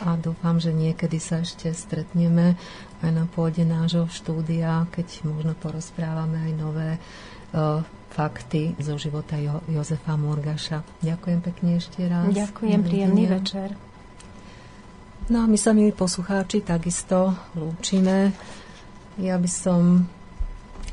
a 0.03 0.09
dúfam, 0.15 0.59
že 0.63 0.71
niekedy 0.71 1.19
sa 1.19 1.43
ešte 1.43 1.71
stretneme 1.75 2.55
aj 3.03 3.11
na 3.11 3.25
pôde 3.27 3.67
nášho 3.67 4.07
štúdia, 4.07 4.87
keď 4.89 5.27
možno 5.27 5.53
porozprávame 5.59 6.39
aj 6.49 6.53
nové 6.55 6.89
uh, 6.95 7.83
fakty 8.15 8.79
zo 8.79 8.95
života 8.95 9.35
jo- 9.35 9.61
Jozefa 9.67 10.15
Morgaša. 10.15 11.03
Ďakujem 11.03 11.39
pekne 11.43 11.71
ešte 11.77 12.07
raz. 12.07 12.31
Ďakujem, 12.31 12.79
príjemný 12.79 13.27
večer. 13.27 13.75
No 15.27 15.43
a 15.43 15.45
my 15.47 15.55
sa, 15.55 15.71
milí 15.71 15.91
poslucháči, 15.91 16.63
takisto 16.63 17.31
lúčime. 17.55 18.35
Ja 19.19 19.39
by 19.39 19.49
som 19.51 20.07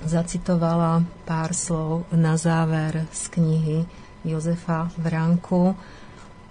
zacitovala 0.02 1.02
pár 1.26 1.52
slov 1.52 2.08
na 2.14 2.38
záver 2.38 3.10
z 3.10 3.22
knihy 3.36 3.78
Jozefa 4.24 4.88
Vranku 4.96 5.74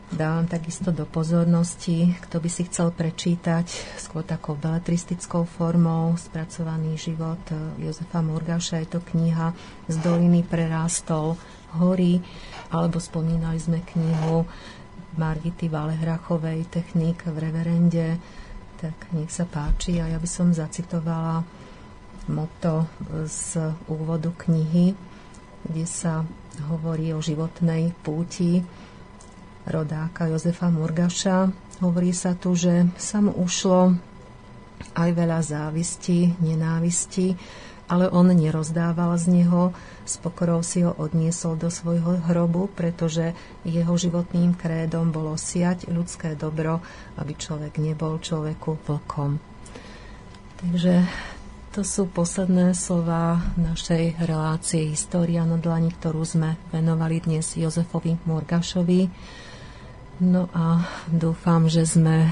dávam 0.09 0.49
takisto 0.49 0.89
do 0.89 1.05
pozornosti, 1.05 2.17
kto 2.25 2.41
by 2.41 2.49
si 2.49 2.65
chcel 2.65 2.89
prečítať 2.89 3.69
skôr 4.01 4.25
takou 4.25 4.57
beletristickou 4.57 5.45
formou 5.45 6.17
spracovaný 6.17 6.97
život 6.97 7.39
e, 7.53 7.85
Jozefa 7.85 8.25
Murgaša. 8.25 8.81
Je 8.81 8.89
to 8.89 8.99
kniha 9.05 9.53
Z 9.85 9.95
doliny 10.01 10.41
prerástol 10.41 11.37
hory, 11.77 12.17
alebo 12.73 12.97
spomínali 12.97 13.61
sme 13.61 13.85
knihu 13.85 14.49
Margity 15.13 15.69
Valehrachovej 15.69 16.65
Technik 16.73 17.21
v 17.29 17.37
reverende. 17.37 18.17
Tak 18.81 19.13
nech 19.13 19.29
sa 19.29 19.45
páči 19.45 20.01
a 20.01 20.09
ja 20.09 20.17
by 20.17 20.29
som 20.29 20.49
zacitovala 20.49 21.45
moto 22.29 22.89
z 23.25 23.73
úvodu 23.89 24.33
knihy, 24.33 24.93
kde 25.65 25.85
sa 25.85 26.25
hovorí 26.69 27.13
o 27.13 27.21
životnej 27.21 27.93
púti 28.01 28.61
rodáka 29.67 30.29
Jozefa 30.29 30.71
Murgaša. 30.71 31.51
Hovorí 31.83 32.15
sa 32.15 32.35
tu, 32.35 32.55
že 32.55 32.87
sa 32.95 33.19
mu 33.19 33.35
ušlo 33.35 33.95
aj 34.95 35.09
veľa 35.11 35.39
závisti, 35.43 36.39
nenávisti, 36.39 37.35
ale 37.89 38.05
on 38.13 38.29
nerozdával 38.29 39.17
z 39.17 39.41
neho, 39.41 39.73
s 40.05 40.21
pokorou 40.21 40.61
si 40.61 40.85
ho 40.85 40.93
odniesol 40.93 41.57
do 41.57 41.73
svojho 41.73 42.21
hrobu, 42.29 42.69
pretože 42.69 43.33
jeho 43.65 43.93
životným 43.97 44.53
krédom 44.53 45.09
bolo 45.09 45.33
siať 45.35 45.89
ľudské 45.89 46.37
dobro, 46.37 46.85
aby 47.17 47.33
človek 47.33 47.81
nebol 47.81 48.21
človeku 48.21 48.77
vlkom. 48.85 49.41
Takže 50.59 51.07
to 51.73 51.81
sú 51.85 52.09
posledné 52.09 52.73
slova 52.73 53.41
našej 53.55 54.21
relácie 54.25 54.93
História 54.93 55.45
na 55.45 55.57
dlani, 55.57 55.93
ktorú 55.93 56.25
sme 56.25 56.57
venovali 56.73 57.21
dnes 57.25 57.57
Jozefovi 57.57 58.17
Morgašovi. 58.25 59.01
No 60.19 60.51
a 60.51 60.83
dúfam, 61.07 61.71
že 61.71 61.87
sme 61.87 62.27
e, 62.27 62.31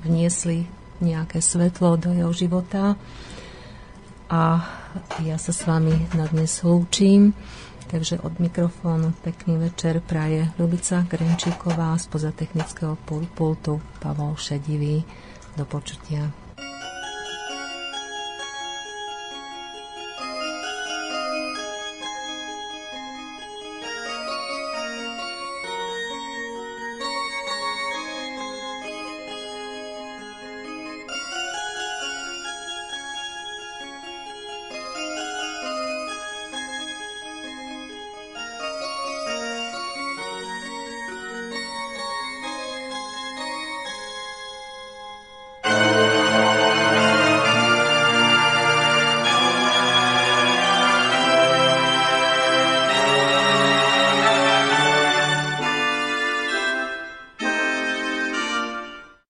vniesli 0.00 0.64
nejaké 1.04 1.44
svetlo 1.44 2.00
do 2.00 2.16
jeho 2.16 2.32
života. 2.32 2.96
A 4.32 4.64
ja 5.20 5.36
sa 5.36 5.52
s 5.52 5.68
vami 5.68 6.08
na 6.16 6.24
dnes 6.24 6.64
lúčim. 6.64 7.36
Takže 7.90 8.22
od 8.22 8.38
mikrofónu 8.38 9.12
pekný 9.20 9.58
večer 9.58 9.98
praje 10.00 10.48
Ľubica 10.56 11.04
Grenčíková 11.04 11.98
spoza 11.98 12.30
technického 12.30 12.94
pultu 13.34 13.82
Pavol 13.98 14.38
Šedivý. 14.38 15.02
Do 15.58 15.66
počutia. 15.66 16.39